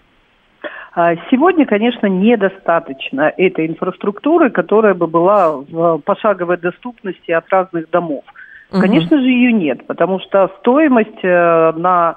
А 0.97 1.17
сегодня, 1.31 1.67
конечно, 1.67 2.07
недостаточно 2.07 3.33
этой 3.37 3.67
инфраструктуры, 3.67 4.51
которая 4.51 4.95
бы 4.95 5.09
была 5.09 5.57
в 5.57 5.99
пошаговой 5.99 6.57
доступности 6.57 7.33
от 7.33 7.49
разных 7.51 7.91
домов. 7.91 8.23
Угу. 8.71 8.81
Конечно 8.81 9.19
же, 9.19 9.25
ее 9.25 9.53
нет, 9.53 9.87
потому 9.87 10.21
что 10.21 10.51
стоимость 10.61 11.23
э, 11.25 11.73
на 11.77 12.17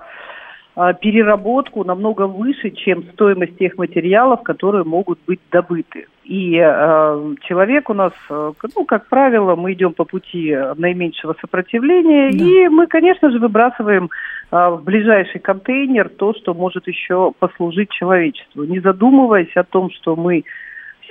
переработку 1.01 1.83
намного 1.83 2.27
выше, 2.27 2.69
чем 2.69 3.03
стоимость 3.13 3.57
тех 3.57 3.77
материалов, 3.77 4.43
которые 4.43 4.83
могут 4.83 5.19
быть 5.25 5.39
добыты. 5.51 6.05
И 6.23 6.55
э, 6.55 7.35
человек 7.43 7.89
у 7.89 7.93
нас, 7.93 8.11
э, 8.29 8.51
ну, 8.75 8.85
как 8.85 9.07
правило, 9.07 9.55
мы 9.55 9.73
идем 9.73 9.93
по 9.93 10.03
пути 10.03 10.55
наименьшего 10.75 11.35
сопротивления, 11.39 12.31
да. 12.31 12.45
и 12.45 12.67
мы, 12.67 12.85
конечно 12.87 13.31
же, 13.31 13.39
выбрасываем 13.39 14.09
э, 14.51 14.69
в 14.69 14.83
ближайший 14.83 15.39
контейнер 15.39 16.09
то, 16.09 16.33
что 16.33 16.53
может 16.53 16.87
еще 16.87 17.31
послужить 17.39 17.89
человечеству, 17.91 18.65
не 18.65 18.79
задумываясь 18.79 19.55
о 19.55 19.63
том, 19.63 19.89
что 19.89 20.15
мы 20.15 20.43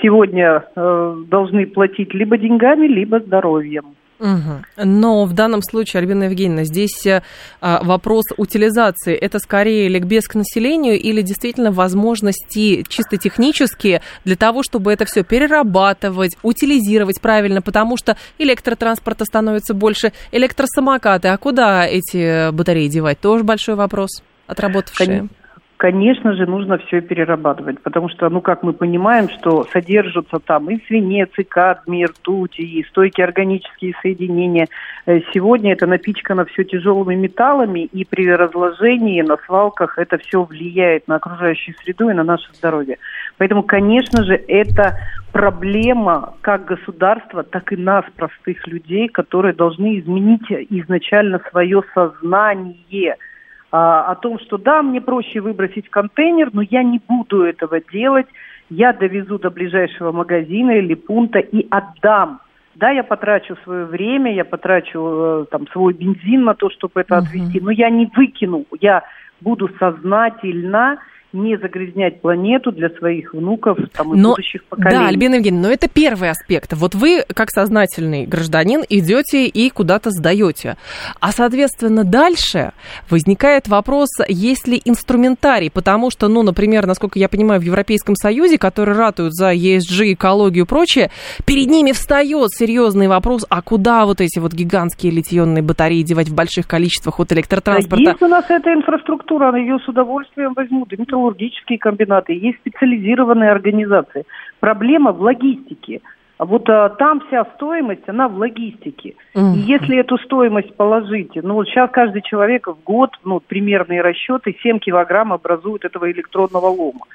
сегодня 0.02 0.64
э, 0.76 1.16
должны 1.28 1.66
платить 1.66 2.14
либо 2.14 2.36
деньгами, 2.38 2.86
либо 2.86 3.18
здоровьем. 3.18 3.95
Угу. 4.18 4.84
Но 4.84 5.24
в 5.24 5.32
данном 5.34 5.62
случае, 5.62 6.00
Альбина 6.00 6.24
Евгеньевна, 6.24 6.64
здесь 6.64 7.06
а, 7.06 7.82
вопрос 7.82 8.24
утилизации. 8.36 9.14
Это 9.14 9.38
скорее 9.38 9.88
ликбез 9.88 10.26
к 10.26 10.34
населению 10.34 10.98
или 10.98 11.22
действительно 11.22 11.70
возможности 11.70 12.82
чисто 12.88 13.18
технические 13.18 14.00
для 14.24 14.36
того, 14.36 14.62
чтобы 14.62 14.92
это 14.92 15.04
все 15.04 15.22
перерабатывать, 15.22 16.36
утилизировать 16.42 17.20
правильно, 17.20 17.60
потому 17.60 17.96
что 17.96 18.16
электротранспорта 18.38 19.24
становится 19.24 19.74
больше, 19.74 20.12
электросамокаты. 20.32 21.28
А 21.28 21.36
куда 21.36 21.86
эти 21.86 22.50
батареи 22.50 22.88
девать? 22.88 23.20
Тоже 23.20 23.44
большой 23.44 23.74
вопрос, 23.74 24.22
отработавшие. 24.46 25.06
Конечно. 25.06 25.28
Конечно 25.76 26.32
же, 26.32 26.46
нужно 26.46 26.78
все 26.78 27.02
перерабатывать, 27.02 27.82
потому 27.82 28.08
что, 28.08 28.30
ну, 28.30 28.40
как 28.40 28.62
мы 28.62 28.72
понимаем, 28.72 29.28
что 29.28 29.64
содержатся 29.64 30.38
там 30.38 30.70
и 30.70 30.82
свинец, 30.86 31.28
и 31.36 31.44
кадмий, 31.44 32.02
и 32.02 32.06
ртуть, 32.06 32.58
и 32.58 32.82
стойкие 32.88 33.26
органические 33.26 33.92
соединения. 34.00 34.68
Э, 35.04 35.20
сегодня 35.34 35.72
это 35.72 35.86
напичкано 35.86 36.46
все 36.46 36.64
тяжелыми 36.64 37.14
металлами, 37.14 37.80
и 37.80 38.06
при 38.06 38.26
разложении 38.26 39.20
на 39.20 39.36
свалках 39.44 39.98
это 39.98 40.16
все 40.16 40.44
влияет 40.44 41.08
на 41.08 41.16
окружающую 41.16 41.74
среду 41.82 42.08
и 42.08 42.14
на 42.14 42.24
наше 42.24 42.50
здоровье. 42.54 42.96
Поэтому, 43.36 43.62
конечно 43.62 44.24
же, 44.24 44.42
это 44.48 44.96
проблема 45.32 46.36
как 46.40 46.64
государства, 46.64 47.42
так 47.42 47.70
и 47.72 47.76
нас, 47.76 48.06
простых 48.16 48.66
людей, 48.66 49.08
которые 49.08 49.52
должны 49.52 49.98
изменить 49.98 50.50
изначально 50.70 51.38
свое 51.50 51.82
сознание– 51.92 53.16
о 53.70 54.14
том, 54.16 54.38
что 54.38 54.58
да, 54.58 54.82
мне 54.82 55.00
проще 55.00 55.40
выбросить 55.40 55.88
контейнер, 55.90 56.50
но 56.52 56.62
я 56.62 56.82
не 56.82 57.00
буду 57.06 57.42
этого 57.42 57.80
делать, 57.80 58.26
я 58.70 58.92
довезу 58.92 59.38
до 59.38 59.50
ближайшего 59.50 60.12
магазина 60.12 60.72
или 60.72 60.94
пункта 60.94 61.38
и 61.38 61.66
отдам. 61.70 62.40
Да, 62.74 62.90
я 62.90 63.02
потрачу 63.02 63.56
свое 63.64 63.86
время, 63.86 64.34
я 64.34 64.44
потрачу 64.44 65.00
э, 65.00 65.44
там 65.50 65.66
свой 65.68 65.94
бензин 65.94 66.44
на 66.44 66.54
то, 66.54 66.68
чтобы 66.68 67.00
это 67.00 67.14
uh-huh. 67.14 67.18
отвезти, 67.20 67.60
но 67.60 67.70
я 67.70 67.88
не 67.88 68.10
выкину, 68.14 68.66
я 68.80 69.02
буду 69.40 69.70
сознательно 69.78 70.98
не 71.32 71.56
загрязнять 71.58 72.20
планету 72.20 72.72
для 72.72 72.90
своих 72.90 73.34
внуков 73.34 73.78
там, 73.92 74.14
и 74.14 74.18
но, 74.18 74.30
будущих 74.30 74.64
поколений. 74.64 74.98
Да, 74.98 75.08
Альбина 75.08 75.34
Евгеньевна, 75.36 75.68
но 75.68 75.74
это 75.74 75.88
первый 75.88 76.30
аспект. 76.30 76.72
Вот 76.72 76.94
вы, 76.94 77.24
как 77.34 77.50
сознательный 77.50 78.26
гражданин, 78.26 78.82
идете 78.88 79.46
и 79.46 79.70
куда-то 79.70 80.10
сдаете. 80.10 80.76
А, 81.20 81.32
соответственно, 81.32 82.04
дальше 82.04 82.72
возникает 83.10 83.68
вопрос, 83.68 84.08
есть 84.28 84.66
ли 84.66 84.80
инструментарий, 84.84 85.70
потому 85.70 86.10
что, 86.10 86.28
ну, 86.28 86.42
например, 86.42 86.86
насколько 86.86 87.18
я 87.18 87.28
понимаю, 87.28 87.60
в 87.60 87.64
Европейском 87.64 88.14
Союзе, 88.14 88.58
которые 88.58 88.96
ратуют 88.96 89.34
за 89.34 89.52
ESG, 89.52 90.14
экологию 90.14 90.64
и 90.64 90.68
прочее, 90.68 91.10
перед 91.44 91.66
ними 91.68 91.92
встает 91.92 92.50
серьезный 92.52 93.08
вопрос, 93.08 93.44
а 93.48 93.62
куда 93.62 94.06
вот 94.06 94.20
эти 94.20 94.38
вот 94.38 94.52
гигантские 94.52 95.12
литионные 95.12 95.62
батареи 95.62 96.02
девать 96.02 96.28
в 96.28 96.34
больших 96.34 96.66
количествах 96.66 97.20
от 97.20 97.32
электротранспорта? 97.32 98.04
Да 98.04 98.10
есть 98.10 98.22
у 98.22 98.28
нас 98.28 98.44
эта 98.48 98.72
инфраструктура, 98.72 99.56
ее 99.56 99.78
с 99.84 99.88
удовольствием 99.88 100.52
возьмут. 100.54 100.92
Металлургические 101.16 101.78
комбинаты, 101.78 102.32
есть 102.32 102.58
специализированные 102.58 103.50
организации. 103.50 104.24
Проблема 104.60 105.12
в 105.12 105.20
логистике. 105.20 106.00
А 106.38 106.44
вот 106.44 106.68
а, 106.68 106.90
там 106.90 107.20
вся 107.26 107.46
стоимость, 107.56 108.06
она 108.08 108.28
в 108.28 108.36
логистике. 108.36 109.14
И 109.34 109.58
если 109.58 109.96
эту 109.96 110.18
стоимость 110.18 110.74
положить, 110.76 111.34
ну 111.34 111.54
вот 111.54 111.66
сейчас 111.66 111.90
каждый 111.90 112.20
человек 112.20 112.66
в 112.66 112.76
год, 112.84 113.10
ну 113.24 113.40
примерные 113.40 114.02
расчеты, 114.02 114.54
7 114.62 114.78
килограмм 114.78 115.32
образуют 115.32 115.84
этого 115.86 116.10
электронного 116.10 116.66
лома. 116.66 117.06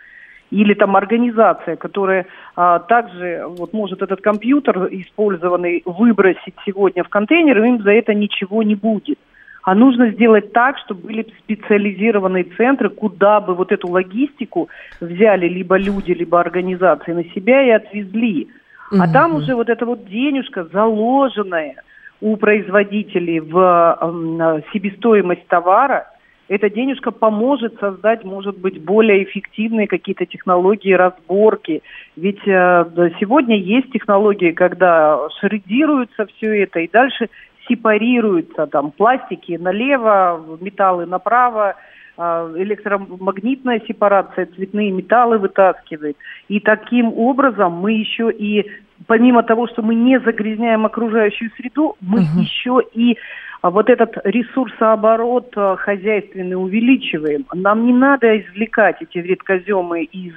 Или 0.49 0.74
там 0.74 0.95
организация, 0.95 1.76
которая 1.76 2.26
а, 2.56 2.80
также 2.80 3.45
вот 3.47 3.74
может 3.74 4.02
этот 4.02 4.22
компьютер 4.22 4.88
использованный 4.91 5.84
выбросить 5.86 6.56
сегодня 6.66 7.04
в 7.04 7.10
контейнер, 7.10 7.64
им 7.64 7.84
за 7.84 7.91
это 7.91 8.14
ничего 8.14 8.64
не 8.64 8.76
будет 8.76 9.20
а 9.64 9.76
нужно 9.76 10.12
сделать 10.12 10.53
так, 10.53 10.78
чтобы 10.80 11.07
были 11.07 11.28
специализированные 11.43 12.45
центры, 12.57 12.89
куда 12.89 13.39
бы 13.39 13.53
вот 13.53 13.72
эту 13.72 13.88
логистику 13.89 14.70
взяли 14.99 15.47
либо 15.47 15.78
люди, 15.78 16.12
либо 16.12 16.39
организации 16.39 17.14
на 17.14 17.24
себя 17.26 17.62
и 17.64 17.70
отвезли. 17.70 18.47
А 18.91 19.03
угу. 19.03 19.14
там 19.14 19.36
уже 19.36 19.55
вот 19.55 19.70
эта 19.70 19.86
вот 19.86 20.05
денежка 20.05 20.66
заложенная 20.66 21.76
у 22.20 22.36
производителей 22.38 23.39
в 23.39 24.64
себестоимость 24.74 25.47
товара, 25.47 26.07
эта 26.51 26.70
денежка 26.70 27.12
поможет 27.12 27.80
создать, 27.80 28.26
может 28.26 28.57
быть, 28.57 28.82
более 28.84 29.24
эффективные 29.24 29.88
какие-то 29.88 30.26
технологии 30.26 30.91
разборки. 30.91 31.82
Ведь 32.18 32.45
э, 32.45 33.12
сегодня 33.22 33.57
есть 33.57 33.89
технологии, 33.93 34.51
когда 34.51 35.30
шредируется 35.39 36.26
все 36.26 36.64
это, 36.64 36.82
и 36.82 36.89
дальше 36.91 37.30
сепарируются 37.72 38.67
там 38.67 38.91
пластики 38.91 39.57
налево, 39.59 40.57
металлы 40.59 41.05
направо, 41.05 41.76
а, 42.17 42.51
электромагнитная 42.55 43.82
сепарация, 43.88 44.47
цветные 44.55 44.91
металлы 44.91 45.38
вытаскивает. 45.38 46.17
И 46.49 46.59
таким 46.59 47.13
образом 47.13 47.74
мы 47.74 47.93
еще 47.93 48.32
и, 48.32 48.69
помимо 49.07 49.43
того, 49.43 49.67
что 49.67 49.82
мы 49.82 49.95
не 49.95 50.19
загрязняем 50.19 50.86
окружающую 50.86 51.49
среду, 51.57 51.95
мы 52.01 52.19
угу. 52.19 52.41
еще 52.41 52.82
и 52.93 53.17
а 53.61 53.69
вот 53.69 53.91
этот 53.91 54.17
ресурсооборот 54.24 55.53
э, 55.55 55.76
хозяйственный 55.78 56.55
увеличиваем. 56.55 57.45
Нам 57.53 57.86
не 57.86 57.93
надо 57.93 58.39
извлекать 58.39 59.03
эти 59.03 59.19
редкоземы 59.19 60.03
из 60.03 60.34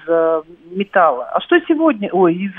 металла. 0.70 1.30
А 1.32 1.40
что 1.40 1.58
сегодня? 1.66 2.10
Ой, 2.12 2.34
из 2.34 2.52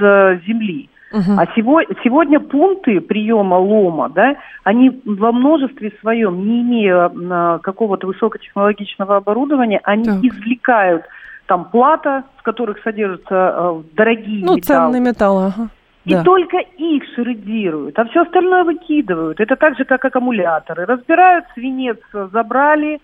земли. 0.47 0.89
Uh-huh. 1.13 1.35
А 1.37 1.45
сегодня, 1.55 1.95
сегодня 2.03 2.39
пункты 2.39 2.99
приема 2.99 3.55
лома, 3.55 4.09
да, 4.09 4.35
они 4.63 5.01
во 5.05 5.31
множестве 5.31 5.93
своем, 6.01 6.45
не 6.45 6.61
имея 6.61 7.09
а, 7.09 7.59
какого-то 7.59 8.07
высокотехнологичного 8.07 9.17
оборудования, 9.17 9.79
они 9.83 10.05
так. 10.05 10.23
извлекают 10.23 11.05
там 11.45 11.65
плата, 11.65 12.23
в 12.37 12.43
которых 12.43 12.81
содержатся 12.83 13.27
а, 13.31 13.83
дорогие 13.93 14.43
ну, 14.43 14.55
металлы. 14.55 14.61
ценные 14.61 15.01
металлы, 15.01 15.45
ага. 15.45 15.69
И 16.05 16.13
да. 16.13 16.23
только 16.23 16.57
их 16.57 17.03
шредируют, 17.15 17.97
а 17.97 18.05
все 18.05 18.21
остальное 18.21 18.63
выкидывают. 18.63 19.39
Это 19.39 19.55
так 19.55 19.75
же, 19.75 19.85
как 19.85 20.05
аккумуляторы. 20.05 20.85
Разбирают, 20.85 21.45
свинец 21.55 21.97
забрали, 22.31 23.01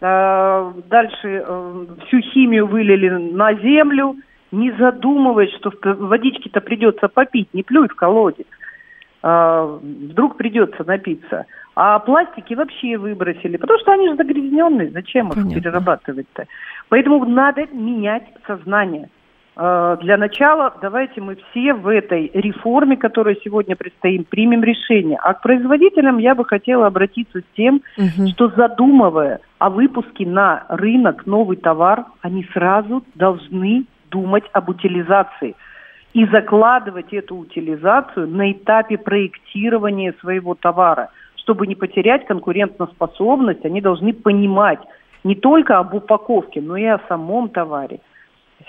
э, 0.00 0.72
дальше 0.90 1.42
э, 1.46 1.86
всю 2.06 2.20
химию 2.20 2.66
вылили 2.66 3.08
на 3.08 3.54
землю, 3.54 4.16
не 4.54 4.72
задумываясь, 4.72 5.54
что 5.56 5.72
водички-то 5.82 6.60
придется 6.60 7.08
попить, 7.08 7.52
не 7.52 7.62
плюй 7.62 7.88
в 7.88 7.94
колодец. 7.94 8.46
Э, 9.22 9.78
вдруг 9.82 10.36
придется 10.36 10.84
напиться. 10.84 11.46
А 11.76 11.98
пластики 11.98 12.54
вообще 12.54 12.96
выбросили, 12.96 13.56
потому 13.56 13.78
что 13.80 13.92
они 13.92 14.08
же 14.08 14.16
загрязненные, 14.16 14.90
зачем 14.90 15.28
их 15.28 15.34
Понятно. 15.34 15.54
перерабатывать-то? 15.60 16.44
Поэтому 16.88 17.24
надо 17.24 17.66
менять 17.72 18.24
сознание. 18.46 19.08
Э, 19.56 19.96
для 20.00 20.16
начала 20.16 20.74
давайте 20.80 21.20
мы 21.20 21.36
все 21.50 21.74
в 21.74 21.88
этой 21.88 22.30
реформе, 22.34 22.96
которая 22.96 23.36
сегодня 23.42 23.76
предстоит, 23.76 24.28
примем 24.28 24.62
решение. 24.62 25.18
А 25.22 25.34
к 25.34 25.42
производителям 25.42 26.18
я 26.18 26.34
бы 26.34 26.44
хотела 26.44 26.86
обратиться 26.86 27.40
с 27.40 27.56
тем, 27.56 27.82
угу. 27.96 28.28
что 28.28 28.48
задумывая 28.50 29.40
о 29.58 29.70
выпуске 29.70 30.26
на 30.26 30.64
рынок 30.68 31.26
новый 31.26 31.56
товар, 31.56 32.04
они 32.20 32.46
сразу 32.52 33.02
должны 33.14 33.86
думать 34.14 34.44
об 34.52 34.68
утилизации 34.68 35.56
и 36.12 36.26
закладывать 36.26 37.12
эту 37.12 37.36
утилизацию 37.36 38.28
на 38.28 38.52
этапе 38.52 38.96
проектирования 38.96 40.14
своего 40.20 40.54
товара. 40.54 41.10
Чтобы 41.34 41.66
не 41.66 41.74
потерять 41.74 42.26
конкурентоспособность, 42.26 43.64
они 43.64 43.80
должны 43.80 44.12
понимать 44.12 44.78
не 45.24 45.34
только 45.34 45.78
об 45.78 45.94
упаковке, 45.94 46.60
но 46.60 46.76
и 46.76 46.84
о 46.84 47.00
самом 47.08 47.48
товаре. 47.48 47.98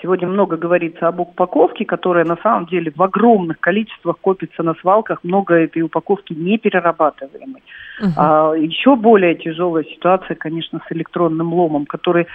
Сегодня 0.02 0.28
много 0.28 0.56
говорится 0.56 1.08
об 1.08 1.20
упаковке, 1.20 1.84
которая 1.84 2.24
на 2.24 2.36
самом 2.42 2.66
деле 2.66 2.92
в 2.94 3.02
огромных 3.02 3.60
количествах 3.60 4.16
копится 4.20 4.62
на 4.62 4.74
свалках. 4.74 5.20
Много 5.22 5.54
этой 5.54 5.82
упаковки 5.82 6.34
неперерабатываемой. 6.34 7.62
Uh-huh. 8.02 8.12
А, 8.16 8.52
еще 8.54 8.96
более 8.96 9.36
тяжелая 9.36 9.84
ситуация, 9.84 10.34
конечно, 10.34 10.80
с 10.86 10.92
электронным 10.92 11.54
ломом, 11.54 11.86
который, 11.86 12.26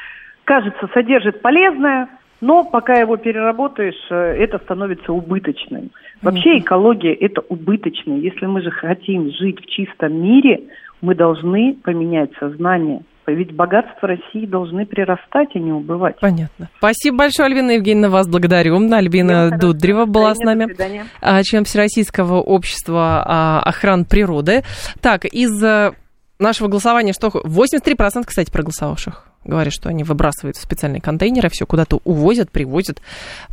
кажется, 0.46 0.90
содержит 0.94 1.42
полезное, 1.42 2.08
но 2.42 2.64
пока 2.64 2.96
его 2.96 3.18
переработаешь, 3.18 4.08
э, 4.10 4.16
это 4.16 4.58
становится 4.60 5.14
убыточным. 5.14 5.92
Вообще 6.22 6.60
экология– 6.60 7.14
это 7.20 7.42
убыточно. 7.42 8.14
Если 8.14 8.46
мы 8.46 8.62
же 8.62 8.72
хотим 8.72 9.32
жить 9.32 9.60
в 9.60 9.66
чистом 9.68 10.22
мире, 10.22 10.64
мы 11.02 11.16
должны 11.16 11.76
поменять 11.84 12.32
сознание– 12.40 13.02
ведь 13.28 13.54
богатства 13.54 14.10
России 14.10 14.46
должны 14.46 14.86
прирастать, 14.86 15.50
а 15.54 15.60
не 15.60 15.72
убывать. 15.72 16.20
Понятно. 16.20 16.70
Спасибо 16.78 17.18
большое, 17.18 17.48
Альбина 17.48 17.72
Евгеньевна, 17.72 18.10
вас 18.10 18.28
благодарю. 18.28 18.76
Альбина 18.92 19.48
Всем 19.48 19.60
Дудрева 19.60 20.06
была 20.06 20.34
с 20.36 20.40
нами, 20.40 20.76
а, 21.22 21.42
член 21.44 21.64
Всероссийского 21.64 22.42
общества 22.42 23.24
а, 23.26 23.62
охраны 23.64 24.06
природы. 24.06 24.64
Так, 25.02 25.26
из 25.26 25.64
э, 25.64 25.92
нашего 26.40 26.68
голосования 26.68 27.14
что... 27.14 27.28
83%, 27.28 28.24
кстати, 28.26 28.52
проголосовавших 28.52 29.31
говорят, 29.44 29.74
что 29.74 29.90
они 29.90 30.04
выбрасывают 30.04 30.58
в 30.58 30.62
специальные 30.62 31.02
контейнеры, 31.02 31.50
все 31.50 31.66
куда-то 31.66 32.00
увозят, 32.04 32.52
привозят 32.52 33.02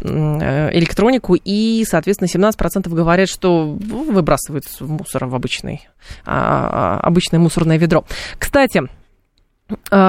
э, 0.00 0.70
электронику, 0.72 1.34
и, 1.34 1.84
соответственно, 1.88 2.28
17% 2.28 2.88
говорят, 2.88 3.28
что 3.28 3.66
выбрасывают 3.66 4.64
мусор 4.80 5.26
в 5.26 5.34
обычный, 5.34 5.88
а, 6.24 7.00
обычное 7.00 7.40
мусорное 7.40 7.78
ведро. 7.78 8.04
Кстати, 8.38 8.82
а, 8.82 8.86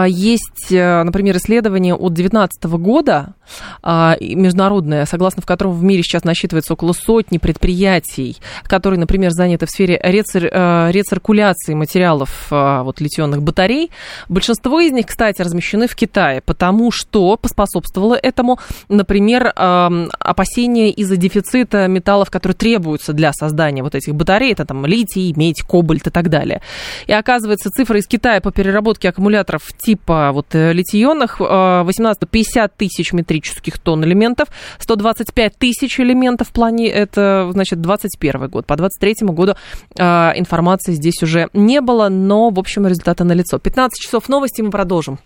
есть, 0.08 0.72
э, 0.72 1.04
например, 1.04 1.36
исследование 1.38 1.94
от 1.94 2.14
2019 2.14 2.78
года, 2.78 3.34
а, 3.82 4.16
международное, 4.22 5.06
согласно 5.06 5.42
в 5.42 5.46
котором 5.46 5.74
в 5.74 5.84
мире 5.84 6.04
сейчас 6.04 6.24
насчитывается 6.24 6.74
около 6.74 6.94
сотни 6.94 7.40
предприятий, 7.40 8.38
которые, 8.64 9.00
например, 9.00 9.32
заняты 9.32 9.66
в 9.66 9.70
сфере 9.70 10.00
рецир, 10.02 10.46
э, 10.46 10.92
рециркуляции 10.92 11.74
материалов 11.74 12.48
а, 12.52 12.84
вот, 12.84 13.02
литионных 13.02 13.42
батарей. 13.42 13.92
Большинство 14.30 14.80
из 14.80 14.92
них, 14.92 15.08
кстати, 15.08 15.42
размещены 15.42 15.88
в 15.88 15.96
Китае, 15.96 16.42
потому 16.42 16.92
что 16.92 17.36
поспособствовало 17.36 18.16
этому, 18.16 18.60
например, 18.88 19.52
опасения 19.56 20.92
из-за 20.92 21.18
дефицита 21.18 21.88
металлов, 21.88 22.30
которые 22.30 22.56
требуются 22.56 23.14
для 23.14 23.32
создания 23.34 23.84
вот 23.84 23.96
этих 23.96 24.16
батарей, 24.16 24.54
это 24.54 24.66
там 24.66 24.86
литий, 24.86 25.34
медь, 25.36 25.62
кобальт 25.62 26.08
и 26.08 26.10
так 26.10 26.30
далее. 26.30 26.62
И 27.08 27.14
оказывается, 27.14 27.70
цифра 27.70 28.00
из 28.00 28.08
Китая 28.08 28.42
по 28.42 28.52
переработке 28.52 29.10
аккумуляторов 29.10 29.49
аккумуляторов 29.50 29.74
типа 29.78 30.32
вот 30.32 30.54
литий-ионных 30.54 31.40
18 31.40 32.30
50 32.30 32.76
тысяч 32.76 33.14
метрических 33.14 33.78
тонн 33.80 34.04
элементов, 34.04 34.50
125 34.80 35.58
тысяч 35.58 36.00
элементов 36.00 36.50
в 36.50 36.52
плане, 36.52 36.90
это, 36.90 37.50
значит, 37.52 37.82
21 37.82 38.48
год. 38.50 38.66
По 38.66 38.76
23 38.76 39.28
году 39.28 39.56
э, 39.98 40.04
информации 40.36 40.94
здесь 40.94 41.22
уже 41.24 41.50
не 41.54 41.82
было, 41.82 42.10
но, 42.10 42.50
в 42.50 42.60
общем, 42.60 42.88
результаты 42.88 43.24
налицо. 43.24 43.60
15 43.60 44.00
часов 44.00 44.30
новости, 44.30 44.62
мы 44.62 44.70
продолжим. 44.70 45.18